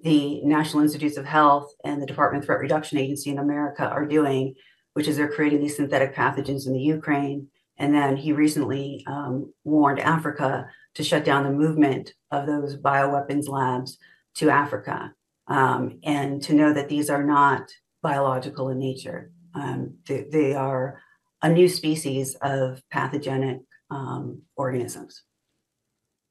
the 0.02 0.42
National 0.42 0.82
Institutes 0.82 1.16
of 1.16 1.24
Health 1.24 1.72
and 1.84 2.02
the 2.02 2.06
Department 2.06 2.42
of 2.42 2.46
Threat 2.46 2.60
Reduction 2.60 2.98
Agency 2.98 3.30
in 3.30 3.38
America 3.38 3.88
are 3.88 4.06
doing, 4.06 4.54
which 4.94 5.06
is 5.06 5.16
they're 5.16 5.30
creating 5.30 5.60
these 5.60 5.76
synthetic 5.76 6.14
pathogens 6.14 6.66
in 6.66 6.72
the 6.72 6.80
Ukraine. 6.80 7.48
And 7.76 7.94
then 7.94 8.16
he 8.16 8.32
recently 8.32 9.04
um, 9.06 9.52
warned 9.64 10.00
Africa 10.00 10.68
to 10.94 11.04
shut 11.04 11.24
down 11.24 11.44
the 11.44 11.50
movement 11.50 12.14
of 12.30 12.46
those 12.46 12.76
bioweapons 12.76 13.48
labs 13.48 13.98
to 14.36 14.50
Africa 14.50 15.12
um, 15.48 15.98
and 16.04 16.42
to 16.44 16.54
know 16.54 16.72
that 16.72 16.88
these 16.88 17.10
are 17.10 17.24
not 17.24 17.68
biological 18.02 18.68
in 18.68 18.78
nature. 18.78 19.30
Um, 19.54 19.94
they, 20.06 20.26
they, 20.30 20.54
are 20.54 21.00
a 21.42 21.48
new 21.48 21.68
species 21.68 22.36
of 22.42 22.82
pathogenic 22.90 23.60
um, 23.90 24.42
organisms. 24.56 25.22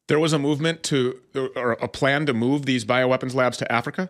There 0.08 0.20
was 0.20 0.34
a 0.34 0.40
movement 0.40 0.84
to, 0.84 1.20
or 1.56 1.74
a 1.74 1.88
plan 1.88 2.26
to 2.26 2.34
move 2.34 2.66
these 2.66 2.84
bioweapons 2.84 3.34
labs 3.34 3.58
to 3.58 3.72
Africa? 3.72 4.10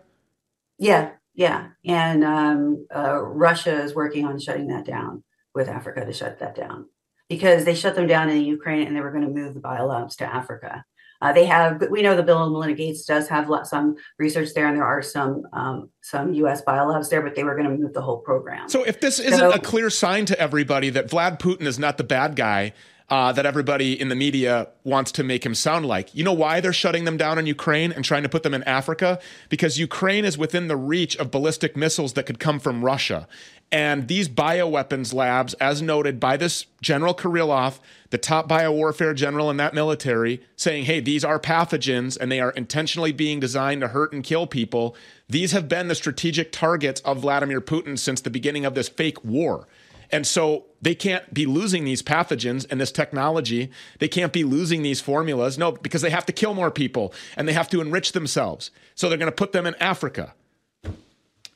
Yeah, 0.78 1.10
yeah. 1.34 1.68
And 1.84 2.24
um, 2.24 2.86
uh, 2.94 3.20
Russia 3.20 3.82
is 3.82 3.94
working 3.94 4.24
on 4.24 4.38
shutting 4.38 4.68
that 4.68 4.84
down 4.84 5.24
with 5.54 5.68
Africa 5.68 6.04
to 6.04 6.12
shut 6.12 6.38
that 6.38 6.54
down 6.54 6.86
because 7.28 7.64
they 7.64 7.74
shut 7.74 7.94
them 7.94 8.06
down 8.06 8.30
in 8.30 8.44
Ukraine 8.44 8.86
and 8.86 8.96
they 8.96 9.00
were 9.00 9.10
going 9.10 9.26
to 9.26 9.30
move 9.30 9.54
the 9.54 9.60
biolabs 9.60 10.16
to 10.16 10.24
Africa. 10.24 10.84
Uh, 11.20 11.32
they 11.32 11.46
have, 11.46 11.82
we 11.90 12.02
know 12.02 12.16
the 12.16 12.22
Bill 12.22 12.42
and 12.42 12.52
Melinda 12.52 12.74
Gates 12.74 13.04
does 13.04 13.28
have 13.28 13.48
some 13.64 13.96
research 14.18 14.50
there, 14.54 14.66
and 14.66 14.76
there 14.76 14.84
are 14.84 15.00
some 15.00 15.42
um, 15.54 15.88
some 16.02 16.34
U.S. 16.34 16.62
biolabs 16.62 17.08
there, 17.08 17.22
but 17.22 17.34
they 17.34 17.44
were 17.44 17.56
going 17.56 17.70
to 17.70 17.74
move 17.74 17.94
the 17.94 18.02
whole 18.02 18.18
program. 18.18 18.68
So, 18.68 18.82
if 18.82 19.00
this 19.00 19.18
isn't 19.20 19.38
so, 19.38 19.50
a 19.50 19.58
clear 19.58 19.88
sign 19.88 20.26
to 20.26 20.38
everybody 20.38 20.90
that 20.90 21.08
Vlad 21.08 21.38
Putin 21.38 21.62
is 21.62 21.78
not 21.78 21.96
the 21.96 22.04
bad 22.04 22.36
guy 22.36 22.74
uh, 23.10 23.32
that 23.32 23.44
everybody 23.44 24.00
in 24.00 24.08
the 24.08 24.14
media 24.14 24.68
wants 24.82 25.12
to 25.12 25.22
make 25.22 25.44
him 25.44 25.54
sound 25.54 25.84
like. 25.86 26.14
You 26.14 26.24
know 26.24 26.32
why 26.32 26.60
they're 26.60 26.72
shutting 26.72 27.04
them 27.04 27.16
down 27.16 27.38
in 27.38 27.46
Ukraine 27.46 27.92
and 27.92 28.04
trying 28.04 28.22
to 28.22 28.28
put 28.28 28.42
them 28.42 28.54
in 28.54 28.62
Africa? 28.64 29.20
Because 29.48 29.78
Ukraine 29.78 30.24
is 30.24 30.38
within 30.38 30.68
the 30.68 30.76
reach 30.76 31.16
of 31.16 31.30
ballistic 31.30 31.76
missiles 31.76 32.14
that 32.14 32.24
could 32.24 32.38
come 32.38 32.58
from 32.58 32.84
Russia. 32.84 33.28
And 33.70 34.08
these 34.08 34.28
bioweapons 34.28 35.12
labs, 35.12 35.54
as 35.54 35.82
noted 35.82 36.20
by 36.20 36.36
this 36.36 36.66
General 36.80 37.14
Kirillov, 37.14 37.78
the 38.10 38.18
top 38.18 38.48
biowarfare 38.48 39.14
general 39.14 39.50
in 39.50 39.56
that 39.56 39.74
military, 39.74 40.40
saying, 40.56 40.84
hey, 40.84 41.00
these 41.00 41.24
are 41.24 41.40
pathogens 41.40 42.16
and 42.16 42.30
they 42.30 42.40
are 42.40 42.52
intentionally 42.52 43.10
being 43.10 43.40
designed 43.40 43.80
to 43.80 43.88
hurt 43.88 44.12
and 44.12 44.22
kill 44.22 44.46
people. 44.46 44.94
These 45.28 45.52
have 45.52 45.68
been 45.68 45.88
the 45.88 45.94
strategic 45.94 46.52
targets 46.52 47.00
of 47.00 47.18
Vladimir 47.18 47.60
Putin 47.60 47.98
since 47.98 48.20
the 48.20 48.30
beginning 48.30 48.64
of 48.64 48.74
this 48.74 48.88
fake 48.88 49.24
war. 49.24 49.66
And 50.10 50.26
so 50.26 50.66
they 50.80 50.94
can't 50.94 51.32
be 51.32 51.46
losing 51.46 51.84
these 51.84 52.02
pathogens 52.02 52.66
and 52.70 52.80
this 52.80 52.92
technology. 52.92 53.70
They 53.98 54.08
can't 54.08 54.32
be 54.32 54.44
losing 54.44 54.82
these 54.82 55.00
formulas. 55.00 55.56
No, 55.58 55.72
because 55.72 56.02
they 56.02 56.10
have 56.10 56.26
to 56.26 56.32
kill 56.32 56.54
more 56.54 56.70
people 56.70 57.12
and 57.36 57.48
they 57.48 57.52
have 57.52 57.68
to 57.70 57.80
enrich 57.80 58.12
themselves. 58.12 58.70
So 58.94 59.08
they're 59.08 59.18
going 59.18 59.30
to 59.30 59.36
put 59.36 59.52
them 59.52 59.66
in 59.66 59.74
Africa. 59.76 60.34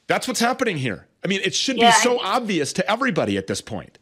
That's 0.07 0.26
what's 0.26 0.40
happening 0.40 0.78
here. 0.78 1.07
I 1.22 1.28
mean, 1.28 1.40
it 1.44 1.55
should 1.55 1.76
yeah, 1.76 1.90
be 1.90 1.96
so 1.96 2.18
obvious 2.20 2.72
to 2.74 2.90
everybody 2.90 3.36
at 3.36 3.46
this 3.46 3.61
point. 3.61 3.99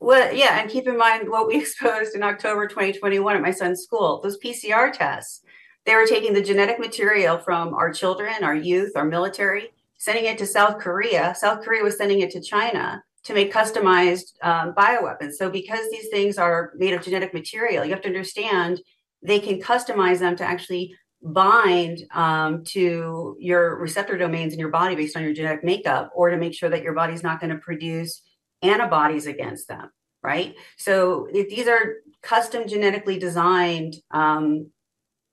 Well, 0.00 0.32
yeah, 0.32 0.60
and 0.60 0.70
keep 0.70 0.86
in 0.86 0.96
mind 0.96 1.28
what 1.28 1.48
we 1.48 1.56
exposed 1.60 2.14
in 2.14 2.22
October 2.22 2.68
2021 2.68 3.36
at 3.36 3.42
my 3.42 3.50
son's 3.50 3.82
school. 3.82 4.20
Those 4.22 4.38
PCR 4.38 4.92
tests, 4.92 5.42
they 5.86 5.94
were 5.94 6.06
taking 6.06 6.34
the 6.34 6.42
genetic 6.42 6.78
material 6.78 7.38
from 7.38 7.74
our 7.74 7.92
children, 7.92 8.44
our 8.44 8.54
youth, 8.54 8.92
our 8.94 9.04
military, 9.06 9.70
sending 9.96 10.26
it 10.26 10.38
to 10.38 10.46
South 10.46 10.78
Korea. 10.78 11.34
South 11.34 11.64
Korea 11.64 11.82
was 11.82 11.96
sending 11.96 12.20
it 12.20 12.30
to 12.32 12.40
China 12.40 13.02
to 13.28 13.34
make 13.34 13.52
customized 13.52 14.32
um, 14.42 14.72
bioweapons. 14.72 15.34
So, 15.34 15.50
because 15.50 15.90
these 15.90 16.08
things 16.08 16.38
are 16.38 16.72
made 16.76 16.94
of 16.94 17.02
genetic 17.02 17.34
material, 17.34 17.84
you 17.84 17.90
have 17.90 18.00
to 18.00 18.08
understand 18.08 18.80
they 19.22 19.38
can 19.38 19.60
customize 19.60 20.18
them 20.18 20.34
to 20.36 20.44
actually 20.44 20.94
bind 21.20 22.04
um, 22.14 22.64
to 22.64 23.36
your 23.38 23.78
receptor 23.78 24.16
domains 24.16 24.54
in 24.54 24.58
your 24.58 24.70
body 24.70 24.94
based 24.94 25.14
on 25.14 25.22
your 25.22 25.34
genetic 25.34 25.62
makeup, 25.62 26.10
or 26.14 26.30
to 26.30 26.38
make 26.38 26.54
sure 26.54 26.70
that 26.70 26.82
your 26.82 26.94
body's 26.94 27.22
not 27.22 27.38
going 27.38 27.50
to 27.50 27.58
produce 27.58 28.22
antibodies 28.62 29.26
against 29.26 29.68
them, 29.68 29.90
right? 30.22 30.54
So 30.78 31.28
these 31.30 31.68
are 31.68 31.96
custom 32.22 32.66
genetically 32.66 33.18
designed 33.18 33.96
um, 34.10 34.70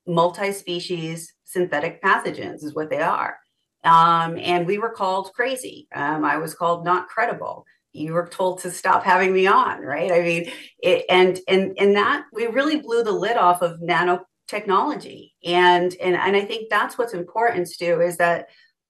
multi-species 0.06 1.34
synthetic 1.46 2.04
pathogens 2.04 2.62
is 2.62 2.76
what 2.76 2.90
they 2.90 3.02
are. 3.02 3.38
Um, 3.86 4.38
and 4.38 4.68
we 4.68 4.80
were 4.80 4.90
called 4.90 5.32
crazy. 5.34 5.88
Um, 5.96 6.26
I 6.26 6.38
was 6.38 6.54
called 6.56 6.84
not 6.84 7.08
credible. 7.08 7.66
You 7.96 8.14
were 8.14 8.28
told 8.28 8.60
to 8.62 8.72
stop 8.72 9.04
having 9.04 9.34
me 9.34 9.48
on, 9.48 9.82
right? 9.82 10.12
I 10.12 10.22
mean, 10.22 10.52
it, 10.80 11.06
and 11.10 11.40
and 11.48 11.74
and 11.80 11.96
that 11.96 12.26
we 12.34 12.48
really 12.48 12.80
blew 12.80 13.04
the 13.04 13.12
lid 13.12 13.38
off 13.38 13.62
of 13.62 13.80
nanotechnology. 13.80 15.32
And 15.46 15.96
and 16.02 16.16
and 16.16 16.36
I 16.36 16.46
think 16.46 16.70
that's 16.70 16.98
what's 16.98 17.14
important, 17.14 17.70
Stew, 17.70 18.02
is 18.02 18.18
that 18.18 18.48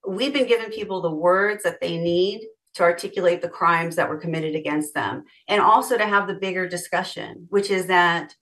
we've 0.07 0.33
been 0.33 0.47
giving 0.47 0.71
people 0.71 1.01
the 1.01 1.11
words 1.11 1.63
that 1.63 1.81
they 1.81 1.97
need 1.97 2.41
to 2.75 2.83
articulate 2.83 3.41
the 3.41 3.49
crimes 3.49 3.95
that 3.95 4.09
were 4.09 4.17
committed 4.17 4.55
against 4.55 4.93
them, 4.93 5.23
and 5.47 5.61
also 5.61 5.97
to 5.97 6.05
have 6.05 6.27
the 6.27 6.33
bigger 6.33 6.67
discussion, 6.67 7.47
which 7.49 7.69
is 7.69 7.87
that 7.87 8.35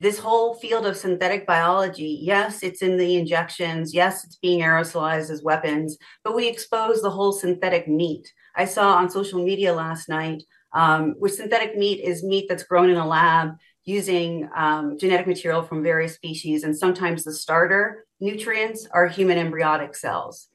this 0.00 0.18
whole 0.18 0.54
field 0.54 0.86
of 0.86 0.96
synthetic 0.96 1.46
biology, 1.46 2.18
yes, 2.22 2.62
it's 2.62 2.80
in 2.80 2.96
the 2.96 3.16
injections, 3.16 3.92
yes, 3.92 4.24
it's 4.24 4.36
being 4.36 4.60
aerosolized 4.60 5.30
as 5.30 5.42
weapons, 5.42 5.98
but 6.24 6.34
we 6.34 6.48
expose 6.48 7.02
the 7.02 7.10
whole 7.10 7.32
synthetic 7.32 7.86
meat. 7.86 8.32
I 8.56 8.64
saw 8.64 8.94
on 8.94 9.10
social 9.10 9.42
media 9.42 9.72
last 9.72 10.08
night, 10.08 10.42
um, 10.72 11.14
synthetic 11.26 11.76
meat 11.76 12.00
is 12.00 12.22
meat 12.22 12.46
that's 12.48 12.62
grown 12.62 12.90
in 12.90 12.96
a 12.96 13.06
lab 13.06 13.56
using 13.84 14.48
um, 14.54 14.98
genetic 14.98 15.26
material 15.26 15.62
from 15.62 15.82
various 15.82 16.14
species, 16.14 16.64
and 16.64 16.76
sometimes 16.76 17.24
the 17.24 17.32
starter 17.32 18.06
nutrients 18.20 18.86
are 18.92 19.06
human 19.06 19.38
embryonic 19.38 19.94
cells. 19.96 20.48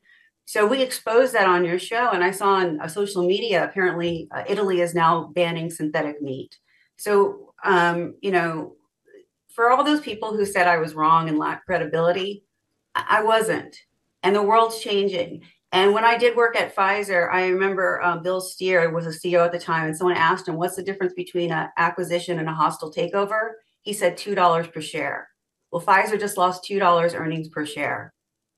So 0.45 0.67
we 0.67 0.81
exposed 0.81 1.33
that 1.33 1.47
on 1.47 1.65
your 1.65 1.79
show, 1.79 2.11
and 2.11 2.23
I 2.23 2.31
saw 2.31 2.55
on 2.55 2.79
uh, 2.79 2.87
social 2.87 3.25
media 3.25 3.65
apparently 3.65 4.27
uh, 4.31 4.43
Italy 4.47 4.81
is 4.81 4.93
now 4.93 5.31
banning 5.33 5.71
synthetic 5.71 6.21
meat. 6.21 6.55
So 6.97 7.53
um, 7.63 8.15
you 8.21 8.31
know 8.31 8.75
for 9.55 9.71
all 9.71 9.83
those 9.83 10.01
people 10.01 10.35
who 10.35 10.45
said 10.45 10.67
I 10.67 10.77
was 10.77 10.93
wrong 10.93 11.29
and 11.29 11.39
lacked 11.39 11.65
credibility, 11.65 12.43
I 12.93 13.23
wasn't. 13.23 13.75
And 14.21 14.35
the 14.35 14.43
world's 14.43 14.79
changing. 14.79 15.43
And 15.75 15.93
when 15.93 16.05
I 16.05 16.17
did 16.17 16.37
work 16.37 16.55
at 16.55 16.73
Pfizer, 16.73 17.29
I 17.29 17.47
remember 17.47 18.01
um, 18.01 18.23
Bill 18.23 18.39
Steere 18.39 18.93
was 18.93 19.05
a 19.05 19.09
CEO 19.09 19.43
at 19.43 19.51
the 19.51 19.59
time, 19.59 19.87
and 19.87 19.97
someone 19.97 20.15
asked 20.15 20.47
him, 20.47 20.55
What's 20.55 20.77
the 20.77 20.83
difference 20.83 21.11
between 21.13 21.51
an 21.51 21.67
acquisition 21.75 22.39
and 22.39 22.47
a 22.47 22.53
hostile 22.53 22.93
takeover? 22.93 23.55
He 23.81 23.91
said 23.91 24.17
$2 24.17 24.73
per 24.73 24.79
share. 24.79 25.27
Well, 25.73 25.81
Pfizer 25.81 26.17
just 26.17 26.37
lost 26.37 26.63
$2 26.63 27.13
earnings 27.13 27.49
per 27.49 27.65
share. 27.65 28.13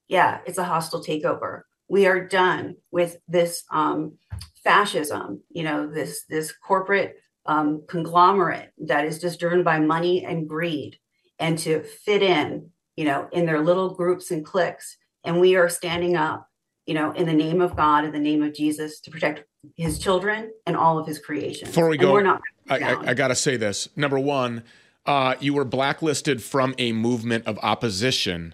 Yeah, 0.07 0.41
it's 0.45 0.59
a 0.59 0.63
hostile 0.63 1.03
takeover. 1.03 1.63
We 1.89 2.05
are 2.05 2.24
done 2.24 2.76
with 2.91 3.18
this 3.28 3.63
um, 3.72 4.20
fascism, 4.63 5.41
you 5.49 5.63
know, 5.63 5.88
this 5.88 6.24
this 6.30 6.53
corporate 6.53 7.15
um, 7.47 7.82
conglomerate 7.89 8.74
that 8.86 9.05
is 9.05 9.20
just 9.20 9.39
driven 9.39 9.63
by 9.63 9.80
money 9.80 10.24
and 10.24 10.47
greed 10.47 10.99
and 11.39 11.57
to 11.59 11.82
fit 11.82 12.22
in, 12.22 12.70
you 12.95 13.05
know, 13.05 13.28
in 13.32 13.47
their 13.47 13.61
little 13.61 13.95
groups 13.95 14.30
and 14.30 14.45
cliques. 14.45 14.97
And 15.24 15.41
we 15.41 15.55
are 15.55 15.68
standing 15.68 16.15
up, 16.15 16.47
you 16.88 16.93
know, 16.93 17.11
in 17.11 17.27
the 17.27 17.33
name 17.33 17.61
of 17.61 17.75
God, 17.75 18.05
in 18.05 18.11
the 18.11 18.19
name 18.19 18.41
of 18.41 18.53
Jesus 18.53 18.99
to 19.01 19.11
protect 19.11 19.43
his 19.75 19.99
children 19.99 20.51
and 20.65 20.75
all 20.75 20.97
of 20.97 21.05
his 21.05 21.19
creation. 21.19 21.67
Before 21.67 21.89
we 21.89 21.97
go, 21.97 22.13
we're 22.13 22.23
not 22.23 22.41
I, 22.69 22.79
I, 22.79 23.09
I 23.09 23.13
got 23.13 23.27
to 23.27 23.35
say 23.35 23.57
this. 23.57 23.89
Number 23.95 24.17
one, 24.17 24.63
uh, 25.05 25.35
you 25.39 25.53
were 25.53 25.65
blacklisted 25.65 26.41
from 26.41 26.73
a 26.77 26.93
movement 26.93 27.45
of 27.45 27.59
opposition 27.59 28.53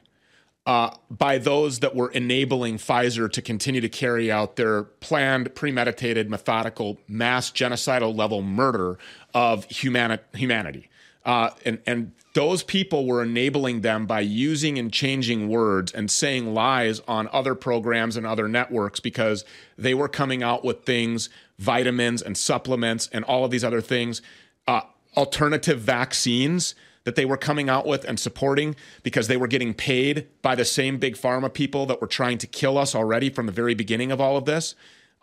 uh, 0.65 0.91
by 1.09 1.38
those 1.38 1.79
that 1.79 1.95
were 1.95 2.09
enabling 2.11 2.77
Pfizer 2.77 3.31
to 3.31 3.41
continue 3.41 3.81
to 3.81 3.89
carry 3.89 4.31
out 4.31 4.55
their 4.55 4.84
planned, 4.84 5.53
premeditated, 5.55 6.29
methodical, 6.29 6.97
mass 7.07 7.51
genocidal 7.51 8.15
level 8.15 8.41
murder 8.41 8.97
of 9.34 9.65
humani- 9.65 10.19
humanity. 10.34 10.89
Uh, 11.26 11.51
and, 11.65 11.80
and 11.86 12.11
those 12.34 12.63
people 12.63 13.05
were 13.05 13.24
enabling 13.24 13.82
them 13.82 14.05
by 14.05 14.19
using 14.19 14.78
and 14.78 14.91
changing 14.91 15.47
words 15.47 15.91
and 15.91 16.09
saying 16.09 16.53
lies 16.53 16.99
on 17.07 17.30
other 17.32 17.55
programs 17.55 18.17
and 18.17 18.26
other 18.26 18.47
networks 18.47 18.99
because 18.99 19.45
they 19.78 19.93
were 19.93 20.09
coming 20.09 20.43
out 20.43 20.65
with 20.65 20.84
things, 20.84 21.30
vitamins 21.59 22.21
and 22.21 22.38
supplements 22.38 23.09
and 23.13 23.24
all 23.26 23.45
of 23.45 23.51
these 23.51 23.63
other 23.63 23.82
things, 23.82 24.21
uh, 24.67 24.82
alternative 25.15 25.80
vaccines 25.80 26.76
that 27.03 27.15
they 27.15 27.26
were 27.26 27.38
coming 27.38 27.69
out 27.69 27.86
with 27.86 28.03
and 28.05 28.19
supporting 28.19 28.76
because 29.03 29.28
they 29.28 29.38
were 29.38 29.47
getting 29.47 29.74
paid 29.74 30.28
by 30.41 30.55
the 30.55 30.65
same 30.65 30.97
big 30.97 31.15
pharma 31.15 31.53
people 31.53 31.86
that 31.86 32.01
were 32.01 32.07
trying 32.07 32.38
to 32.38 32.47
kill 32.47 32.78
us 32.78 32.95
already 32.95 33.30
from 33.30 33.45
the 33.45 33.51
very 33.51 33.76
beginning 33.76 34.11
of 34.11 34.19
all 34.21 34.38
of 34.38 34.45
this. 34.45 34.74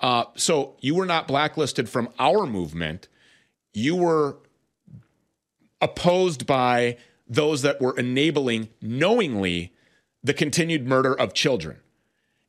Uh, 0.00 0.24
so 0.34 0.76
you 0.80 0.94
were 0.94 1.06
not 1.06 1.26
blacklisted 1.26 1.88
from 1.88 2.08
our 2.18 2.46
movement. 2.46 3.08
You 3.72 3.96
were 3.96 4.36
opposed 5.80 6.46
by 6.46 6.96
those 7.26 7.62
that 7.62 7.80
were 7.80 7.96
enabling 7.98 8.68
knowingly 8.80 9.72
the 10.22 10.34
continued 10.34 10.86
murder 10.86 11.14
of 11.14 11.32
children. 11.32 11.78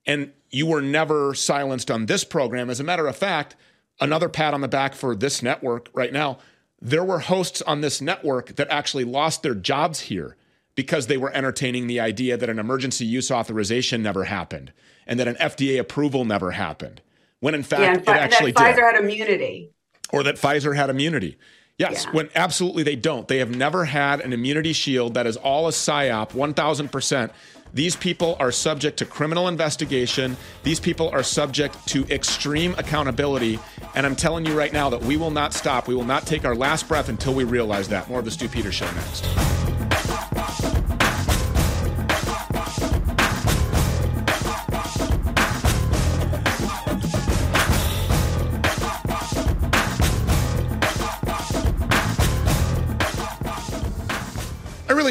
And 0.06 0.34
you 0.50 0.66
were 0.66 0.82
never 0.82 1.34
silenced 1.34 1.92
on 1.92 2.08
this 2.08 2.24
program. 2.24 2.70
As 2.70 2.80
a 2.80 2.84
matter 2.84 3.08
of 3.08 3.16
fact, 3.16 3.56
another 4.00 4.28
pat 4.28 4.54
on 4.54 4.62
the 4.62 4.68
back 4.68 4.96
for 4.96 5.16
this 5.16 5.42
network 5.42 5.90
right 5.94 6.12
now 6.12 6.40
there 6.82 7.04
were 7.04 7.20
hosts 7.20 7.62
on 7.62 7.82
this 7.82 8.02
network 8.02 8.56
that 8.56 8.68
actually 8.70 9.04
lost 9.04 9.44
their 9.44 9.54
jobs 9.54 10.02
here 10.02 10.36
because 10.74 11.08
they 11.08 11.18
were 11.18 11.32
entertaining 11.32 11.86
the 11.86 12.00
idea 12.00 12.36
that 12.36 12.50
an 12.50 12.58
emergency 12.58 13.06
use 13.06 13.30
authorization 13.30 14.02
never 14.02 14.24
happened 14.24 14.74
and 15.06 15.20
that 15.20 15.28
an 15.28 15.36
FDA 15.36 15.80
approval 15.80 16.26
never 16.26 16.52
happened. 16.52 17.02
When 17.40 17.54
in 17.54 17.64
fact, 17.64 18.08
yeah, 18.08 18.16
it 18.16 18.20
actually 18.20 18.52
that 18.54 18.76
Pfizer 18.76 18.76
did. 18.76 18.84
had 18.84 19.04
immunity. 19.04 19.72
Or 20.12 20.24
that 20.24 20.36
Pfizer 20.36 20.76
had 20.76 20.90
immunity. 20.90 21.38
Yes, 21.78 22.06
yeah. 22.06 22.12
when 22.12 22.30
absolutely 22.36 22.84
they 22.84 22.96
don't. 22.96 23.28
They 23.28 23.40
have 23.40 23.56
never 23.56 23.86
had 23.86 24.22
an 24.22 24.34
immunity 24.34 24.74
shield 24.74 25.16
that 25.16 25.26
is 25.26 25.38
all 25.38 25.68
a 25.68 25.72
psyop, 25.72 26.32
1000%. 26.32 27.32
These 27.74 27.96
people 27.96 28.36
are 28.40 28.52
subject 28.52 28.98
to 28.98 29.06
criminal 29.06 29.48
investigation. 29.48 30.36
These 30.64 30.80
people 30.80 31.10
are 31.10 31.24
subject 31.24 31.88
to 31.88 32.06
extreme 32.08 32.76
accountability. 32.78 33.60
And 33.96 34.06
I'm 34.06 34.16
telling 34.16 34.46
you 34.46 34.58
right 34.58 34.74
now 34.74 34.90
that 34.90 35.02
we 35.02 35.16
will 35.18 35.32
not 35.32 35.54
stop. 35.54 35.88
We 35.88 35.96
will 35.96 36.04
not 36.04 36.26
take 36.26 36.44
our 36.44 36.56
last 36.56 36.88
breath 36.88 37.10
until 37.10 37.34
we 37.34 37.46
realize 37.46 37.88
that. 37.90 38.10
More 38.10 38.20
of 38.20 38.26
the 38.26 38.32
Stew 38.32 38.50
Peters 38.50 38.76
Show 38.76 38.92
next. 38.92 39.81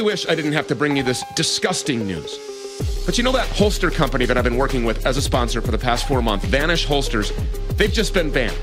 Really 0.00 0.12
wish 0.12 0.26
I 0.26 0.34
didn't 0.34 0.52
have 0.52 0.66
to 0.68 0.74
bring 0.74 0.96
you 0.96 1.02
this 1.02 1.22
disgusting 1.36 2.06
news. 2.06 2.38
But 3.04 3.18
you 3.18 3.24
know 3.24 3.32
that 3.32 3.46
holster 3.48 3.90
company 3.90 4.24
that 4.24 4.38
I've 4.38 4.44
been 4.44 4.56
working 4.56 4.84
with 4.84 5.04
as 5.04 5.18
a 5.18 5.22
sponsor 5.22 5.60
for 5.60 5.72
the 5.72 5.78
past 5.78 6.08
four 6.08 6.22
months, 6.22 6.46
Vanish 6.46 6.86
Holsters, 6.86 7.32
they've 7.76 7.92
just 7.92 8.14
been 8.14 8.30
banned. 8.30 8.56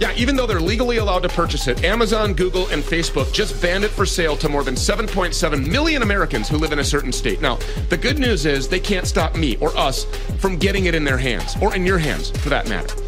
Yeah, 0.00 0.12
even 0.16 0.36
though 0.36 0.46
they're 0.46 0.60
legally 0.60 0.98
allowed 0.98 1.22
to 1.22 1.30
purchase 1.30 1.66
it, 1.66 1.82
Amazon, 1.82 2.34
Google, 2.34 2.66
and 2.68 2.82
Facebook 2.82 3.32
just 3.32 3.60
banned 3.62 3.84
it 3.84 3.90
for 3.90 4.04
sale 4.04 4.36
to 4.36 4.50
more 4.50 4.62
than 4.62 4.74
7.7 4.74 5.66
million 5.66 6.02
Americans 6.02 6.46
who 6.46 6.58
live 6.58 6.72
in 6.72 6.80
a 6.80 6.84
certain 6.84 7.10
state. 7.10 7.40
Now, 7.40 7.56
the 7.88 7.96
good 7.96 8.18
news 8.18 8.44
is 8.44 8.68
they 8.68 8.80
can't 8.80 9.06
stop 9.06 9.34
me 9.34 9.56
or 9.60 9.74
us 9.78 10.04
from 10.40 10.58
getting 10.58 10.84
it 10.84 10.94
in 10.94 11.04
their 11.04 11.18
hands, 11.18 11.56
or 11.62 11.74
in 11.74 11.86
your 11.86 11.98
hands 11.98 12.30
for 12.30 12.50
that 12.50 12.68
matter. 12.68 13.07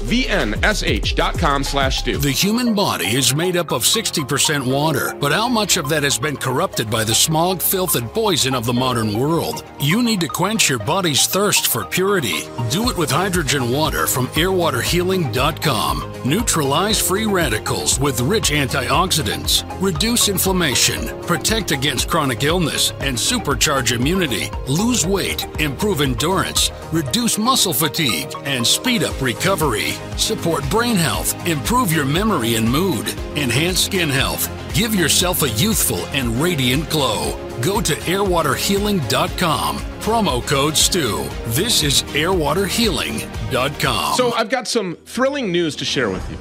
vnsh.com 0.00 1.64
slash 1.64 1.98
stew. 1.98 2.18
The 2.18 2.30
human 2.30 2.74
body 2.74 3.06
is 3.06 3.34
made 3.34 3.56
up 3.56 3.72
of 3.72 3.84
60% 3.84 4.66
water, 4.66 5.14
but 5.20 5.32
how 5.32 5.48
much 5.48 5.76
of 5.76 5.88
that 5.88 6.02
has 6.02 6.18
been 6.18 6.36
corrupted 6.36 6.90
by 6.90 7.04
the 7.04 7.14
smog, 7.14 7.62
filth, 7.62 7.96
and 7.96 8.08
poison 8.12 8.54
of 8.54 8.64
the 8.64 8.72
modern 8.72 9.18
world? 9.18 9.64
You 9.80 10.02
need 10.02 10.20
to 10.20 10.28
quench 10.28 10.68
your 10.68 10.78
body's 10.78 11.26
thirst 11.26 11.66
for 11.68 11.84
purity. 11.84 12.42
Do 12.70 12.90
it 12.90 12.96
with 12.96 13.10
hydrogen 13.10 13.70
water 13.70 14.06
from 14.06 14.26
airwaterhealing.com. 14.28 16.12
Neutralize 16.24 17.00
free 17.00 17.26
radicals 17.26 17.98
with 17.98 18.20
rich 18.20 18.50
antioxidants, 18.50 19.64
reduce 19.80 20.28
inflammation, 20.28 21.08
protect 21.22 21.70
against 21.70 22.08
chronic 22.08 22.42
illness, 22.42 22.92
and 23.00 23.16
supercharge 23.16 23.92
immunity. 23.92 24.50
Lose 24.68 25.06
weight, 25.06 25.46
improve 25.60 26.00
endurance, 26.00 26.70
reduce 26.92 27.38
muscle 27.38 27.72
fatigue, 27.72 28.32
and 28.44 28.66
speed 28.66 29.02
up 29.02 29.20
recovery. 29.20 29.89
Support 30.16 30.68
brain 30.70 30.96
health, 30.96 31.34
improve 31.46 31.92
your 31.92 32.04
memory 32.04 32.56
and 32.56 32.68
mood, 32.68 33.08
enhance 33.36 33.80
skin 33.80 34.08
health. 34.08 34.48
Give 34.74 34.94
yourself 34.94 35.42
a 35.42 35.50
youthful 35.50 36.04
and 36.08 36.40
radiant 36.40 36.90
glow. 36.90 37.36
Go 37.60 37.80
to 37.80 37.94
airwaterhealing.com. 37.94 39.78
Promo 40.00 40.46
code 40.46 40.76
STEW. 40.76 41.28
This 41.46 41.82
is 41.82 42.02
airwaterhealing.com. 42.14 44.16
So 44.16 44.32
I've 44.32 44.48
got 44.48 44.66
some 44.66 44.96
thrilling 45.04 45.52
news 45.52 45.76
to 45.76 45.84
share 45.84 46.10
with 46.10 46.28
you. 46.30 46.38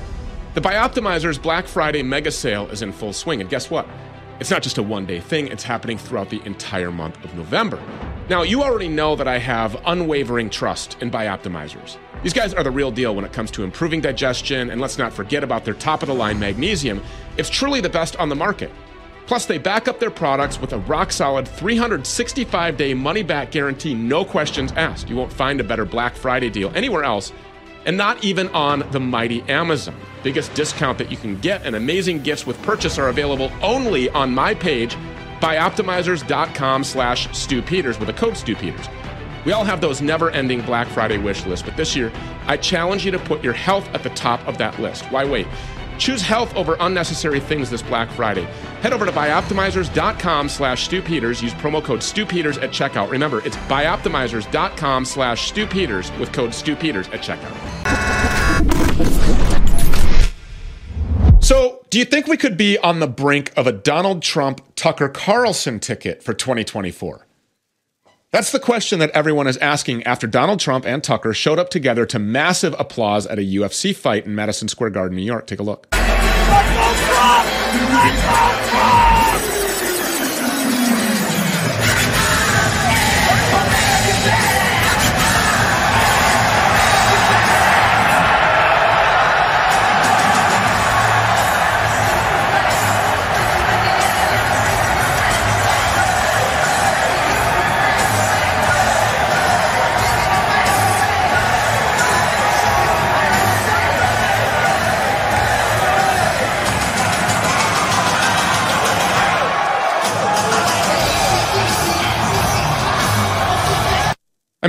The 0.53 0.61
Bioptimizer's 0.61 1.37
Black 1.37 1.67
Friday 1.67 2.03
mega 2.03 2.31
sale 2.31 2.67
is 2.69 2.81
in 2.81 2.91
full 2.91 3.13
swing, 3.13 3.41
and 3.41 3.49
guess 3.49 3.69
what? 3.69 3.87
It's 4.39 4.49
not 4.49 4.63
just 4.63 4.77
a 4.77 4.83
one 4.83 5.05
day 5.05 5.19
thing, 5.19 5.47
it's 5.47 5.63
happening 5.63 5.97
throughout 5.97 6.29
the 6.29 6.41
entire 6.45 6.91
month 6.91 7.23
of 7.25 7.35
November. 7.35 7.81
Now, 8.29 8.43
you 8.43 8.63
already 8.63 8.87
know 8.87 9.15
that 9.15 9.27
I 9.27 9.39
have 9.39 9.75
unwavering 9.85 10.49
trust 10.49 10.97
in 11.01 11.11
Bioptimizers. 11.11 11.97
These 12.21 12.33
guys 12.33 12.53
are 12.53 12.63
the 12.63 12.71
real 12.71 12.91
deal 12.91 13.15
when 13.15 13.23
it 13.23 13.31
comes 13.31 13.49
to 13.51 13.63
improving 13.63 14.01
digestion, 14.01 14.71
and 14.71 14.81
let's 14.81 14.97
not 14.97 15.13
forget 15.13 15.41
about 15.41 15.63
their 15.63 15.73
top 15.73 16.01
of 16.01 16.07
the 16.07 16.13
line 16.13 16.37
magnesium. 16.37 17.01
It's 17.37 17.49
truly 17.49 17.79
the 17.79 17.89
best 17.89 18.17
on 18.17 18.27
the 18.27 18.35
market. 18.35 18.71
Plus, 19.25 19.45
they 19.45 19.57
back 19.57 19.87
up 19.87 19.99
their 19.99 20.11
products 20.11 20.59
with 20.59 20.73
a 20.73 20.79
rock 20.79 21.13
solid 21.13 21.47
365 21.47 22.75
day 22.75 22.93
money 22.93 23.23
back 23.23 23.51
guarantee, 23.51 23.93
no 23.93 24.25
questions 24.25 24.73
asked. 24.73 25.09
You 25.09 25.15
won't 25.15 25.31
find 25.31 25.61
a 25.61 25.63
better 25.63 25.85
Black 25.85 26.15
Friday 26.15 26.49
deal 26.49 26.71
anywhere 26.75 27.03
else, 27.03 27.31
and 27.85 27.95
not 27.95 28.21
even 28.21 28.49
on 28.49 28.83
the 28.91 28.99
mighty 28.99 29.41
Amazon. 29.43 29.95
Biggest 30.21 30.53
discount 30.55 30.97
that 30.97 31.09
you 31.09 31.15
can 31.15 31.39
get 31.39 31.65
and 31.65 31.75
amazing 31.75 32.21
gifts 32.21 32.45
with 32.45 32.61
purchase 32.63 32.97
are 32.97 33.07
available 33.07 33.49
only 33.61 34.09
on 34.09 34.33
my 34.33 34.53
page, 34.53 34.97
bioptimizers.com 35.39 36.83
slash 36.83 37.37
Stew 37.37 37.61
Peters 37.61 37.97
with 37.97 38.09
a 38.09 38.13
code 38.13 38.35
Stew 38.35 38.55
Peters. 38.55 38.87
We 39.49 39.53
all 39.53 39.63
have 39.65 39.81
those 39.81 39.99
never 39.99 40.29
ending 40.29 40.61
Black 40.61 40.87
Friday 40.89 41.17
wish 41.17 41.43
lists, 41.47 41.65
but 41.65 41.75
this 41.75 41.95
year, 41.95 42.11
I 42.45 42.55
challenge 42.55 43.03
you 43.03 43.09
to 43.09 43.17
put 43.17 43.43
your 43.43 43.53
health 43.53 43.89
at 43.95 44.03
the 44.03 44.11
top 44.11 44.47
of 44.47 44.59
that 44.59 44.79
list. 44.79 45.05
Why 45.05 45.25
wait? 45.25 45.47
Choose 45.97 46.21
health 46.21 46.55
over 46.55 46.77
unnecessary 46.79 47.39
things 47.39 47.71
this 47.71 47.81
Black 47.81 48.11
Friday. 48.11 48.43
Head 48.83 48.93
over 48.93 49.07
to 49.07 49.11
bioptimizers.com 49.11 50.49
slash 50.49 50.83
Stew 50.83 51.01
Peters. 51.01 51.41
Use 51.41 51.55
promo 51.55 51.83
code 51.83 52.03
Stew 52.03 52.27
Peters 52.27 52.59
at 52.59 52.69
checkout. 52.69 53.09
Remember, 53.09 53.43
it's 53.43 53.55
bioptimizers.com 53.57 55.03
slash 55.03 55.47
Stew 55.47 55.65
Peters 55.65 56.11
with 56.19 56.31
code 56.31 56.53
Stew 56.53 56.75
Peters 56.75 57.07
at 57.07 57.21
checkout. 57.21 57.55
So, 61.43 61.83
do 61.89 61.97
you 61.97 62.05
think 62.05 62.27
we 62.27 62.37
could 62.37 62.55
be 62.55 62.77
on 62.77 62.99
the 62.99 63.07
brink 63.07 63.51
of 63.57 63.65
a 63.65 63.71
Donald 63.71 64.21
Trump 64.21 64.61
Tucker 64.75 65.09
Carlson 65.09 65.79
ticket 65.79 66.21
for 66.21 66.35
2024? 66.35 67.25
That's 68.31 68.51
the 68.51 68.59
question 68.59 68.99
that 68.99 69.09
everyone 69.11 69.47
is 69.47 69.57
asking 69.57 70.03
after 70.03 70.27
Donald 70.27 70.59
Trump 70.59 70.85
and 70.85 71.03
Tucker 71.03 71.33
showed 71.33 71.57
up 71.57 71.71
together 71.71 72.05
to 72.05 72.19
massive 72.19 72.75
applause 72.77 73.25
at 73.25 73.39
a 73.39 73.41
UFC 73.41 73.95
fight 73.95 74.27
in 74.27 74.35
Madison 74.35 74.67
Square 74.67 74.91
Garden, 74.91 75.17
New 75.17 75.23
York. 75.23 75.47
Take 75.47 75.59
a 75.59 75.63
look. 75.63 75.87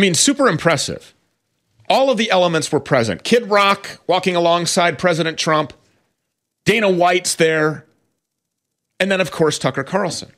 Mean, 0.00 0.14
super 0.14 0.48
impressive. 0.48 1.14
All 1.88 2.10
of 2.10 2.18
the 2.18 2.30
elements 2.30 2.70
were 2.70 2.80
present. 2.80 3.24
Kid 3.24 3.50
Rock 3.50 4.00
walking 4.06 4.36
alongside 4.36 4.98
President 4.98 5.38
Trump, 5.38 5.72
Dana 6.64 6.90
White's 6.90 7.34
there, 7.34 7.86
and 8.98 9.10
then, 9.10 9.20
of 9.20 9.30
course, 9.30 9.58
Tucker 9.58 9.84
Carlson. 9.84 10.32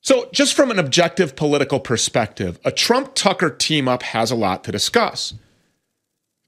So, 0.00 0.28
just 0.32 0.54
from 0.54 0.70
an 0.70 0.78
objective 0.78 1.34
political 1.34 1.80
perspective, 1.80 2.60
a 2.64 2.70
Trump 2.70 3.14
Tucker 3.14 3.50
team 3.50 3.88
up 3.88 4.02
has 4.02 4.30
a 4.30 4.36
lot 4.36 4.62
to 4.64 4.72
discuss. 4.72 5.34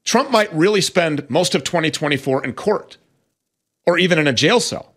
Trump 0.03 0.31
might 0.31 0.53
really 0.53 0.79
spend 0.79 1.29
most 1.29 1.55
of 1.55 1.63
2024 1.63 2.45
in 2.45 2.53
court 2.53 2.97
or 3.85 3.97
even 3.97 4.19
in 4.19 4.27
a 4.27 4.33
jail 4.33 4.59
cell. 4.59 4.93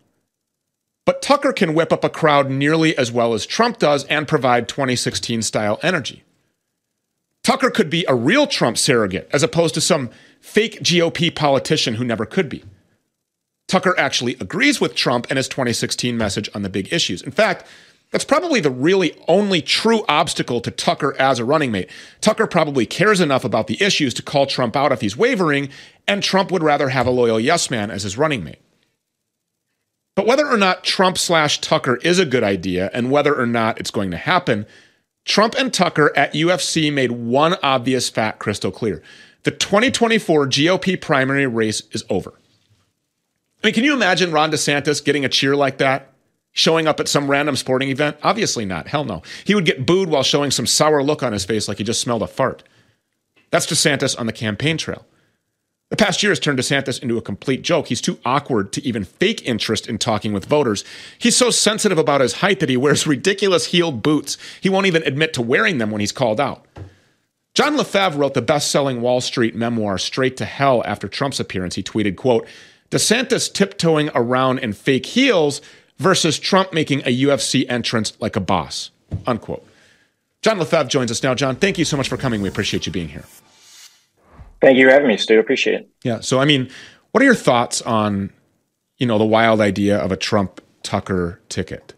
But 1.05 1.21
Tucker 1.21 1.51
can 1.53 1.73
whip 1.73 1.91
up 1.91 2.03
a 2.03 2.09
crowd 2.09 2.51
nearly 2.51 2.95
as 2.97 3.11
well 3.11 3.33
as 3.33 3.45
Trump 3.45 3.79
does 3.79 4.05
and 4.05 4.27
provide 4.27 4.67
2016 4.67 5.41
style 5.41 5.79
energy. 5.81 6.23
Tucker 7.43 7.71
could 7.71 7.89
be 7.89 8.05
a 8.07 8.15
real 8.15 8.47
Trump 8.47 8.77
surrogate 8.77 9.29
as 9.33 9.43
opposed 9.43 9.73
to 9.73 9.81
some 9.81 10.09
fake 10.39 10.79
GOP 10.81 11.33
politician 11.33 11.95
who 11.95 12.03
never 12.03 12.25
could 12.25 12.49
be. 12.49 12.63
Tucker 13.67 13.97
actually 13.97 14.35
agrees 14.39 14.81
with 14.81 14.95
Trump 14.95 15.27
and 15.29 15.37
his 15.37 15.47
2016 15.47 16.17
message 16.17 16.49
on 16.53 16.61
the 16.61 16.69
big 16.69 16.91
issues. 16.91 17.21
In 17.21 17.31
fact, 17.31 17.65
that's 18.11 18.25
probably 18.25 18.59
the 18.59 18.69
really 18.69 19.17
only 19.27 19.61
true 19.61 20.03
obstacle 20.09 20.59
to 20.61 20.71
Tucker 20.71 21.15
as 21.17 21.39
a 21.39 21.45
running 21.45 21.71
mate. 21.71 21.89
Tucker 22.19 22.45
probably 22.45 22.85
cares 22.85 23.21
enough 23.21 23.45
about 23.45 23.67
the 23.67 23.81
issues 23.81 24.13
to 24.15 24.21
call 24.21 24.45
Trump 24.45 24.75
out 24.75 24.91
if 24.91 24.99
he's 24.99 25.15
wavering, 25.15 25.69
and 26.07 26.21
Trump 26.21 26.51
would 26.51 26.63
rather 26.63 26.89
have 26.89 27.07
a 27.07 27.11
loyal 27.11 27.39
yes 27.39 27.71
man 27.71 27.89
as 27.89 28.03
his 28.03 28.17
running 28.17 28.43
mate. 28.43 28.59
But 30.15 30.27
whether 30.27 30.45
or 30.45 30.57
not 30.57 30.83
Trump 30.83 31.17
slash 31.17 31.61
Tucker 31.61 31.95
is 31.97 32.19
a 32.19 32.25
good 32.25 32.43
idea 32.43 32.91
and 32.93 33.09
whether 33.09 33.33
or 33.33 33.45
not 33.45 33.79
it's 33.79 33.91
going 33.91 34.11
to 34.11 34.17
happen, 34.17 34.65
Trump 35.25 35.55
and 35.57 35.73
Tucker 35.73 36.11
at 36.15 36.33
UFC 36.33 36.91
made 36.91 37.11
one 37.11 37.55
obvious 37.61 38.09
fact 38.09 38.39
crystal 38.39 38.71
clear. 38.71 39.01
The 39.43 39.51
2024 39.51 40.47
GOP 40.47 40.99
primary 40.99 41.47
race 41.47 41.83
is 41.91 42.03
over. 42.09 42.33
I 43.63 43.67
mean, 43.67 43.73
can 43.73 43.83
you 43.83 43.93
imagine 43.93 44.31
Ron 44.31 44.51
DeSantis 44.51 45.03
getting 45.03 45.25
a 45.25 45.29
cheer 45.29 45.55
like 45.55 45.77
that? 45.77 46.13
Showing 46.53 46.87
up 46.87 46.99
at 46.99 47.07
some 47.07 47.29
random 47.29 47.55
sporting 47.55 47.89
event? 47.89 48.17
Obviously 48.23 48.65
not. 48.65 48.87
Hell 48.87 49.05
no. 49.05 49.21
He 49.45 49.55
would 49.55 49.65
get 49.65 49.85
booed 49.85 50.09
while 50.09 50.23
showing 50.23 50.51
some 50.51 50.65
sour 50.65 51.01
look 51.01 51.23
on 51.23 51.31
his 51.33 51.45
face 51.45 51.67
like 51.67 51.77
he 51.77 51.83
just 51.83 52.01
smelled 52.01 52.23
a 52.23 52.27
fart. 52.27 52.63
That's 53.51 53.67
DeSantis 53.67 54.19
on 54.19 54.25
the 54.25 54.33
campaign 54.33 54.77
trail. 54.77 55.05
The 55.91 55.97
past 55.97 56.23
year 56.23 56.31
has 56.31 56.39
turned 56.39 56.57
DeSantis 56.57 57.03
into 57.03 57.17
a 57.17 57.21
complete 57.21 57.63
joke. 57.63 57.87
He's 57.87 57.99
too 57.99 58.17
awkward 58.23 58.71
to 58.71 58.87
even 58.87 59.03
fake 59.03 59.45
interest 59.45 59.87
in 59.87 59.97
talking 59.97 60.31
with 60.31 60.45
voters. 60.45 60.85
He's 61.19 61.35
so 61.35 61.49
sensitive 61.49 61.97
about 61.97 62.21
his 62.21 62.35
height 62.35 62.61
that 62.61 62.69
he 62.69 62.77
wears 62.77 63.05
ridiculous 63.15 63.67
heeled 63.67 64.01
boots. 64.01 64.37
He 64.61 64.69
won't 64.69 64.85
even 64.85 65.03
admit 65.03 65.33
to 65.33 65.41
wearing 65.41 65.79
them 65.79 65.91
when 65.91 65.99
he's 65.99 66.13
called 66.13 66.39
out. 66.39 66.65
John 67.53 67.75
LeFevre 67.75 68.17
wrote 68.17 68.35
the 68.35 68.41
best-selling 68.41 69.01
Wall 69.01 69.19
Street 69.19 69.53
memoir 69.53 69.97
Straight 69.97 70.37
to 70.37 70.45
Hell 70.45 70.81
after 70.85 71.09
Trump's 71.09 71.41
appearance. 71.41 71.75
He 71.75 71.83
tweeted, 71.83 72.15
quote, 72.15 72.47
DeSantis 72.89 73.51
tiptoeing 73.53 74.09
around 74.15 74.59
in 74.59 74.71
fake 74.71 75.05
heels 75.05 75.61
versus 75.97 76.39
Trump 76.39 76.71
making 76.71 77.01
a 77.01 77.23
UFC 77.23 77.65
entrance 77.69 78.13
like 78.21 78.37
a 78.37 78.41
boss, 78.41 78.91
unquote. 79.27 79.67
John 80.41 80.57
LeFevre 80.57 80.87
joins 80.87 81.11
us 81.11 81.21
now. 81.21 81.35
John, 81.35 81.57
thank 81.57 81.77
you 81.77 81.83
so 81.83 81.97
much 81.97 82.07
for 82.07 82.15
coming. 82.15 82.41
We 82.41 82.47
appreciate 82.47 82.85
you 82.85 82.93
being 82.93 83.09
here. 83.09 83.25
Thank 84.61 84.77
you 84.77 84.87
for 84.87 84.93
having 84.93 85.07
me, 85.07 85.17
Stew. 85.17 85.39
Appreciate 85.39 85.81
it. 85.81 85.89
Yeah. 86.03 86.19
So, 86.19 86.39
I 86.39 86.45
mean, 86.45 86.69
what 87.11 87.21
are 87.21 87.25
your 87.25 87.35
thoughts 87.35 87.81
on, 87.81 88.31
you 88.97 89.07
know, 89.07 89.17
the 89.17 89.25
wild 89.25 89.59
idea 89.59 89.97
of 89.97 90.11
a 90.11 90.17
Trump 90.17 90.61
Tucker 90.83 91.41
ticket? 91.49 91.93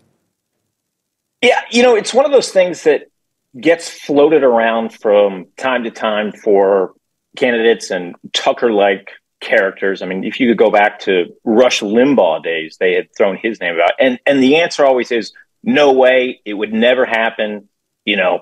Yeah, 1.42 1.60
you 1.72 1.84
know, 1.84 1.96
it's 1.96 2.14
one 2.14 2.26
of 2.26 2.32
those 2.32 2.52
things 2.52 2.84
that 2.84 3.12
gets 3.60 3.90
floated 3.90 4.44
around 4.44 4.94
from 4.94 5.48
time 5.58 5.84
to 5.84 5.92
time 5.92 6.32
for 6.32 6.94
candidates 7.36 7.92
and 7.92 8.16
Tucker 8.32 8.72
like 8.72 9.12
characters. 9.42 10.02
I 10.02 10.06
mean, 10.06 10.24
if 10.24 10.40
you 10.40 10.48
could 10.48 10.58
go 10.58 10.72
back 10.72 11.00
to 11.02 11.36
Rush 11.44 11.82
Limbaugh 11.82 12.44
days, 12.44 12.78
they 12.80 12.94
had 12.94 13.14
thrown 13.16 13.38
his 13.38 13.60
name 13.60 13.76
about, 13.76 13.92
And 14.00 14.20
and 14.26 14.42
the 14.42 14.56
answer 14.56 14.86
always 14.86 15.12
is 15.12 15.34
no 15.64 15.92
way, 15.92 16.42
it 16.46 16.54
would 16.54 16.74
never 16.74 17.06
happen. 17.06 17.68
You 18.06 18.18
know, 18.18 18.42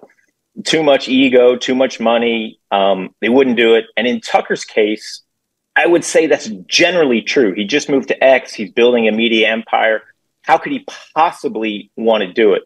too 0.66 0.84
much 0.84 1.08
ego, 1.08 1.56
too 1.56 1.76
much 1.76 2.00
money. 2.00 2.60
Um, 2.72 3.16
they 3.22 3.30
wouldn't 3.30 3.58
do 3.58 3.76
it. 3.76 3.86
And 3.98 4.08
in 4.08 4.22
Tucker's 4.22 4.66
case, 4.66 5.22
I 5.76 5.88
would 5.88 6.04
say 6.04 6.28
that's 6.28 6.48
generally 6.68 7.22
true. 7.22 7.54
He 7.54 7.66
just 7.66 7.90
moved 7.90 8.10
to 8.10 8.24
X. 8.24 8.54
He's 8.54 8.72
building 8.72 9.08
a 9.08 9.12
media 9.12 9.50
empire. 9.50 10.02
How 10.42 10.58
could 10.58 10.72
he 10.72 10.86
possibly 11.16 11.92
want 11.96 12.24
to 12.24 12.34
do 12.34 12.54
it? 12.54 12.64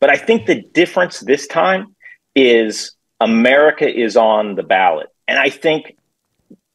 But 0.00 0.10
I 0.10 0.16
think 0.16 0.46
the 0.46 0.62
difference 0.62 1.20
this 1.20 1.46
time 1.46 1.94
is 2.34 2.92
America 3.20 3.88
is 3.88 4.16
on 4.16 4.54
the 4.54 4.62
ballot. 4.62 5.08
And 5.28 5.38
I 5.38 5.50
think 5.50 5.96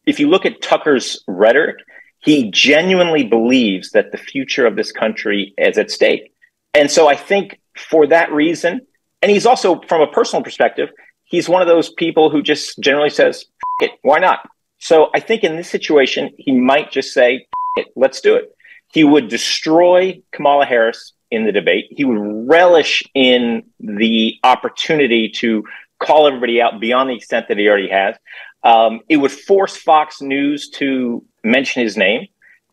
if 0.06 0.20
you 0.20 0.28
look 0.28 0.46
at 0.46 0.62
Tucker's 0.62 1.24
rhetoric, 1.28 1.78
he 2.20 2.52
genuinely 2.52 3.24
believes 3.24 3.92
that 3.92 4.12
the 4.12 4.18
future 4.18 4.66
of 4.66 4.76
this 4.76 4.92
country 4.92 5.54
is 5.58 5.78
at 5.78 5.90
stake. 5.90 6.34
And 6.74 6.90
so 6.90 7.08
I 7.08 7.16
think 7.16 7.60
for 7.76 8.08
that 8.08 8.32
reason, 8.32 8.82
and 9.22 9.32
he's 9.32 9.46
also 9.46 9.82
from 9.82 10.02
a 10.02 10.08
personal 10.08 10.44
perspective, 10.44 10.90
he's 11.26 11.48
one 11.48 11.62
of 11.62 11.68
those 11.68 11.92
people 11.92 12.30
who 12.30 12.42
just 12.42 12.80
generally 12.80 13.10
says, 13.10 13.46
it, 13.80 13.92
why 14.02 14.20
not? 14.20 14.48
So 14.80 15.10
I 15.14 15.20
think 15.20 15.44
in 15.44 15.56
this 15.56 15.70
situation, 15.70 16.32
he 16.38 16.52
might 16.52 16.92
just 16.92 17.14
say, 17.14 17.48
it, 17.78 17.88
let's 17.96 18.22
do 18.22 18.36
it. 18.36 18.52
He 18.88 19.04
would 19.04 19.30
destroy 19.30 20.22
Kamala 20.32 20.66
Harris 20.66 21.14
in 21.30 21.46
the 21.46 21.52
debate. 21.52 21.86
He 21.92 22.04
would 22.04 22.50
relish 22.50 23.04
in 23.14 23.64
the 23.80 24.36
opportunity 24.44 25.30
to 25.30 25.64
call 26.00 26.28
everybody 26.28 26.62
out 26.62 26.82
beyond 26.82 27.10
the 27.10 27.16
extent 27.16 27.48
that 27.48 27.58
he 27.58 27.68
already 27.70 27.90
has. 27.90 28.16
Um, 28.64 29.02
it 29.08 29.18
would 29.18 29.32
force 29.32 29.78
Fox 29.78 30.22
News 30.22 30.70
to 30.72 31.24
mention 31.44 31.84
his 31.84 31.96
name. 31.96 32.28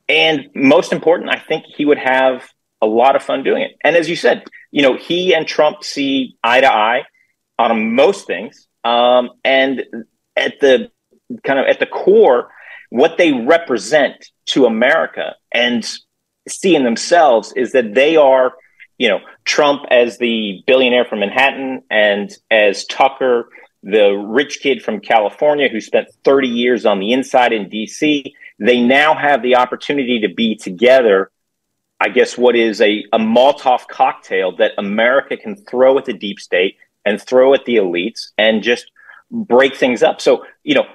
And 0.09 0.49
most 0.55 0.93
important, 0.93 1.31
I 1.31 1.39
think 1.39 1.65
he 1.67 1.85
would 1.85 1.99
have 1.99 2.49
a 2.81 2.87
lot 2.87 3.17
of 3.17 3.23
fun 3.23 3.43
doing 3.43 3.63
it. 3.63 3.77
And 3.85 3.95
as 3.97 4.09
you 4.09 4.17
said, 4.17 4.45
you 4.71 4.83
know, 4.83 4.97
he 4.97 5.35
and 5.35 5.47
Trump 5.47 5.83
see 5.83 6.37
eye 6.43 6.61
to 6.61 6.73
eye 6.73 7.03
on 7.59 7.95
most 7.95 8.27
things. 8.27 8.67
Um, 8.85 9.31
and 9.45 9.85
at 10.37 10.61
the 10.61 10.91
kind 11.45 11.59
of 11.59 11.67
at 11.67 11.81
the 11.81 11.87
core, 11.87 12.51
what 12.91 13.19
they 13.19 13.33
represent 13.33 14.31
to 14.47 14.67
America 14.67 15.35
and 15.53 15.87
seeing 16.49 16.85
themselves 16.85 17.53
is 17.55 17.73
that 17.73 17.95
they 17.95 18.17
are, 18.17 18.55
you 18.97 19.09
know, 19.09 19.21
Trump 19.45 19.83
as 19.91 20.19
the 20.19 20.63
billionaire 20.67 21.05
from 21.05 21.21
Manhattan 21.21 21.83
and 21.91 22.31
as 22.51 22.87
Tucker, 22.87 23.49
the 23.83 24.13
rich 24.13 24.61
kid 24.61 24.83
from 24.83 25.01
California 25.01 25.69
who 25.69 25.81
spent 25.81 26.09
30 26.25 26.49
years 26.49 26.87
on 26.87 26.99
the 26.99 27.13
inside 27.13 27.53
in 27.53 27.69
DC. 27.69 28.33
They 28.59 28.81
now 28.81 29.15
have 29.15 29.43
the 29.43 29.57
opportunity 29.57 30.21
to 30.21 30.29
be 30.29 30.57
together. 30.57 31.31
I 32.01 32.09
guess 32.09 32.39
what 32.39 32.55
is 32.55 32.81
a, 32.81 33.05
a 33.13 33.19
Molotov 33.19 33.89
cocktail 33.89 34.55
that 34.57 34.73
America 34.79 35.37
can 35.37 35.57
throw 35.57 35.99
at 35.99 36.05
the 36.05 36.13
deep 36.13 36.39
state 36.39 36.77
and 37.05 37.21
throw 37.21 37.55
at 37.55 37.65
the 37.65 37.77
elites 37.77 38.31
and 38.39 38.63
just 38.63 38.91
break 39.31 39.75
things 39.75 40.03
up. 40.03 40.21
So, 40.21 40.45
you 40.63 40.75
know, 40.75 40.87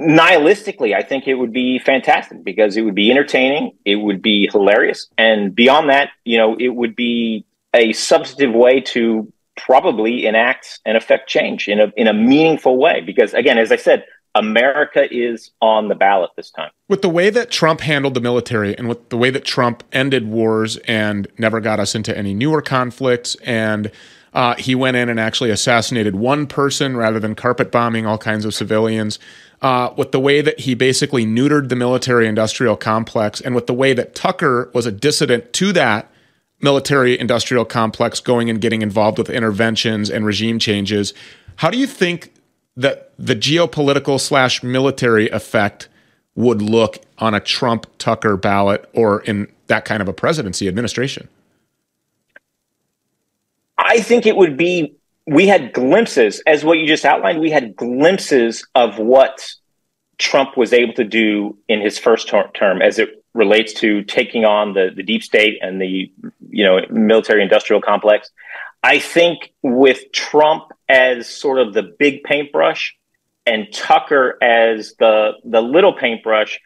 nihilistically, 0.00 0.94
I 0.94 1.02
think 1.02 1.26
it 1.26 1.34
would 1.34 1.52
be 1.52 1.78
fantastic 1.78 2.44
because 2.44 2.76
it 2.76 2.82
would 2.82 2.94
be 2.94 3.10
entertaining, 3.10 3.72
it 3.84 3.96
would 3.96 4.22
be 4.22 4.48
hilarious, 4.52 5.08
and 5.18 5.54
beyond 5.54 5.90
that, 5.90 6.10
you 6.24 6.38
know, 6.38 6.56
it 6.58 6.68
would 6.68 6.94
be 6.94 7.44
a 7.74 7.92
substantive 7.92 8.54
way 8.54 8.80
to 8.80 9.32
probably 9.56 10.26
enact 10.26 10.80
and 10.84 10.96
affect 10.96 11.28
change 11.28 11.68
in 11.68 11.80
a 11.80 11.92
in 11.96 12.06
a 12.06 12.12
meaningful 12.12 12.78
way. 12.78 13.00
Because 13.00 13.34
again, 13.34 13.58
as 13.58 13.72
I 13.72 13.76
said, 13.76 14.04
America 14.34 15.12
is 15.12 15.50
on 15.60 15.88
the 15.88 15.94
ballot 15.94 16.30
this 16.36 16.50
time. 16.50 16.70
With 16.88 17.02
the 17.02 17.08
way 17.08 17.30
that 17.30 17.50
Trump 17.50 17.80
handled 17.80 18.14
the 18.14 18.20
military 18.20 18.76
and 18.76 18.88
with 18.88 19.08
the 19.10 19.16
way 19.16 19.30
that 19.30 19.44
Trump 19.44 19.82
ended 19.92 20.26
wars 20.26 20.76
and 20.78 21.28
never 21.38 21.60
got 21.60 21.80
us 21.80 21.94
into 21.94 22.16
any 22.16 22.34
newer 22.34 22.62
conflicts 22.62 23.34
and 23.36 23.90
uh, 24.34 24.54
he 24.54 24.74
went 24.74 24.96
in 24.96 25.10
and 25.10 25.20
actually 25.20 25.50
assassinated 25.50 26.16
one 26.16 26.46
person 26.46 26.96
rather 26.96 27.20
than 27.20 27.34
carpet 27.34 27.70
bombing 27.70 28.06
all 28.06 28.16
kinds 28.16 28.46
of 28.46 28.54
civilians 28.54 29.18
uh, 29.60 29.92
with 29.96 30.10
the 30.12 30.20
way 30.20 30.40
that 30.40 30.60
he 30.60 30.74
basically 30.74 31.26
neutered 31.26 31.68
the 31.68 31.76
military 31.76 32.26
industrial 32.26 32.76
complex 32.76 33.40
and 33.40 33.54
with 33.54 33.66
the 33.66 33.74
way 33.74 33.92
that 33.92 34.14
Tucker 34.14 34.70
was 34.72 34.86
a 34.86 34.92
dissident 34.92 35.52
to 35.52 35.72
that 35.72 36.10
military 36.60 37.18
industrial 37.18 37.64
complex 37.64 38.20
going 38.20 38.48
and 38.48 38.60
getting 38.60 38.80
involved 38.80 39.18
with 39.18 39.28
interventions 39.28 40.08
and 40.08 40.24
regime 40.24 40.58
changes. 40.58 41.12
How 41.56 41.70
do 41.70 41.76
you 41.76 41.86
think 41.86 42.32
that 42.76 43.12
the 43.18 43.36
geopolitical 43.36 44.18
slash 44.18 44.62
military 44.62 45.28
effect 45.30 45.88
would 46.34 46.62
look 46.62 46.98
on 47.18 47.34
a 47.34 47.40
Trump 47.40 47.86
Tucker 47.98 48.36
ballot 48.36 48.88
or 48.94 49.20
in 49.22 49.52
that 49.66 49.84
kind 49.84 50.00
of 50.00 50.08
a 50.08 50.12
presidency 50.12 50.68
administration? 50.68 51.28
I 53.78 54.00
think 54.00 54.26
it 54.26 54.36
would 54.36 54.56
be 54.56 54.96
we 55.26 55.46
had 55.46 55.72
glimpses, 55.72 56.42
as 56.46 56.64
what 56.64 56.78
you 56.78 56.86
just 56.86 57.04
outlined, 57.04 57.40
we 57.40 57.50
had 57.50 57.76
glimpses 57.76 58.66
of 58.74 58.98
what 58.98 59.46
Trump 60.18 60.56
was 60.56 60.72
able 60.72 60.94
to 60.94 61.04
do 61.04 61.56
in 61.68 61.80
his 61.80 61.98
first 61.98 62.28
ter- 62.28 62.50
term 62.52 62.82
as 62.82 62.98
it 62.98 63.22
relates 63.34 63.72
to 63.72 64.02
taking 64.04 64.44
on 64.44 64.74
the, 64.74 64.90
the 64.94 65.02
deep 65.02 65.22
state 65.22 65.58
and 65.62 65.80
the 65.80 66.10
you 66.50 66.64
know 66.64 66.80
military 66.90 67.42
industrial 67.42 67.80
complex. 67.80 68.30
I 68.82 68.98
think 68.98 69.52
with 69.62 70.10
Trump 70.12 70.72
as 70.92 71.26
sort 71.26 71.58
of 71.58 71.72
the 71.72 71.94
big 71.98 72.22
paintbrush 72.22 72.94
and 73.46 73.72
Tucker 73.72 74.36
as 74.42 74.94
the 74.98 75.32
the 75.44 75.62
little 75.62 75.94
paintbrush 75.94 76.60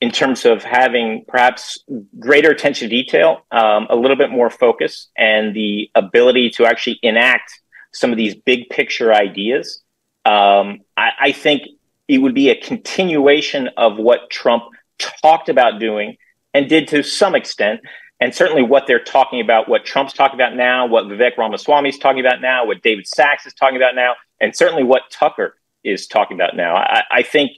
in 0.00 0.10
terms 0.10 0.44
of 0.44 0.62
having 0.62 1.24
perhaps 1.26 1.82
greater 2.18 2.50
attention 2.50 2.88
to 2.90 2.94
detail, 2.94 3.46
um, 3.52 3.86
a 3.88 3.96
little 3.96 4.16
bit 4.16 4.30
more 4.30 4.50
focus, 4.50 5.08
and 5.16 5.54
the 5.54 5.90
ability 5.94 6.50
to 6.50 6.66
actually 6.66 6.98
enact 7.02 7.60
some 7.92 8.10
of 8.10 8.16
these 8.16 8.34
big 8.34 8.68
picture 8.68 9.14
ideas. 9.14 9.80
Um, 10.24 10.80
I, 10.96 11.10
I 11.20 11.32
think 11.32 11.62
it 12.08 12.18
would 12.18 12.34
be 12.34 12.50
a 12.50 12.60
continuation 12.60 13.68
of 13.76 13.96
what 13.96 14.28
Trump 14.28 14.64
talked 14.98 15.48
about 15.48 15.78
doing 15.78 16.16
and 16.52 16.68
did 16.68 16.88
to 16.88 17.02
some 17.02 17.34
extent. 17.34 17.80
And 18.22 18.34
certainly 18.34 18.62
what 18.62 18.86
they're 18.86 19.02
talking 19.02 19.40
about, 19.40 19.68
what 19.68 19.84
Trump's 19.84 20.12
talking 20.12 20.34
about 20.34 20.54
now, 20.54 20.86
what 20.86 21.06
Vivek 21.06 21.36
Ramaswamy 21.36 21.88
is 21.88 21.98
talking 21.98 22.20
about 22.20 22.40
now, 22.40 22.66
what 22.66 22.82
David 22.82 23.06
Sacks 23.06 23.46
is 23.46 23.54
talking 23.54 23.76
about 23.76 23.94
now, 23.94 24.14
and 24.40 24.54
certainly 24.54 24.84
what 24.84 25.02
Tucker 25.10 25.56
is 25.84 26.06
talking 26.06 26.36
about 26.36 26.54
now. 26.56 26.76
I, 26.76 27.02
I 27.10 27.22
think 27.22 27.52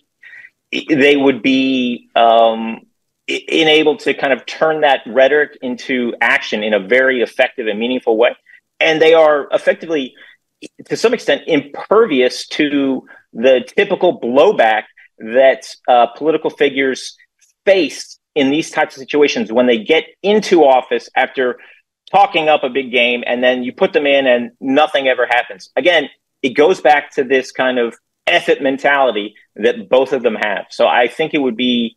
they 0.73 1.17
would 1.17 1.43
be 1.43 2.09
um, 2.17 2.87
enabled 3.29 4.01
to 4.01 4.15
kind 4.15 4.33
of 4.33 4.47
turn 4.47 4.81
that 4.81 5.03
rhetoric 5.07 5.59
into 5.63 6.15
action 6.21 6.63
in 6.63 6.75
a 6.75 6.81
very 6.81 7.21
effective 7.21 7.67
and 7.67 7.79
meaningful 7.79 8.17
way 8.17 8.35
and 8.81 9.01
they 9.01 9.15
are 9.15 9.49
effectively, 9.51 10.15
to 10.87 10.97
some 10.97 11.15
extent, 11.15 11.43
impervious 11.47 12.47
to 12.49 13.07
the 13.33 13.65
typical 13.77 14.21
blowback 14.21 14.85
that 15.19 15.75
uh, 15.89 16.07
political 16.09 16.51
figures 16.51 17.17
face 17.65 18.19
in 18.35 18.51
these 18.51 18.71
types 18.71 18.97
of 18.97 19.01
situations 19.01 19.53
when 19.53 19.67
they 19.67 19.79
get 19.79 20.05
into 20.23 20.65
office 20.65 21.09
after 21.17 21.59
talking 22.11 22.49
up 22.49 22.63
a 22.65 22.69
big 22.69 22.91
game 22.91 23.23
and 23.27 23.43
then 23.43 23.63
you 23.63 23.73
put 23.73 23.93
them 23.93 24.07
in 24.07 24.27
and 24.27 24.51
nothing 24.61 25.09
ever 25.09 25.27
happens. 25.27 25.71
Again, 25.77 26.09
it 26.43 26.51
goes 26.51 26.81
back 26.81 27.13
to 27.13 27.25
this 27.25 27.53
kind 27.53 27.79
of 27.79 27.95
effort 28.27 28.61
mentality 28.63 29.35
that 29.57 29.89
both 29.89 30.13
of 30.13 30.23
them 30.23 30.35
have. 30.35 30.67
So 30.71 30.87
I 30.87 31.09
think 31.09 31.35
it 31.35 31.39
would 31.39 31.57
be 31.57 31.97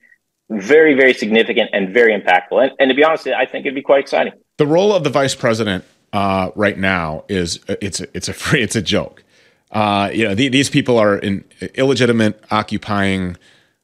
very, 0.50 0.94
very 0.94 1.14
significant 1.14 1.72
and 1.74 1.94
very 1.94 2.20
impactful. 2.20 2.64
And, 2.64 2.72
and 2.80 2.90
to 2.90 2.96
be 2.96 3.04
honest, 3.04 3.28
I 3.28 3.46
think 3.46 3.66
it'd 3.66 3.76
be 3.76 3.82
quite 3.82 4.00
exciting. 4.00 4.34
The 4.58 4.68
role 4.68 4.94
of 4.94 5.04
the 5.04 5.10
vice 5.10 5.36
president 5.36 5.84
uh, 6.14 6.52
right 6.56 6.78
now 6.78 7.26
is 7.28 7.60
it's 7.68 8.00
it's 8.00 8.30
a 8.30 8.34
free 8.34 8.62
it's 8.62 8.76
a 8.76 8.82
joke. 8.82 9.24
Uh, 9.72 10.10
you 10.14 10.24
know, 10.24 10.34
the, 10.34 10.48
these 10.48 10.70
people 10.70 10.98
are 10.98 11.16
an 11.16 11.44
illegitimate 11.76 12.42
occupying 12.50 13.36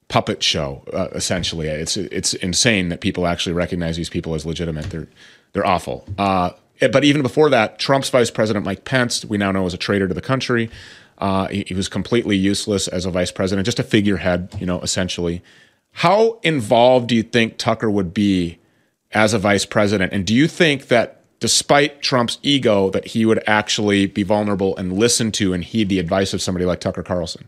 puppet 0.08 0.44
show. 0.44 0.84
Uh, 0.94 1.08
essentially, 1.14 1.68
it's 1.68 1.98
it's 1.98 2.34
insane 2.36 2.90
that 2.90 3.02
people 3.02 3.28
actually 3.28 3.54
recognize 3.54 3.98
these 3.98 4.10
people 4.10 4.36
as 4.36 4.46
legitimate. 4.46 4.90
They're 4.90 5.08
they're 5.54 5.66
awful. 5.66 6.06
Uh, 6.18 6.52
but 6.92 7.04
even 7.04 7.22
before 7.22 7.50
that, 7.50 7.80
Trump's 7.80 8.10
vice 8.10 8.32
president 8.32 8.66
Mike 8.66 8.86
Pence, 8.86 9.24
we 9.24 9.38
now 9.38 9.52
know 9.52 9.66
is 9.66 9.74
a 9.74 9.78
traitor 9.78 10.08
to 10.08 10.14
the 10.14 10.22
country. 10.22 10.70
Uh, 11.20 11.48
he, 11.48 11.64
he 11.68 11.74
was 11.74 11.88
completely 11.88 12.36
useless 12.36 12.88
as 12.88 13.06
a 13.06 13.12
vice 13.12 13.32
president, 13.32 13.66
just 13.66 13.80
a 13.80 13.84
figurehead, 13.84 14.50
you 14.60 14.66
know, 14.66 14.82
essentially. 14.82 15.42
How 15.92 16.40
involved 16.42 17.08
do 17.08 17.16
you 17.16 17.24
think 17.24 17.58
Tucker 17.58 17.90
would 17.90 18.14
be 18.14 18.58
as 19.12 19.34
a 19.34 19.40
vice 19.40 19.66
president? 19.66 20.12
And 20.12 20.26
do 20.26 20.34
you 20.34 20.48
think 20.48 20.88
that 20.88 21.22
despite 21.40 22.02
Trump's 22.02 22.40
ego, 22.42 22.90
that 22.90 23.08
he 23.08 23.26
would 23.26 23.44
actually 23.46 24.08
be 24.08 24.24
vulnerable 24.24 24.76
and 24.76 24.94
listen 24.94 25.32
to 25.34 25.54
and 25.54 25.64
heed 25.64 25.90
the 25.90 26.00
advice 26.00 26.34
of 26.34 26.42
somebody 26.42 26.66
like 26.66 26.80
Tucker 26.80 27.04
Carlson? 27.04 27.48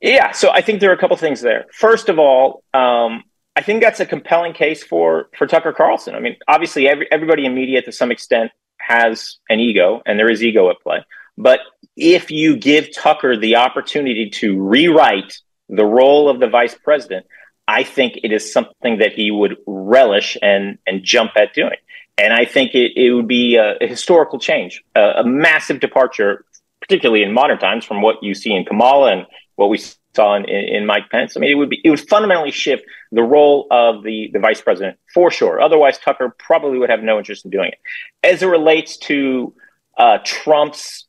Yeah, 0.00 0.32
so 0.32 0.50
I 0.50 0.60
think 0.60 0.80
there 0.80 0.90
are 0.90 0.94
a 0.94 0.98
couple 0.98 1.16
things 1.16 1.40
there. 1.40 1.66
First 1.72 2.08
of 2.08 2.18
all, 2.18 2.62
um, 2.72 3.24
I 3.56 3.62
think 3.62 3.82
that's 3.82 3.98
a 3.98 4.06
compelling 4.06 4.52
case 4.52 4.84
for 4.84 5.28
for 5.36 5.46
Tucker 5.46 5.72
Carlson. 5.72 6.14
I 6.14 6.20
mean, 6.20 6.36
obviously, 6.46 6.88
every, 6.88 7.10
everybody 7.10 7.44
in 7.44 7.54
media 7.54 7.82
to 7.82 7.90
some 7.90 8.12
extent 8.12 8.52
has 8.78 9.38
an 9.50 9.58
ego, 9.58 10.00
and 10.06 10.18
there 10.18 10.30
is 10.30 10.42
ego 10.42 10.70
at 10.70 10.80
play. 10.80 11.04
But 11.36 11.60
if 11.96 12.30
you 12.30 12.56
give 12.56 12.94
Tucker 12.94 13.36
the 13.36 13.56
opportunity 13.56 14.30
to 14.30 14.60
rewrite 14.60 15.38
the 15.68 15.84
role 15.84 16.28
of 16.28 16.38
the 16.38 16.46
vice 16.46 16.76
president, 16.76 17.26
I 17.66 17.82
think 17.82 18.20
it 18.22 18.32
is 18.32 18.52
something 18.52 18.98
that 18.98 19.12
he 19.12 19.32
would 19.32 19.56
relish 19.66 20.36
and 20.40 20.78
and 20.86 21.02
jump 21.02 21.32
at 21.36 21.52
doing. 21.54 21.76
And 22.16 22.32
I 22.32 22.44
think 22.44 22.74
it, 22.74 22.96
it 22.96 23.12
would 23.12 23.28
be 23.28 23.56
a, 23.56 23.76
a 23.80 23.86
historical 23.86 24.38
change, 24.38 24.82
a, 24.96 25.00
a, 25.18 25.24
massive 25.24 25.78
departure, 25.78 26.44
particularly 26.80 27.22
in 27.22 27.32
modern 27.32 27.58
times, 27.58 27.84
from 27.84 28.02
what 28.02 28.16
you 28.22 28.34
see 28.34 28.52
in 28.52 28.64
Kamala 28.64 29.12
and 29.12 29.26
what 29.58 29.70
we 29.70 29.78
saw 30.14 30.36
in, 30.36 30.44
in, 30.48 30.86
Mike 30.86 31.10
Pence. 31.10 31.36
I 31.36 31.40
mean, 31.40 31.50
it 31.50 31.54
would 31.54 31.68
be 31.68 31.80
it 31.84 31.90
would 31.90 32.08
fundamentally 32.08 32.52
shift 32.52 32.84
the 33.10 33.22
role 33.22 33.66
of 33.72 34.04
the 34.04 34.30
the 34.32 34.38
vice 34.38 34.60
president 34.60 34.98
for 35.12 35.32
sure. 35.32 35.60
Otherwise, 35.60 35.98
Tucker 35.98 36.34
probably 36.38 36.78
would 36.78 36.90
have 36.90 37.02
no 37.02 37.18
interest 37.18 37.44
in 37.44 37.50
doing 37.50 37.70
it. 37.72 37.78
As 38.22 38.40
it 38.42 38.46
relates 38.46 38.96
to 38.98 39.52
uh, 39.98 40.18
Trump's 40.24 41.06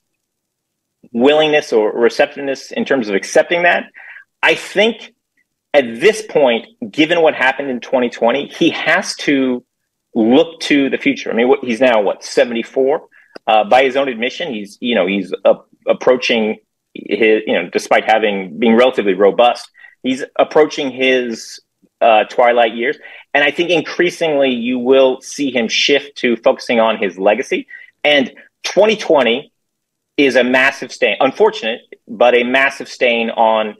willingness 1.14 1.72
or 1.72 1.91
receptiveness 1.91 2.72
in 2.72 2.86
terms 2.86 3.08
of 3.08 3.14
accepting 3.14 3.64
that, 3.64 3.84
I 4.41 4.56
think 4.56 5.14
at 5.76 6.00
this 6.00 6.24
point, 6.24 6.66
given 6.89 7.22
what 7.22 7.36
happened 7.36 7.70
in 7.70 7.80
2020, 7.80 8.47
he 8.47 8.72
has 8.72 9.16
to 9.18 9.64
look 10.16 10.60
to 10.62 10.89
the 10.89 10.97
future. 10.97 11.30
I 11.30 11.36
mean, 11.36 11.50
what, 11.50 11.64
he's 11.64 11.80
now 11.80 12.02
what 12.02 12.24
74. 12.24 13.08
Uh, 13.45 13.64
by 13.70 13.84
his 13.84 13.95
own 13.95 14.08
admission, 14.10 14.52
he's 14.52 14.80
you 14.82 14.95
know 14.95 15.06
he's 15.06 15.32
approaching 15.88 16.58
his 17.08 17.43
you 17.45 17.54
know 17.54 17.70
despite 17.70 18.06
having 18.06 18.60
being 18.60 18.76
relatively 18.76 19.14
robust, 19.14 19.70
he's 20.04 20.24
approaching 20.38 20.91
his 20.91 21.60
uh, 22.02 22.24
twilight 22.26 22.76
years. 22.76 22.97
And 23.34 23.43
I 23.43 23.52
think 23.52 23.70
increasingly 23.70 24.52
you 24.52 24.80
will 24.80 25.22
see 25.22 25.52
him 25.52 25.68
shift 25.68 26.18
to 26.18 26.36
focusing 26.38 26.80
on 26.80 26.97
his 26.97 27.18
legacy. 27.18 27.68
And 28.04 28.30
2020 28.64 29.52
is 30.18 30.36
a 30.36 30.43
massive 30.43 30.91
stain, 30.91 31.18
unfortunate, 31.20 31.82
but 32.08 32.36
a 32.36 32.43
massive 32.43 32.89
stain 32.89 33.30
on 33.30 33.76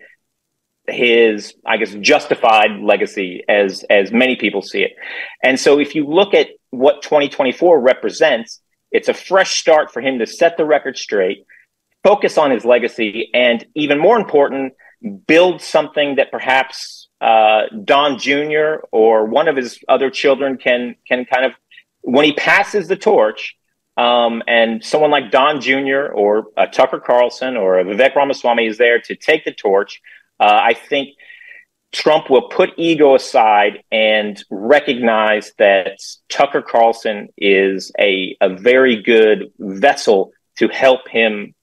his, 0.88 1.54
I 1.66 1.78
guess, 1.78 1.94
justified 1.96 2.80
legacy 2.82 3.44
as 3.48 3.84
as 3.90 4.12
many 4.12 4.36
people 4.36 4.62
see 4.62 4.82
it. 4.82 4.94
And 5.44 5.60
so 5.60 5.80
if 5.80 5.96
you 5.96 6.06
look 6.06 6.34
at 6.34 6.48
what 6.72 7.02
2024 7.02 7.80
represents, 7.80 8.62
it's 8.92 9.10
a 9.10 9.14
fresh 9.14 9.60
start 9.60 9.92
for 9.92 10.02
him 10.02 10.20
to 10.20 10.26
set 10.26 10.58
the 10.58 10.66
record 10.66 10.98
straight, 10.98 11.46
focus 12.04 12.38
on 12.38 12.52
his 12.52 12.66
legacy, 12.66 13.30
and 13.34 13.66
even 13.76 14.00
more 14.00 14.18
important, 14.18 14.74
build 15.28 15.62
something 15.62 16.16
that 16.16 16.32
perhaps 16.32 17.10
uh, 17.22 17.64
Don 17.84 18.18
Jr. 18.18 18.86
or 18.92 19.26
one 19.26 19.48
of 19.48 19.56
his 19.56 19.80
other 19.88 20.10
children 20.10 20.58
can 20.58 20.96
can 21.08 21.26
kind 21.26 21.46
of 21.46 21.54
when 22.02 22.26
he 22.26 22.34
passes 22.34 22.88
the 22.88 22.96
torch, 22.96 23.56
um, 23.98 24.42
and 24.48 24.84
someone 24.84 25.12
like 25.12 25.32
Don 25.32 25.60
Jr. 25.60 26.08
or 26.14 26.48
uh, 26.56 26.68
Tucker 26.68 27.00
Carlson 27.00 27.58
or 27.58 27.76
Vivek 27.84 28.16
Ramaswamy 28.16 28.68
is 28.68 28.78
there 28.78 29.00
to 29.02 29.16
take 29.16 29.44
the 29.46 29.52
torch. 29.52 30.02
Uh, 30.40 30.60
I 30.64 30.74
think 30.74 31.10
Trump 31.92 32.30
will 32.30 32.48
put 32.50 32.70
ego 32.78 33.16
aside 33.16 33.84
and 33.92 34.42
recognize 34.50 35.54
that 35.58 36.00
Tucker 36.30 36.62
Carlson 36.62 37.30
is 37.38 37.92
a, 38.00 38.38
a 38.40 38.56
very 38.56 39.02
good 39.02 39.52
vessel 39.58 40.32
to 40.60 40.68
help 40.70 41.08
him 41.10 41.54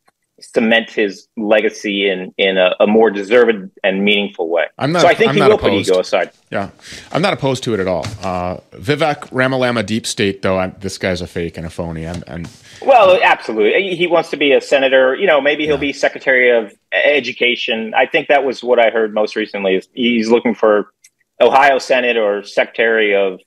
cement 0.41 0.91
his 0.91 1.29
legacy 1.37 2.09
in 2.09 2.33
in 2.37 2.59
a, 2.59 2.75
a, 2.81 2.87
more 2.87 3.11
deserved 3.11 3.71
and 3.83 4.05
meaningful 4.05 4.49
way. 4.49 4.67
I'm 4.79 4.93
not, 4.93 5.03
so 5.03 5.09
I 5.09 5.15
think 5.15 5.31
I'm 5.31 5.37
he 5.37 5.41
will 5.41 5.53
opposed. 5.53 5.87
put 5.89 5.93
ego 5.93 6.01
aside. 6.01 6.31
Yeah, 6.51 6.71
I'm 7.13 7.23
not 7.23 7.33
opposed 7.33 7.63
to 7.65 7.75
it 7.75 7.81
at 7.81 7.89
all. 7.89 8.07
Uh, 8.23 8.59
Vivek 8.73 9.31
Ramalama 9.31 9.85
Deep 9.85 10.07
State, 10.07 10.43
though, 10.43 10.59
I'm, 10.59 10.75
this 10.81 10.99
guy's 10.99 11.23
a 11.23 11.27
fake 11.27 11.57
and 11.57 11.67
a 11.67 11.71
phony. 11.71 12.07
I'm, 12.07 12.23
I'm, 12.29 12.47
well, 12.83 13.19
absolutely. 13.23 13.97
He 13.97 14.07
wants 14.07 14.31
to 14.31 14.37
be 14.37 14.53
a 14.53 14.61
senator. 14.61 15.15
You 15.15 15.27
know, 15.27 15.41
maybe 15.41 15.65
he'll 15.65 15.75
yeah. 15.77 15.81
be 15.81 15.93
Secretary 15.93 16.51
of 16.51 16.75
Education. 16.93 17.95
I 17.95 18.07
think 18.07 18.29
that 18.29 18.45
was 18.45 18.63
what 18.63 18.79
I 18.79 18.91
heard 18.91 19.15
most 19.15 19.37
recently. 19.37 19.77
Is 19.77 19.89
he's 19.95 20.29
looking 20.29 20.55
for 20.55 20.93
Ohio 21.41 21.79
Senate 21.79 22.17
or 22.17 22.43
Secretary 22.43 23.15
of. 23.15 23.41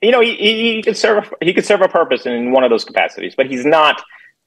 You 0.00 0.12
know, 0.12 0.20
he, 0.20 0.36
he 0.36 0.82
could 0.82 0.96
serve. 0.96 1.34
He 1.42 1.52
could 1.52 1.66
serve 1.66 1.82
a 1.82 1.88
purpose 1.88 2.24
in 2.24 2.52
one 2.52 2.62
of 2.62 2.70
those 2.70 2.84
capacities, 2.84 3.34
but 3.36 3.46
he's 3.46 3.66
not 3.66 4.00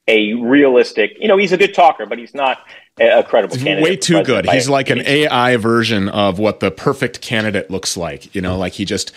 a 0.07 0.33
realistic. 0.33 1.15
You 1.19 1.27
know, 1.27 1.37
he's 1.37 1.51
a 1.51 1.57
good 1.57 1.73
talker, 1.73 2.05
but 2.05 2.17
he's 2.17 2.33
not 2.33 2.59
a, 2.99 3.23
credible 3.23 3.55
he's 3.55 3.63
candidate. 3.63 3.89
Way 3.89 3.95
too 3.95 4.23
good. 4.23 4.49
He's 4.49 4.69
like 4.69 4.89
an 4.89 5.01
AI 5.05 5.57
version 5.57 6.09
of 6.09 6.39
what 6.39 6.59
the 6.59 6.71
perfect 6.71 7.21
candidate 7.21 7.69
looks 7.69 7.95
like. 7.95 8.33
You 8.35 8.41
know, 8.41 8.51
mm-hmm. 8.51 8.59
like 8.59 8.73
he 8.73 8.85
just 8.85 9.11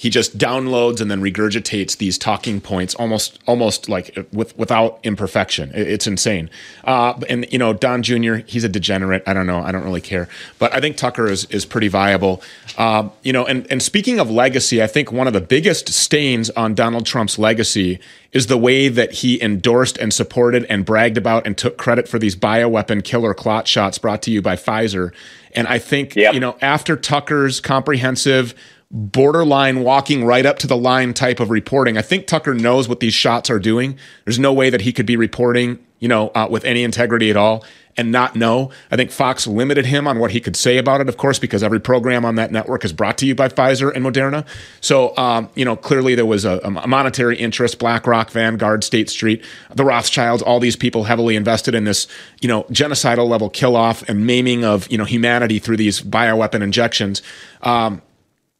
he 0.00 0.08
just 0.08 0.38
downloads 0.38 1.02
and 1.02 1.10
then 1.10 1.20
regurgitates 1.20 1.98
these 1.98 2.16
talking 2.16 2.58
points 2.58 2.94
almost 2.94 3.38
almost 3.46 3.86
like 3.86 4.16
with 4.32 4.56
without 4.56 4.98
imperfection. 5.02 5.70
It's 5.74 6.06
insane. 6.06 6.48
Uh, 6.84 7.20
and 7.28 7.46
you 7.52 7.58
know, 7.58 7.74
Don 7.74 8.02
Jr. 8.02 8.36
He's 8.46 8.64
a 8.64 8.68
degenerate. 8.70 9.22
I 9.26 9.34
don't 9.34 9.46
know. 9.46 9.60
I 9.60 9.70
don't 9.72 9.84
really 9.84 10.00
care. 10.00 10.26
But 10.58 10.74
I 10.74 10.80
think 10.80 10.96
Tucker 10.96 11.26
is 11.26 11.44
is 11.50 11.66
pretty 11.66 11.88
viable. 11.88 12.42
Uh, 12.78 13.10
you 13.22 13.34
know, 13.34 13.44
and 13.44 13.70
and 13.70 13.82
speaking 13.82 14.18
of 14.18 14.30
legacy, 14.30 14.82
I 14.82 14.86
think 14.86 15.12
one 15.12 15.26
of 15.26 15.34
the 15.34 15.40
biggest 15.42 15.90
stains 15.90 16.48
on 16.48 16.74
Donald 16.74 17.04
Trump's 17.04 17.38
legacy 17.38 18.00
is 18.32 18.46
the 18.46 18.56
way 18.56 18.88
that 18.88 19.12
he 19.12 19.42
endorsed 19.42 19.98
and 19.98 20.14
supported 20.14 20.64
and 20.70 20.86
bragged 20.86 21.18
about 21.18 21.46
and 21.46 21.58
took 21.58 21.76
credit 21.76 22.08
for 22.08 22.18
these 22.18 22.34
bioweapon 22.34 23.04
killer 23.04 23.34
clot 23.34 23.68
shots 23.68 23.98
brought 23.98 24.22
to 24.22 24.30
you 24.30 24.40
by 24.40 24.56
Pfizer. 24.56 25.12
And 25.54 25.68
I 25.68 25.78
think 25.78 26.16
yep. 26.16 26.32
you 26.32 26.40
know 26.40 26.56
after 26.62 26.96
Tucker's 26.96 27.60
comprehensive 27.60 28.54
borderline 28.90 29.80
walking 29.80 30.24
right 30.24 30.44
up 30.44 30.58
to 30.58 30.66
the 30.66 30.76
line 30.76 31.14
type 31.14 31.38
of 31.38 31.50
reporting. 31.50 31.96
I 31.96 32.02
think 32.02 32.26
Tucker 32.26 32.54
knows 32.54 32.88
what 32.88 33.00
these 33.00 33.14
shots 33.14 33.48
are 33.48 33.60
doing. 33.60 33.96
There's 34.24 34.38
no 34.38 34.52
way 34.52 34.68
that 34.70 34.80
he 34.80 34.92
could 34.92 35.06
be 35.06 35.16
reporting, 35.16 35.78
you 36.00 36.08
know, 36.08 36.30
uh, 36.34 36.48
with 36.50 36.64
any 36.64 36.82
integrity 36.82 37.30
at 37.30 37.36
all 37.36 37.64
and 37.96 38.10
not 38.10 38.34
know. 38.34 38.70
I 38.90 38.96
think 38.96 39.10
Fox 39.10 39.46
limited 39.46 39.86
him 39.86 40.08
on 40.08 40.18
what 40.18 40.30
he 40.30 40.40
could 40.40 40.56
say 40.56 40.78
about 40.78 41.00
it, 41.00 41.08
of 41.08 41.16
course, 41.16 41.38
because 41.38 41.62
every 41.62 41.80
program 41.80 42.24
on 42.24 42.36
that 42.36 42.50
network 42.50 42.84
is 42.84 42.92
brought 42.92 43.18
to 43.18 43.26
you 43.26 43.34
by 43.34 43.48
Pfizer 43.48 43.94
and 43.94 44.04
Moderna. 44.04 44.46
So, 44.80 45.16
um, 45.16 45.50
you 45.54 45.64
know, 45.64 45.76
clearly 45.76 46.14
there 46.14 46.26
was 46.26 46.44
a, 46.44 46.60
a, 46.64 46.70
monetary 46.70 47.36
interest, 47.36 47.78
BlackRock, 47.78 48.30
Vanguard, 48.30 48.84
State 48.84 49.10
Street, 49.10 49.44
the 49.74 49.84
Rothschilds, 49.84 50.42
all 50.42 50.60
these 50.60 50.76
people 50.76 51.04
heavily 51.04 51.36
invested 51.36 51.74
in 51.74 51.84
this, 51.84 52.06
you 52.40 52.48
know, 52.48 52.62
genocidal 52.64 53.28
level 53.28 53.50
kill 53.50 53.76
off 53.76 54.08
and 54.08 54.26
maiming 54.26 54.64
of, 54.64 54.90
you 54.90 54.98
know, 54.98 55.04
humanity 55.04 55.58
through 55.58 55.76
these 55.76 56.00
bioweapon 56.00 56.62
injections. 56.62 57.22
Um, 57.62 58.02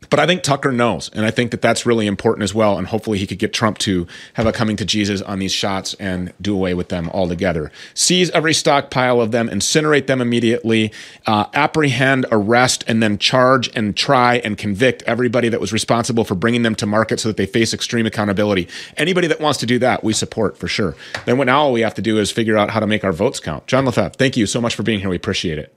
but 0.09 0.19
I 0.19 0.27
think 0.27 0.43
Tucker 0.43 0.73
knows, 0.73 1.11
and 1.13 1.27
I 1.27 1.31
think 1.31 1.51
that 1.51 1.61
that's 1.61 1.85
really 1.85 2.07
important 2.07 2.43
as 2.43 2.55
well. 2.55 2.79
And 2.79 2.87
hopefully, 2.87 3.19
he 3.19 3.27
could 3.27 3.39
get 3.39 3.53
Trump 3.53 3.77
to 3.79 4.07
have 4.35 4.47
a 4.47 4.53
coming 4.53 4.77
to 4.77 4.85
Jesus 4.85 5.21
on 5.21 5.39
these 5.39 5.53
shots 5.53 5.95
and 5.95 6.33
do 6.41 6.55
away 6.55 6.73
with 6.73 6.89
them 6.89 7.11
altogether. 7.11 7.71
Seize 7.93 8.31
every 8.31 8.55
stockpile 8.55 9.21
of 9.21 9.31
them, 9.31 9.49
incinerate 9.49 10.07
them 10.07 10.21
immediately, 10.21 10.93
uh, 11.27 11.47
apprehend, 11.53 12.25
arrest, 12.33 12.83
and 12.89 13.03
then 13.03 13.19
charge 13.19 13.69
and 13.77 13.97
try 13.97 14.37
and 14.39 14.57
convict 14.57 15.03
everybody 15.03 15.51
that 15.51 15.61
was 15.61 15.73
responsible 15.73 16.25
for 16.25 16.35
bringing 16.35 16.63
them 16.63 16.75
to 16.77 16.87
market 16.87 17.21
so 17.21 17.29
that 17.29 17.37
they 17.37 17.47
face 17.47 17.75
extreme 17.75 18.07
accountability. 18.07 18.69
Anybody 18.97 19.27
that 19.27 19.41
wants 19.41 19.59
to 19.59 19.67
do 19.67 19.79
that, 19.81 20.03
we 20.03 20.15
support 20.15 20.57
for 20.57 20.67
sure. 20.67 20.97
Then 21.27 21.37
what 21.37 21.45
now 21.45 21.61
all 21.61 21.73
we 21.73 21.83
have 21.83 21.95
to 21.95 22.03
do 22.03 22.19
is 22.19 22.31
figure 22.31 22.57
out 22.57 22.71
how 22.71 22.81
to 22.81 22.87
make 22.87 23.05
our 23.05 23.13
votes 23.13 23.39
count. 23.39 23.67
John 23.67 23.85
LeFevre, 23.85 24.17
thank 24.17 24.37
you 24.37 24.47
so 24.47 24.61
much 24.61 24.75
for 24.75 24.83
being 24.83 25.01
here. 25.01 25.11
We 25.11 25.17
appreciate 25.17 25.59
it. 25.59 25.75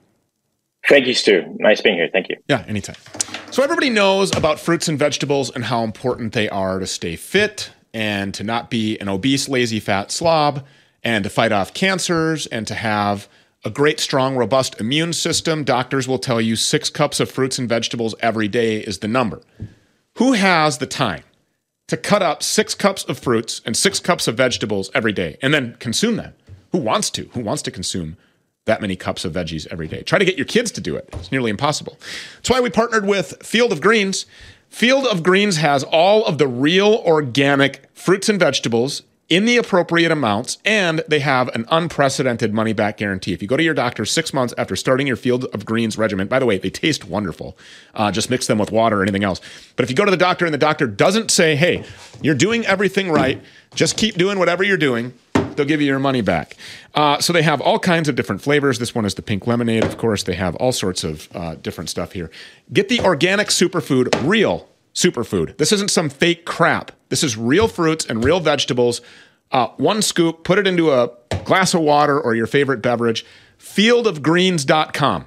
Thank 0.90 1.08
you, 1.08 1.14
Stew. 1.14 1.44
Nice 1.60 1.82
being 1.82 1.96
here. 1.96 2.10
Thank 2.12 2.30
you. 2.30 2.38
Yeah, 2.48 2.64
anytime. 2.68 2.98
So, 3.52 3.64
everybody 3.64 3.90
knows 3.90 4.36
about 4.36 4.60
fruits 4.60 4.88
and 4.88 5.00
vegetables 5.00 5.50
and 5.52 5.64
how 5.64 5.84
important 5.84 6.34
they 6.34 6.50
are 6.50 6.80
to 6.80 6.88
stay 6.88 7.16
fit 7.16 7.72
and 7.94 8.34
to 8.34 8.44
not 8.44 8.70
be 8.70 8.98
an 9.00 9.08
obese, 9.08 9.48
lazy, 9.48 9.80
fat 9.80 10.12
slob 10.12 10.66
and 11.04 11.24
to 11.24 11.30
fight 11.30 11.52
off 11.52 11.74
cancers 11.74 12.48
and 12.48 12.66
to 12.68 12.76
have 12.76 13.28
a 13.66 13.70
great, 13.70 14.00
strong, 14.00 14.36
robust 14.36 14.80
immune 14.80 15.14
system. 15.14 15.64
Doctors 15.64 16.08
will 16.08 16.20
tell 16.20 16.42
you 16.42 16.56
six 16.56 16.90
cups 16.90 17.20
of 17.20 17.32
fruits 17.32 17.58
and 17.60 17.70
vegetables 17.70 18.16
every 18.20 18.48
day 18.48 18.80
is 18.80 19.00
the 19.00 19.08
number. 19.08 19.42
Who 20.16 20.34
has 20.34 20.80
the 20.80 20.86
time 20.86 21.24
to 21.88 21.98
cut 21.98 22.22
up 22.22 22.44
six 22.44 22.76
cups 22.76 23.04
of 23.06 23.20
fruits 23.20 23.62
and 23.66 23.78
six 23.78 24.00
cups 24.00 24.28
of 24.28 24.36
vegetables 24.36 24.90
every 24.94 25.14
day 25.14 25.38
and 25.42 25.54
then 25.54 25.76
consume 25.80 26.18
them? 26.18 26.34
Who 26.72 26.80
wants 26.80 27.10
to? 27.12 27.26
Who 27.34 27.42
wants 27.42 27.62
to 27.64 27.72
consume 27.72 28.18
that 28.66 28.82
many 28.82 28.96
cups 28.96 29.26
of 29.26 29.34
veggies 29.34 29.68
every 29.72 29.88
day. 29.88 30.04
Try 30.04 30.20
to 30.20 30.26
get 30.26 30.38
your 30.38 30.46
kids 30.46 30.72
to 30.72 30.82
do 30.82 30.96
it. 30.96 31.10
It's 31.14 31.32
nearly 31.32 31.52
impossible. 31.52 31.98
That's 32.36 32.50
why 32.50 32.62
we 32.62 32.70
partnered 32.70 33.06
with 33.06 33.46
Field 33.46 33.72
of 33.72 33.82
Greens. 33.82 34.26
Field 34.70 35.06
of 35.06 35.22
Greens 35.22 35.58
has 35.58 35.84
all 35.84 36.26
of 36.26 36.38
the 36.38 36.48
real 36.48 37.04
organic 37.06 37.90
fruits 37.94 38.30
and 38.30 38.40
vegetables 38.40 39.04
in 39.30 39.46
the 39.46 39.58
appropriate 39.58 40.12
amounts, 40.12 40.58
and 40.64 41.04
they 41.08 41.20
have 41.20 41.48
an 41.56 41.66
unprecedented 41.72 42.54
money 42.54 42.74
back 42.74 42.98
guarantee. 42.98 43.34
If 43.34 43.42
you 43.42 43.48
go 43.48 43.58
to 43.58 43.64
your 43.64 43.74
doctor 43.74 44.06
six 44.06 44.34
months 44.34 44.54
after 44.58 44.76
starting 44.76 45.08
your 45.08 45.16
Field 45.16 45.46
of 45.46 45.66
Greens 45.66 45.98
regimen, 45.98 46.28
by 46.28 46.40
the 46.40 46.46
way, 46.46 46.58
they 46.58 46.70
taste 46.70 47.06
wonderful. 47.06 47.58
Uh, 47.96 48.12
just 48.12 48.30
mix 48.30 48.48
them 48.48 48.58
with 48.58 48.72
water 48.72 49.00
or 49.00 49.02
anything 49.02 49.24
else. 49.24 49.42
But 49.76 49.84
if 49.84 49.90
you 49.90 49.96
go 49.96 50.06
to 50.06 50.12
the 50.12 50.18
doctor 50.18 50.46
and 50.46 50.54
the 50.54 50.60
doctor 50.60 50.88
doesn't 50.88 51.32
say, 51.32 51.56
hey, 51.56 51.84
you're 52.22 52.36
doing 52.36 52.66
everything 52.66 53.12
right, 53.12 53.42
just 53.76 53.98
keep 53.98 54.16
doing 54.16 54.40
whatever 54.40 54.64
you're 54.64 54.78
doing, 54.78 55.14
they'll 55.56 55.66
give 55.66 55.82
you 55.82 55.88
your 55.88 56.00
money 56.00 56.22
back. 56.22 56.56
Uh, 56.94 57.20
so 57.20 57.34
they 57.34 57.42
have 57.42 57.62
all 57.62 57.80
kinds 57.80 58.10
of 58.10 58.16
different 58.16 58.42
flavors. 58.42 58.80
This 58.80 58.94
one 58.94 59.06
is 59.06 59.16
the 59.16 59.22
pink 59.22 59.48
lemonade, 59.48 59.84
of 59.84 59.98
course. 59.98 60.24
They 60.24 60.36
have 60.36 60.56
all 60.56 60.72
sorts 60.72 61.04
of 61.04 61.28
uh, 61.36 61.56
different 61.56 61.90
stuff 61.90 62.14
here. 62.14 62.30
Get 62.72 62.90
the 62.90 63.00
organic 63.02 63.48
superfood, 63.48 64.10
real 64.28 64.70
superfood. 64.94 65.58
This 65.58 65.72
isn't 65.72 65.92
some 65.92 66.10
fake 66.10 66.46
crap. 66.46 66.92
This 67.10 67.24
is 67.24 67.38
real 67.38 67.68
fruits 67.68 68.06
and 68.06 68.24
real 68.24 68.40
vegetables. 68.40 69.02
Uh, 69.52 69.68
one 69.78 70.02
scoop, 70.02 70.44
put 70.44 70.58
it 70.58 70.68
into 70.68 70.92
a 70.92 71.12
glass 71.46 71.74
of 71.74 71.82
water 71.82 72.20
or 72.20 72.36
your 72.36 72.48
favorite 72.48 72.82
beverage. 72.82 73.26
Fieldofgreens.com. 73.60 75.26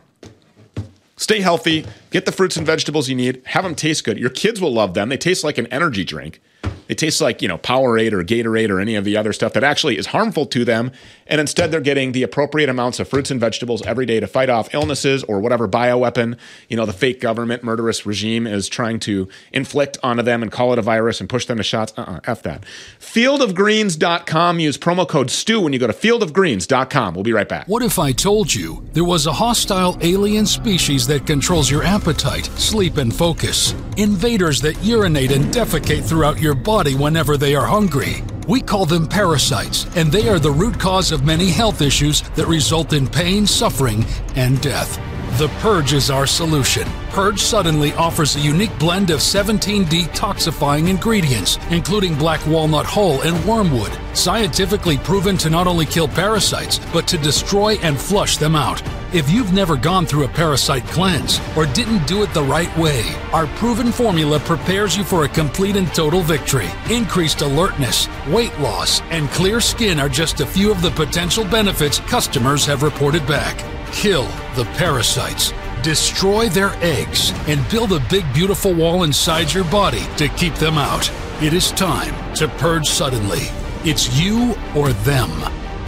Stay 1.19 1.41
healthy, 1.41 1.87
get 2.11 2.27
the 2.27 2.33
fruits 2.33 2.59
and 2.59 2.67
vegetables 2.67 3.09
you 3.09 3.15
need, 3.15 3.41
have 3.47 3.65
them 3.65 3.75
taste 3.75 4.05
good. 4.05 4.19
Your 4.19 4.29
kids 4.29 4.61
will 4.61 4.73
love 4.73 4.93
them. 4.93 5.09
They 5.09 5.17
taste 5.17 5.45
like 5.45 5.57
an 5.57 5.67
energy 5.69 6.05
drink. 6.05 6.43
It 6.89 6.99
tastes 6.99 7.21
like, 7.21 7.43
you 7.43 7.49
know, 7.49 7.59
Powerade 7.59 8.13
or 8.13 8.23
Gatorade 8.25 8.71
or 8.71 8.81
any 8.81 8.95
of 8.95 9.05
the 9.05 9.17
other 9.17 9.33
stuff 9.33 9.53
that 9.55 9.65
actually 9.65 9.99
is 9.99 10.07
harmful 10.07 10.47
to 10.47 10.65
them 10.65 10.93
And 11.27 11.41
instead, 11.41 11.71
they're 11.71 11.81
getting 11.81 12.13
the 12.13 12.23
appropriate 12.23 12.69
amounts 12.69 13.01
of 13.01 13.09
fruits 13.09 13.31
and 13.31 13.41
vegetables 13.41 13.85
every 13.87 14.07
day 14.07 14.21
to 14.21 14.27
fight 14.27 14.51
off 14.51 14.73
illnesses 14.73 15.25
or 15.25 15.41
whatever 15.41 15.69
bioweapon, 15.69 16.39
you 16.69 16.77
know, 16.77 16.87
the 16.87 16.93
fake 16.93 17.21
government 17.21 17.65
murderous 17.65 18.07
regime 18.07 18.47
is 18.47 18.69
trying 18.69 19.01
to 19.01 19.29
inflict 19.53 19.99
onto 20.03 20.23
them 20.23 20.43
and 20.43 20.53
call 20.53 20.73
it 20.73 20.79
a 20.79 20.83
virus 20.83 21.21
and 21.21 21.29
push 21.29 21.47
them 21.47 21.59
to 21.59 21.65
shots. 21.65 21.93
Uh-uh, 21.97 22.21
F 22.25 22.43
that. 22.43 22.65
Fieldofgreens.com. 23.01 24.61
Use 24.61 24.79
promo 24.79 25.09
code 25.09 25.31
STEW 25.31 25.61
when 25.61 25.73
you 25.73 25.79
go 25.79 25.87
to 25.87 25.93
fieldofgreens.com. 25.93 27.15
We'll 27.15 27.25
be 27.25 27.33
right 27.33 27.49
back. 27.49 27.67
What 27.69 27.83
if 27.83 27.99
I 27.99 28.13
told 28.13 28.53
you 28.53 28.87
there 28.93 29.05
was 29.05 29.27
a 29.27 29.33
hostile 29.33 29.97
alien 30.01 30.47
species 30.47 31.07
that 31.09 31.27
controls 31.27 31.71
your 31.71 31.83
appetite, 31.83 32.47
sleep, 32.47 32.97
and 32.99 33.15
focus? 33.15 33.75
Invaders 33.97 34.61
that 34.63 34.83
urinate 34.85 35.33
and 35.33 35.47
defecate 35.47 36.05
throughout 36.05 36.41
your 36.41 36.55
body 36.55 36.95
whenever 36.95 37.37
they 37.37 37.55
are 37.55 37.67
hungry. 37.67 38.23
We 38.47 38.61
call 38.61 38.87
them 38.87 39.09
parasites, 39.09 39.87
and 39.97 40.13
they 40.13 40.29
are 40.29 40.39
the 40.39 40.53
root 40.53 40.79
cause 40.79 41.11
of 41.11 41.25
many 41.25 41.51
health 41.51 41.83
issues 41.83 42.23
that 42.37 42.47
result 42.47 42.93
in 42.93 43.09
pain, 43.09 43.45
suffering, 43.45 44.05
and 44.37 44.61
death. 44.63 45.01
The 45.39 45.49
Purge 45.59 45.93
is 45.93 46.11
our 46.11 46.29
solution. 46.29 46.87
Purge 47.17 47.41
Suddenly 47.41 47.95
offers 47.95 48.37
a 48.37 48.41
unique 48.41 48.79
blend 48.79 49.09
of 49.09 49.23
17 49.23 49.87
detoxifying 49.87 50.91
ingredients, 50.91 51.59
including 51.71 52.15
black 52.15 52.47
walnut 52.47 52.85
hull 52.85 53.23
and 53.23 53.43
wormwood, 53.47 53.91
scientifically 54.13 54.99
proven 54.99 55.39
to 55.39 55.49
not 55.49 55.67
only 55.67 55.87
kill 55.87 56.09
parasites, 56.09 56.79
but 56.93 57.09
to 57.09 57.17
destroy 57.17 57.77
and 57.77 57.99
flush 57.99 58.37
them 58.37 58.55
out. 58.55 58.83
If 59.15 59.31
you've 59.31 59.55
never 59.55 59.79
gone 59.79 60.05
through 60.05 60.25
a 60.25 60.29
parasite 60.29 60.85
cleanse 60.89 61.41
or 61.57 61.65
didn't 61.65 62.07
do 62.07 62.23
it 62.23 62.35
the 62.35 62.43
right 62.43 62.77
way, 62.77 63.03
our 63.33 63.47
proven 63.47 63.93
formula 63.93 64.39
prepares 64.41 64.95
you 64.95 65.03
for 65.03 65.25
a 65.25 65.29
complete 65.29 65.77
and 65.77 65.89
total 65.95 66.21
victory. 66.21 66.69
Increased 66.91 67.41
alertness, 67.41 68.11
weight 68.29 68.59
loss, 68.61 69.01
and 69.09 69.31
clear 69.31 69.63
skin 69.63 69.99
are 69.99 70.11
just 70.11 70.41
a 70.41 70.47
few 70.47 70.71
of 70.71 70.83
the 70.83 70.91
potential 70.91 71.47
benefits 71.47 71.99
customers 72.01 72.67
have 72.67 72.83
reported 72.83 73.27
back. 73.27 73.57
Kill 73.91 74.25
the 74.55 74.67
parasites, 74.77 75.55
destroy 75.87 76.49
their 76.49 76.73
eggs, 76.83 77.33
and 77.47 77.65
build 77.71 77.93
a 77.93 78.05
big, 78.11 78.25
beautiful 78.35 78.75
wall 78.75 79.05
inside 79.05 79.55
your 79.55 79.63
body 79.67 80.03
to 80.17 80.27
keep 80.31 80.53
them 80.57 80.77
out. 80.77 81.09
It 81.41 81.53
is 81.53 81.71
time 81.71 82.35
to 82.35 82.49
purge 82.49 82.89
suddenly. 82.89 83.43
It's 83.85 84.13
you 84.19 84.57
or 84.75 84.93
them. 84.93 85.31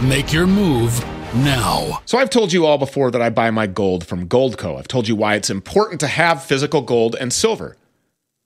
Make 0.01 0.31
your 0.31 0.47
move 0.47 1.03
now. 1.35 2.01
So 2.05 2.17
I've 2.17 2.29
told 2.29 2.53
you 2.53 2.65
all 2.65 2.77
before 2.77 3.11
that 3.11 3.21
I 3.21 3.29
buy 3.29 3.51
my 3.51 3.67
gold 3.67 4.07
from 4.07 4.29
Goldco. 4.29 4.79
I've 4.79 4.87
told 4.87 5.09
you 5.09 5.17
why 5.17 5.35
it's 5.35 5.49
important 5.49 5.99
to 5.99 6.07
have 6.07 6.45
physical 6.45 6.81
gold 6.81 7.17
and 7.19 7.33
silver. 7.33 7.75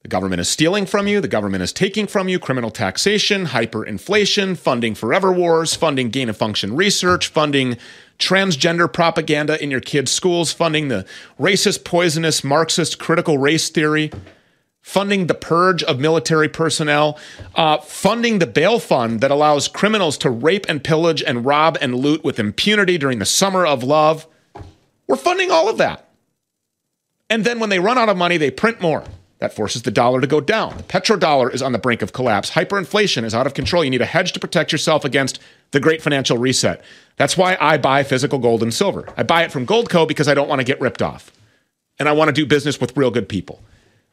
The 0.01 0.09
government 0.09 0.41
is 0.41 0.49
stealing 0.49 0.87
from 0.87 1.07
you, 1.07 1.21
the 1.21 1.27
government 1.27 1.61
is 1.61 1.71
taking 1.71 2.07
from 2.07 2.27
you 2.27 2.39
criminal 2.39 2.71
taxation, 2.71 3.45
hyperinflation, 3.45 4.57
funding 4.57 4.95
forever 4.95 5.31
wars, 5.31 5.75
funding 5.75 6.09
gain 6.09 6.29
of 6.29 6.35
function 6.35 6.75
research, 6.75 7.27
funding 7.27 7.77
transgender 8.19 8.91
propaganda 8.91 9.61
in 9.61 9.71
your 9.71 9.79
kids' 9.79 10.11
schools, 10.11 10.51
funding 10.51 10.87
the 10.87 11.05
racist, 11.39 11.83
poisonous, 11.83 12.43
Marxist 12.43 12.99
critical 12.99 13.37
race 13.37 13.69
theory, 13.69 14.11
funding 14.81 15.27
the 15.27 15.33
purge 15.33 15.81
of 15.83 15.99
military 15.99 16.49
personnel, 16.49 17.17
uh, 17.55 17.77
funding 17.77 18.39
the 18.39 18.47
bail 18.47 18.79
fund 18.79 19.21
that 19.21 19.31
allows 19.31 19.67
criminals 19.67 20.17
to 20.17 20.29
rape 20.29 20.65
and 20.67 20.83
pillage 20.83 21.23
and 21.23 21.45
rob 21.45 21.77
and 21.81 21.95
loot 21.95 22.23
with 22.23 22.39
impunity 22.39 22.97
during 22.97 23.19
the 23.19 23.25
summer 23.25 23.65
of 23.65 23.83
love. 23.83 24.27
We're 25.07 25.15
funding 25.15 25.51
all 25.51 25.69
of 25.69 25.77
that. 25.77 26.09
And 27.29 27.45
then 27.45 27.59
when 27.59 27.69
they 27.69 27.79
run 27.79 27.97
out 27.97 28.09
of 28.09 28.17
money, 28.17 28.37
they 28.37 28.51
print 28.51 28.81
more. 28.81 29.03
That 29.39 29.53
forces 29.53 29.81
the 29.81 29.91
dollar 29.91 30.21
to 30.21 30.27
go 30.27 30.39
down. 30.39 30.77
The 30.77 30.83
petrodollar 30.83 31.53
is 31.53 31.61
on 31.61 31.73
the 31.73 31.79
brink 31.79 32.01
of 32.01 32.13
collapse. 32.13 32.51
Hyperinflation 32.51 33.25
is 33.25 33.35
out 33.35 33.47
of 33.47 33.53
control. 33.53 33.83
You 33.83 33.89
need 33.89 34.01
a 34.01 34.05
hedge 34.05 34.31
to 34.33 34.39
protect 34.39 34.71
yourself 34.71 35.03
against 35.03 35.39
the 35.73 35.79
great 35.79 36.01
financial 36.01 36.37
reset. 36.37 36.81
That's 37.17 37.35
why 37.35 37.57
I 37.59 37.77
buy 37.77 38.03
physical 38.03 38.39
gold 38.39 38.63
and 38.63 38.73
silver. 38.73 39.07
I 39.17 39.23
buy 39.23 39.43
it 39.43 39.51
from 39.51 39.67
Goldco 39.67 40.07
because 40.07 40.27
I 40.27 40.33
don't 40.33 40.47
want 40.47 40.59
to 40.59 40.65
get 40.65 40.79
ripped 40.79 41.01
off. 41.01 41.31
And 41.99 42.07
I 42.07 42.13
want 42.13 42.29
to 42.29 42.33
do 42.33 42.45
business 42.45 42.79
with 42.79 42.95
real 42.95 43.11
good 43.11 43.27
people. 43.27 43.61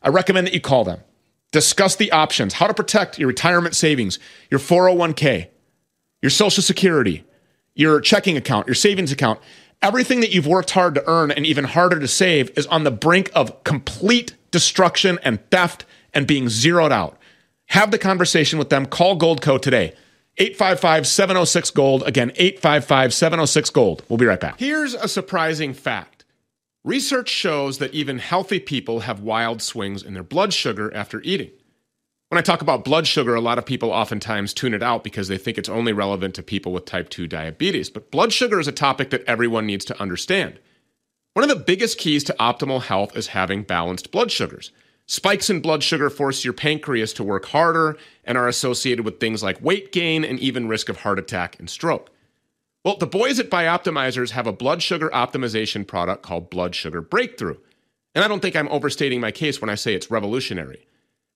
I 0.03 0.09
recommend 0.09 0.47
that 0.47 0.55
you 0.55 0.61
call 0.61 0.85
them. 0.85 1.01
Discuss 1.53 1.97
the 1.97 2.13
options, 2.13 2.55
how 2.55 2.67
to 2.67 2.75
protect 2.75 3.19
your 3.19 3.29
retirement 3.29 3.77
savings, 3.77 4.19
your 4.51 4.61
401k, 4.61 5.49
your 6.23 6.31
social 6.31 6.63
security, 6.63 7.25
your 7.75 8.01
checking 8.01 8.37
account, 8.37 8.67
your 8.67 8.75
savings 8.75 9.13
account. 9.13 9.41
Everything 9.83 10.21
that 10.21 10.31
you've 10.31 10.47
worked 10.47 10.71
hard 10.71 10.95
to 10.95 11.07
earn 11.07 11.31
and 11.31 11.45
even 11.47 11.65
harder 11.65 11.99
to 11.99 12.09
save 12.09 12.51
is 12.57 12.67
on 12.67 12.85
the 12.85 12.91
brink 12.91 13.31
of 13.35 13.65
complete 13.65 14.35
destruction 14.51 15.19
and 15.23 15.41
theft 15.51 15.85
and 16.15 16.27
being 16.27 16.49
zeroed 16.49 16.93
out. 16.93 17.19
Have 17.67 17.91
the 17.91 17.99
conversation 17.99 18.59
with 18.59 18.71
them. 18.71 18.87
Call 18.87 19.19
Goldco 19.19 19.61
today. 19.61 19.95
855 20.41 21.07
706 21.07 21.71
Gold. 21.71 22.03
Again, 22.07 22.33
855 22.35 23.13
706 23.13 23.71
Gold. 23.71 24.03
We'll 24.09 24.17
be 24.17 24.25
right 24.25 24.41
back. 24.41 24.59
Here's 24.59 24.95
a 24.95 25.07
surprising 25.07 25.75
fact 25.75 26.25
research 26.83 27.29
shows 27.29 27.77
that 27.77 27.93
even 27.93 28.19
healthy 28.19 28.59
people 28.59 29.01
have 29.01 29.21
wild 29.21 29.61
swings 29.61 30.03
in 30.03 30.15
their 30.15 30.23
blood 30.23 30.55
sugar 30.55 30.93
after 30.95 31.21
eating. 31.23 31.51
When 32.31 32.39
I 32.39 32.43
talk 32.43 32.63
about 32.63 32.85
blood 32.85 33.07
sugar, 33.07 33.35
a 33.35 33.41
lot 33.41 33.59
of 33.59 33.67
people 33.67 33.91
oftentimes 33.91 34.55
tune 34.55 34.73
it 34.73 34.83
out 34.83 35.05
because 35.05 35.29
they 35.29 35.37
think 35.37 35.59
it's 35.59 35.69
only 35.69 35.93
relevant 35.93 36.35
to 36.37 36.43
people 36.43 36.73
with 36.73 36.87
type 36.87 37.11
2 37.11 37.27
diabetes. 37.27 37.91
But 37.91 38.11
blood 38.11 38.33
sugar 38.33 38.59
is 38.59 38.69
a 38.69 38.73
topic 38.73 39.11
that 39.11 39.25
everyone 39.27 39.67
needs 39.67 39.85
to 39.87 40.01
understand. 40.01 40.59
One 41.35 41.43
of 41.43 41.51
the 41.51 41.63
biggest 41.63 41.99
keys 41.99 42.25
to 42.25 42.37
optimal 42.41 42.83
health 42.83 43.15
is 43.15 43.29
having 43.29 43.63
balanced 43.63 44.11
blood 44.11 44.31
sugars. 44.31 44.73
Spikes 45.11 45.51
in 45.51 45.59
blood 45.59 45.83
sugar 45.83 46.09
force 46.09 46.45
your 46.45 46.53
pancreas 46.53 47.13
to 47.15 47.25
work 47.25 47.47
harder 47.47 47.99
and 48.23 48.39
are 48.39 48.47
associated 48.47 49.05
with 49.05 49.19
things 49.19 49.43
like 49.43 49.61
weight 49.61 49.91
gain 49.91 50.23
and 50.23 50.39
even 50.39 50.69
risk 50.69 50.89
of 50.89 50.99
heart 50.99 51.19
attack 51.19 51.59
and 51.59 51.69
stroke. 51.69 52.11
Well, 52.85 52.97
the 52.97 53.09
boys 53.09 53.41
at 53.41 53.51
Bioptimizers 53.51 54.31
have 54.31 54.47
a 54.47 54.53
blood 54.53 54.85
sugar 54.85 55.11
optimization 55.13 55.85
product 55.85 56.23
called 56.23 56.49
Blood 56.49 56.77
Sugar 56.77 57.01
Breakthrough. 57.01 57.57
And 58.15 58.25
I 58.25 58.29
don't 58.29 58.39
think 58.39 58.55
I'm 58.55 58.69
overstating 58.69 59.21
my 59.21 59.33
case 59.33 59.61
when 59.61 59.69
I 59.69 59.75
say 59.75 59.95
it's 59.95 60.13
revolutionary. 60.13 60.87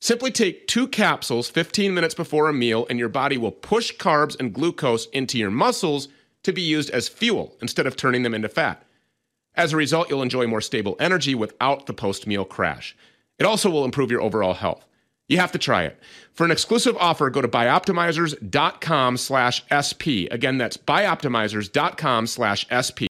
Simply 0.00 0.30
take 0.30 0.68
two 0.68 0.86
capsules 0.86 1.50
15 1.50 1.92
minutes 1.92 2.14
before 2.14 2.48
a 2.48 2.52
meal, 2.52 2.86
and 2.88 3.00
your 3.00 3.08
body 3.08 3.36
will 3.36 3.50
push 3.50 3.92
carbs 3.96 4.38
and 4.38 4.54
glucose 4.54 5.06
into 5.06 5.36
your 5.36 5.50
muscles 5.50 6.06
to 6.44 6.52
be 6.52 6.62
used 6.62 6.90
as 6.90 7.08
fuel 7.08 7.56
instead 7.60 7.88
of 7.88 7.96
turning 7.96 8.22
them 8.22 8.34
into 8.34 8.48
fat. 8.48 8.86
As 9.56 9.72
a 9.72 9.76
result, 9.76 10.08
you'll 10.08 10.22
enjoy 10.22 10.46
more 10.46 10.60
stable 10.60 10.94
energy 11.00 11.34
without 11.34 11.86
the 11.86 11.92
post 11.92 12.28
meal 12.28 12.44
crash. 12.44 12.96
It 13.38 13.46
also 13.46 13.70
will 13.70 13.84
improve 13.84 14.10
your 14.10 14.22
overall 14.22 14.54
health. 14.54 14.86
You 15.28 15.38
have 15.38 15.52
to 15.52 15.58
try 15.58 15.84
it. 15.84 15.98
For 16.32 16.44
an 16.44 16.50
exclusive 16.50 16.96
offer, 16.98 17.30
go 17.30 17.40
to 17.40 17.48
bioptimizers.com 17.48 19.16
slash 19.16 19.64
SP. 19.72 20.28
Again, 20.30 20.58
that's 20.58 20.76
bioptimizers.com 20.76 22.26
slash 22.26 22.66
SP. 22.68 23.08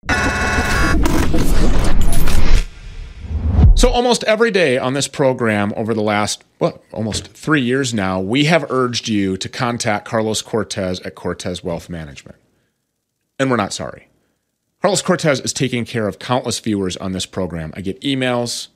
So, 3.75 3.89
almost 3.89 4.23
every 4.25 4.51
day 4.51 4.77
on 4.77 4.93
this 4.93 5.07
program 5.07 5.73
over 5.75 5.93
the 5.93 6.01
last, 6.01 6.43
well, 6.59 6.81
almost 6.93 7.29
three 7.29 7.61
years 7.61 7.93
now, 7.93 8.21
we 8.21 8.45
have 8.45 8.69
urged 8.71 9.09
you 9.09 9.35
to 9.35 9.49
contact 9.49 10.05
Carlos 10.07 10.41
Cortez 10.41 10.99
at 11.01 11.15
Cortez 11.15 11.63
Wealth 11.63 11.89
Management. 11.89 12.37
And 13.39 13.49
we're 13.49 13.57
not 13.57 13.73
sorry. 13.73 14.07
Carlos 14.81 15.01
Cortez 15.01 15.39
is 15.39 15.51
taking 15.51 15.83
care 15.83 16.07
of 16.07 16.19
countless 16.19 16.59
viewers 16.59 16.95
on 16.97 17.13
this 17.13 17.25
program. 17.25 17.73
I 17.75 17.81
get 17.81 17.99
emails. 18.01 18.67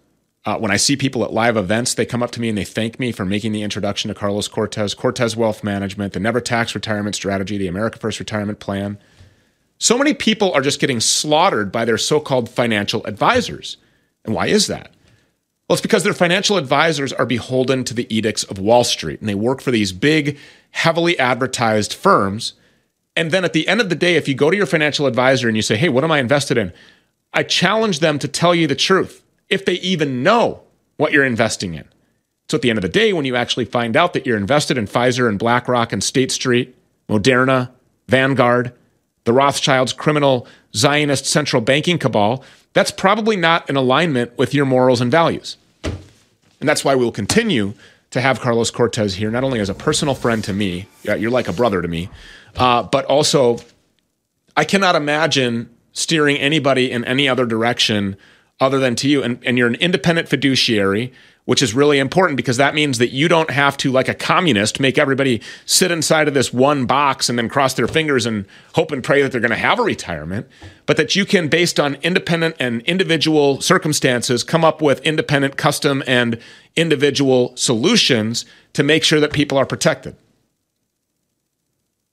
Uh, 0.48 0.58
when 0.58 0.72
I 0.72 0.78
see 0.78 0.96
people 0.96 1.26
at 1.26 1.34
live 1.34 1.58
events, 1.58 1.94
they 1.94 2.06
come 2.06 2.24
up 2.24 2.32
to 2.32 2.40
me 2.40 2.48
and 2.48 2.58
they 2.58 2.64
thank 2.64 3.02
me 3.02 3.12
for 3.12 3.26
making 3.26 3.52
the 3.52 3.64
introduction 3.64 4.08
to 4.08 4.16
Carlos 4.16 4.48
Cortez, 4.48 4.94
Cortez 4.94 5.36
Wealth 5.36 5.62
Management, 5.62 6.14
the 6.14 6.22
Never 6.22 6.40
Tax 6.40 6.74
Retirement 6.74 7.18
Strategy, 7.18 7.58
the 7.58 7.68
America 7.68 8.00
First 8.00 8.18
Retirement 8.18 8.62
Plan. 8.62 8.98
So 9.78 9.98
many 9.98 10.14
people 10.14 10.54
are 10.54 10.62
just 10.62 10.80
getting 10.80 11.02
slaughtered 11.02 11.70
by 11.70 11.84
their 11.84 11.98
so 11.98 12.22
called 12.22 12.50
financial 12.50 13.06
advisors. 13.06 13.76
And 14.24 14.34
why 14.34 14.48
is 14.48 14.68
that? 14.68 14.94
Well, 15.68 15.74
it's 15.74 15.82
because 15.82 16.06
their 16.06 16.14
financial 16.14 16.56
advisors 16.56 17.12
are 17.12 17.26
beholden 17.26 17.84
to 17.84 17.94
the 17.94 18.08
edicts 18.16 18.46
of 18.46 18.58
Wall 18.58 18.86
Street 18.86 19.20
and 19.20 19.28
they 19.28 19.36
work 19.36 19.60
for 19.60 19.72
these 19.72 19.92
big, 19.92 20.38
heavily 20.72 21.20
advertised 21.20 21.94
firms. 21.94 22.54
And 23.18 23.32
then 23.32 23.44
at 23.44 23.52
the 23.52 23.68
end 23.68 23.82
of 23.82 23.90
the 23.90 23.96
day, 23.96 24.16
if 24.16 24.30
you 24.30 24.34
go 24.34 24.50
to 24.50 24.56
your 24.56 24.66
financial 24.66 25.08
advisor 25.08 25.50
and 25.50 25.58
you 25.58 25.62
say, 25.62 25.76
hey, 25.76 25.90
what 25.90 26.06
am 26.06 26.12
I 26.14 26.20
invested 26.20 26.58
in? 26.58 26.72
I 27.34 27.44
challenge 27.44 28.00
them 28.00 28.18
to 28.20 28.30
tell 28.30 28.56
you 28.56 28.66
the 28.66 28.76
truth, 28.76 29.26
if 29.50 29.66
they 29.66 29.76
even 29.76 30.24
know 30.24 30.62
what 30.98 31.12
you're 31.12 31.26
investing 31.26 31.74
in. 31.74 31.86
So 32.50 32.56
at 32.56 32.62
the 32.62 32.70
end 32.70 32.78
of 32.78 32.82
the 32.82 32.90
day, 32.90 33.14
when 33.14 33.26
you 33.26 33.36
actually 33.36 33.66
find 33.66 33.98
out 33.98 34.14
that 34.14 34.26
you're 34.26 34.38
invested 34.38 34.78
in 34.78 34.88
Pfizer 34.88 35.28
and 35.28 35.38
BlackRock 35.38 35.92
and 35.92 36.04
State 36.04 36.32
Street, 36.32 36.76
Moderna, 37.10 37.72
Vanguard, 38.08 38.74
the 39.26 39.34
Rothschilds' 39.34 39.92
criminal 39.92 40.48
Zionist 40.74 41.26
central 41.26 41.62
banking 41.62 41.98
cabal, 41.98 42.44
that's 42.74 42.92
probably 42.92 43.36
not 43.36 43.70
in 43.70 43.76
alignment 43.76 44.38
with 44.38 44.54
your 44.54 44.66
morals 44.66 45.02
and 45.02 45.12
values. 45.12 45.58
And 45.84 46.68
that's 46.68 46.86
why 46.86 46.96
we'll 46.96 47.12
continue 47.12 47.74
to 48.12 48.22
have 48.22 48.40
Carlos 48.40 48.72
Cortez 48.72 49.16
here, 49.16 49.30
not 49.30 49.44
only 49.44 49.60
as 49.60 49.70
a 49.70 49.74
personal 49.74 50.16
friend 50.16 50.44
to 50.46 50.54
me, 50.54 50.88
you're 51.04 51.30
like 51.30 51.48
a 51.48 51.54
brother 51.54 51.82
to 51.82 51.88
me, 51.88 52.10
uh, 52.56 52.84
but 52.84 53.06
also 53.06 53.60
I 54.56 54.64
cannot 54.64 54.96
imagine 54.96 55.70
steering 55.92 56.38
anybody 56.38 56.92
in 56.92 57.04
any 57.04 57.28
other 57.28 57.46
direction 57.46 58.16
other 58.60 58.80
than 58.80 58.96
to 58.96 59.10
you. 59.10 59.24
And, 59.24 59.40
and 59.46 59.58
you're 59.58 59.68
an 59.68 59.76
independent 59.76 60.30
fiduciary 60.30 61.14
which 61.48 61.62
is 61.62 61.74
really 61.74 61.98
important 61.98 62.36
because 62.36 62.58
that 62.58 62.76
means 62.76 62.98
that 62.98 63.08
you 63.14 63.30
don't 63.30 63.52
have 63.52 63.78
to, 63.78 63.90
like 63.90 64.10
a 64.10 64.14
communist, 64.14 64.82
make 64.82 64.98
everybody 64.98 65.42
sit 65.66 65.92
inside 65.92 66.28
of 66.28 66.34
this 66.34 66.52
one 66.52 66.86
box 66.86 67.30
and 67.30 67.40
then 67.40 67.48
cross 67.48 67.74
their 67.74 67.88
fingers 67.88 68.26
and 68.26 68.46
hope 68.76 68.92
and 68.92 69.02
pray 69.02 69.22
that 69.22 69.32
they're 69.32 69.40
going 69.40 69.50
to 69.52 69.56
have 69.56 69.80
a 69.80 69.84
retirement, 69.84 70.46
but 70.86 70.98
that 70.98 71.16
you 71.16 71.24
can, 71.24 71.48
based 71.48 71.80
on 71.80 71.96
independent 72.04 72.54
and 72.60 72.82
individual 72.82 73.62
circumstances, 73.62 74.44
come 74.44 74.66
up 74.66 74.82
with 74.82 75.00
independent, 75.06 75.56
custom, 75.56 76.04
and 76.06 76.38
individual 76.76 77.56
solutions 77.56 78.46
to 78.74 78.84
make 78.84 79.06
sure 79.06 79.22
that 79.22 79.32
people 79.32 79.58
are 79.58 79.66
protected. 79.66 80.18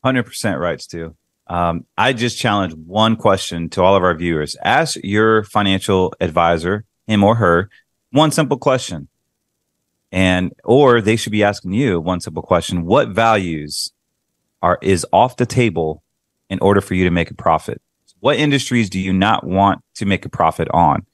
100% 0.05 0.61
right, 0.61 0.81
Stew. 0.81 1.17
Um, 1.47 1.85
I 1.99 2.13
just 2.13 2.39
challenge 2.39 2.75
one 2.75 3.17
question 3.17 3.69
to 3.71 3.83
all 3.83 3.97
of 3.97 4.03
our 4.03 4.15
viewers. 4.15 4.57
Ask 4.65 4.97
your 5.03 5.45
financial 5.45 6.15
advisor, 6.21 6.85
him 7.07 7.23
or 7.23 7.35
her, 7.37 7.69
one 8.11 8.31
simple 8.31 8.57
question. 8.57 9.09
And 10.11 10.53
or 10.65 11.01
they 11.01 11.17
should 11.17 11.33
be 11.33 11.43
asking 11.43 11.73
you 11.73 12.01
one 12.01 12.21
simple 12.21 12.43
question. 12.43 12.85
What 12.85 13.09
values 13.09 13.93
are 14.63 14.79
is 14.81 15.05
off 15.13 15.37
the 15.37 15.47
table 15.47 16.03
in 16.49 16.61
order 16.61 16.81
for 16.81 16.95
you 16.95 17.05
to 17.05 17.11
make 17.11 17.31
a 17.31 17.35
profit? 17.35 17.83
What 18.21 18.37
industries 18.37 18.89
do 18.89 19.01
you 19.01 19.13
not 19.13 19.45
want 19.45 19.83
to 19.97 20.07
make 20.07 20.25
a 20.25 20.31
profit 20.31 20.69
on? 20.71 21.05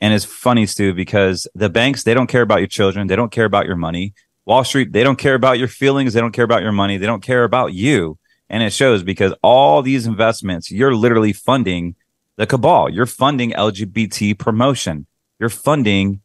And 0.00 0.12
it's 0.12 0.24
funny 0.24 0.66
stew 0.66 0.92
because 0.92 1.46
the 1.54 1.70
banks 1.70 2.02
they 2.02 2.12
don't 2.12 2.26
care 2.26 2.42
about 2.42 2.58
your 2.58 2.66
children. 2.66 3.06
They 3.06 3.16
don't 3.16 3.32
care 3.32 3.46
about 3.46 3.66
your 3.66 3.76
money. 3.76 4.12
Wall 4.44 4.64
street 4.64 4.92
they 4.92 5.04
don't 5.04 5.16
care 5.16 5.34
about 5.34 5.58
your 5.58 5.68
feelings. 5.68 6.12
They 6.12 6.20
don't 6.20 6.32
care 6.32 6.44
about 6.44 6.62
your 6.62 6.72
money. 6.72 6.98
They 6.98 7.06
don't 7.06 7.22
care 7.22 7.44
about 7.44 7.72
you 7.72 8.18
and 8.48 8.62
it 8.62 8.72
shows 8.72 9.02
because 9.02 9.34
all 9.42 9.82
these 9.82 10.06
investments 10.06 10.70
you're 10.70 10.94
literally 10.94 11.32
funding 11.32 11.96
the 12.36 12.46
cabal. 12.46 12.90
You're 12.90 13.06
funding 13.06 13.50
lgbt 13.52 14.38
promotion. 14.38 15.06
You're 15.38 15.48
funding 15.48 16.20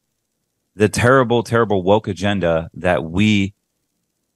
the 0.75 0.89
terrible, 0.89 1.43
terrible 1.43 1.83
woke 1.83 2.07
agenda 2.07 2.69
that 2.73 3.03
we 3.03 3.53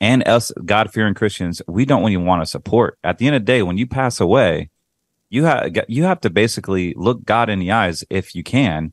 and 0.03 0.27
us 0.27 0.51
God 0.65 0.91
fearing 0.91 1.13
Christians, 1.13 1.61
we 1.65 1.85
don't 1.85 2.09
even 2.11 2.25
want 2.25 2.41
to 2.41 2.45
support. 2.45 2.99
At 3.05 3.17
the 3.17 3.27
end 3.27 3.37
of 3.37 3.43
the 3.43 3.45
day, 3.45 3.63
when 3.63 3.77
you 3.77 3.87
pass 3.87 4.19
away, 4.19 4.69
you 5.29 5.45
have 5.45 5.71
you 5.87 6.03
have 6.03 6.19
to 6.21 6.29
basically 6.29 6.93
look 6.97 7.23
God 7.23 7.49
in 7.49 7.59
the 7.59 7.71
eyes 7.71 8.03
if 8.09 8.35
you 8.35 8.43
can, 8.43 8.91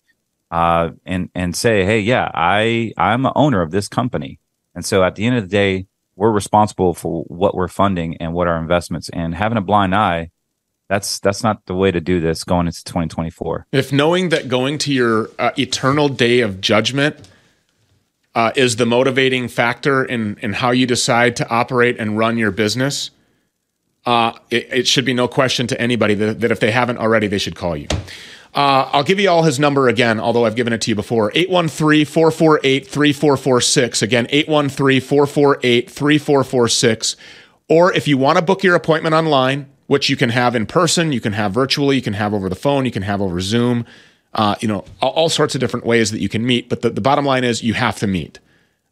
uh, 0.52 0.90
and 1.04 1.28
and 1.34 1.56
say, 1.56 1.84
hey, 1.84 1.98
yeah, 1.98 2.30
I 2.32 2.92
I'm 2.96 3.26
an 3.26 3.32
owner 3.34 3.60
of 3.60 3.72
this 3.72 3.88
company, 3.88 4.38
and 4.72 4.84
so 4.84 5.02
at 5.02 5.16
the 5.16 5.26
end 5.26 5.36
of 5.36 5.42
the 5.42 5.48
day, 5.48 5.86
we're 6.20 6.30
responsible 6.30 6.92
for 6.92 7.22
what 7.24 7.54
we're 7.54 7.66
funding 7.66 8.18
and 8.18 8.34
what 8.34 8.46
our 8.46 8.58
investments. 8.58 9.08
And 9.08 9.34
having 9.34 9.56
a 9.56 9.62
blind 9.62 9.94
eye, 9.94 10.30
that's 10.86 11.18
that's 11.18 11.42
not 11.42 11.64
the 11.64 11.74
way 11.74 11.90
to 11.90 11.98
do 11.98 12.20
this 12.20 12.44
going 12.44 12.66
into 12.66 12.84
2024. 12.84 13.66
If 13.72 13.90
knowing 13.90 14.28
that 14.28 14.46
going 14.46 14.76
to 14.78 14.92
your 14.92 15.30
uh, 15.38 15.52
eternal 15.58 16.10
day 16.10 16.40
of 16.40 16.60
judgment 16.60 17.26
uh, 18.34 18.52
is 18.54 18.76
the 18.76 18.84
motivating 18.84 19.48
factor 19.48 20.04
in 20.04 20.36
in 20.42 20.52
how 20.52 20.72
you 20.72 20.86
decide 20.86 21.36
to 21.36 21.48
operate 21.48 21.98
and 21.98 22.18
run 22.18 22.36
your 22.36 22.50
business, 22.50 23.10
uh, 24.04 24.32
it, 24.50 24.68
it, 24.70 24.86
should 24.86 25.06
be 25.06 25.14
no 25.14 25.26
question 25.26 25.66
to 25.68 25.80
anybody 25.80 26.14
that, 26.14 26.40
that, 26.40 26.50
if 26.50 26.60
they 26.60 26.70
haven't 26.70 26.98
already, 26.98 27.28
they 27.28 27.38
should 27.38 27.56
call 27.56 27.76
you. 27.76 27.86
Uh, 28.54 28.90
I'll 28.92 29.04
give 29.04 29.20
you 29.20 29.30
all 29.30 29.44
his 29.44 29.60
number 29.60 29.88
again, 29.88 30.18
although 30.18 30.44
I've 30.44 30.56
given 30.56 30.72
it 30.72 30.80
to 30.82 30.90
you 30.90 30.94
before 30.94 31.30
813 31.34 32.04
448 32.04 32.86
3446. 32.86 34.02
Again, 34.02 34.26
813 34.30 35.00
448 35.00 35.90
3446. 35.90 37.16
Or 37.68 37.92
if 37.92 38.08
you 38.08 38.18
want 38.18 38.38
to 38.38 38.42
book 38.42 38.64
your 38.64 38.74
appointment 38.74 39.14
online, 39.14 39.68
which 39.86 40.10
you 40.10 40.16
can 40.16 40.30
have 40.30 40.56
in 40.56 40.66
person, 40.66 41.12
you 41.12 41.20
can 41.20 41.32
have 41.32 41.52
virtually, 41.52 41.96
you 41.96 42.02
can 42.02 42.14
have 42.14 42.34
over 42.34 42.48
the 42.48 42.56
phone, 42.56 42.84
you 42.84 42.90
can 42.90 43.02
have 43.02 43.20
over 43.20 43.40
Zoom 43.40 43.86
uh, 44.34 44.54
you 44.60 44.68
know, 44.68 44.84
all, 45.00 45.28
sorts 45.28 45.54
of 45.54 45.60
different 45.60 45.84
ways 45.84 46.10
that 46.10 46.20
you 46.20 46.28
can 46.28 46.46
meet. 46.46 46.68
But 46.68 46.82
the, 46.82 46.90
the 46.90 47.00
bottom 47.00 47.24
line 47.24 47.44
is 47.44 47.62
you 47.62 47.74
have 47.74 47.96
to 47.98 48.06
meet. 48.06 48.38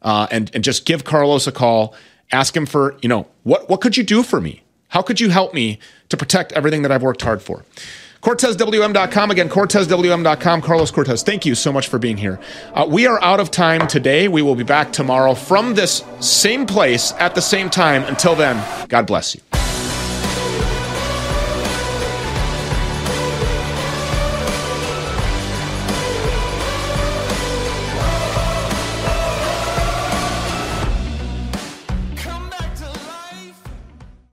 Uh, 0.01 0.27
and, 0.31 0.51
and 0.53 0.63
just 0.63 0.85
give 0.85 1.03
Carlos 1.03 1.47
a 1.47 1.51
call. 1.51 1.95
Ask 2.31 2.55
him 2.55 2.65
for, 2.65 2.97
you 3.01 3.09
know, 3.09 3.27
what, 3.43 3.69
what 3.69 3.81
could 3.81 3.97
you 3.97 4.03
do 4.03 4.23
for 4.23 4.41
me? 4.41 4.63
How 4.89 5.01
could 5.01 5.19
you 5.19 5.29
help 5.29 5.53
me 5.53 5.79
to 6.09 6.17
protect 6.17 6.51
everything 6.53 6.81
that 6.81 6.91
I've 6.91 7.03
worked 7.03 7.21
hard 7.21 7.41
for? 7.41 7.63
CortezWM.com. 8.21 9.31
Again, 9.31 9.49
CortezWM.com. 9.49 10.61
Carlos 10.61 10.91
Cortez, 10.91 11.23
thank 11.23 11.45
you 11.45 11.55
so 11.55 11.71
much 11.71 11.87
for 11.87 11.99
being 11.99 12.17
here. 12.17 12.39
Uh, 12.73 12.85
we 12.89 13.07
are 13.07 13.21
out 13.23 13.39
of 13.39 13.51
time 13.51 13.87
today. 13.87 14.27
We 14.27 14.41
will 14.41 14.55
be 14.55 14.63
back 14.63 14.91
tomorrow 14.91 15.33
from 15.33 15.73
this 15.73 16.03
same 16.19 16.65
place 16.65 17.13
at 17.13 17.35
the 17.35 17.41
same 17.41 17.69
time. 17.69 18.03
Until 18.03 18.35
then, 18.35 18.63
God 18.89 19.07
bless 19.07 19.35
you. 19.35 19.41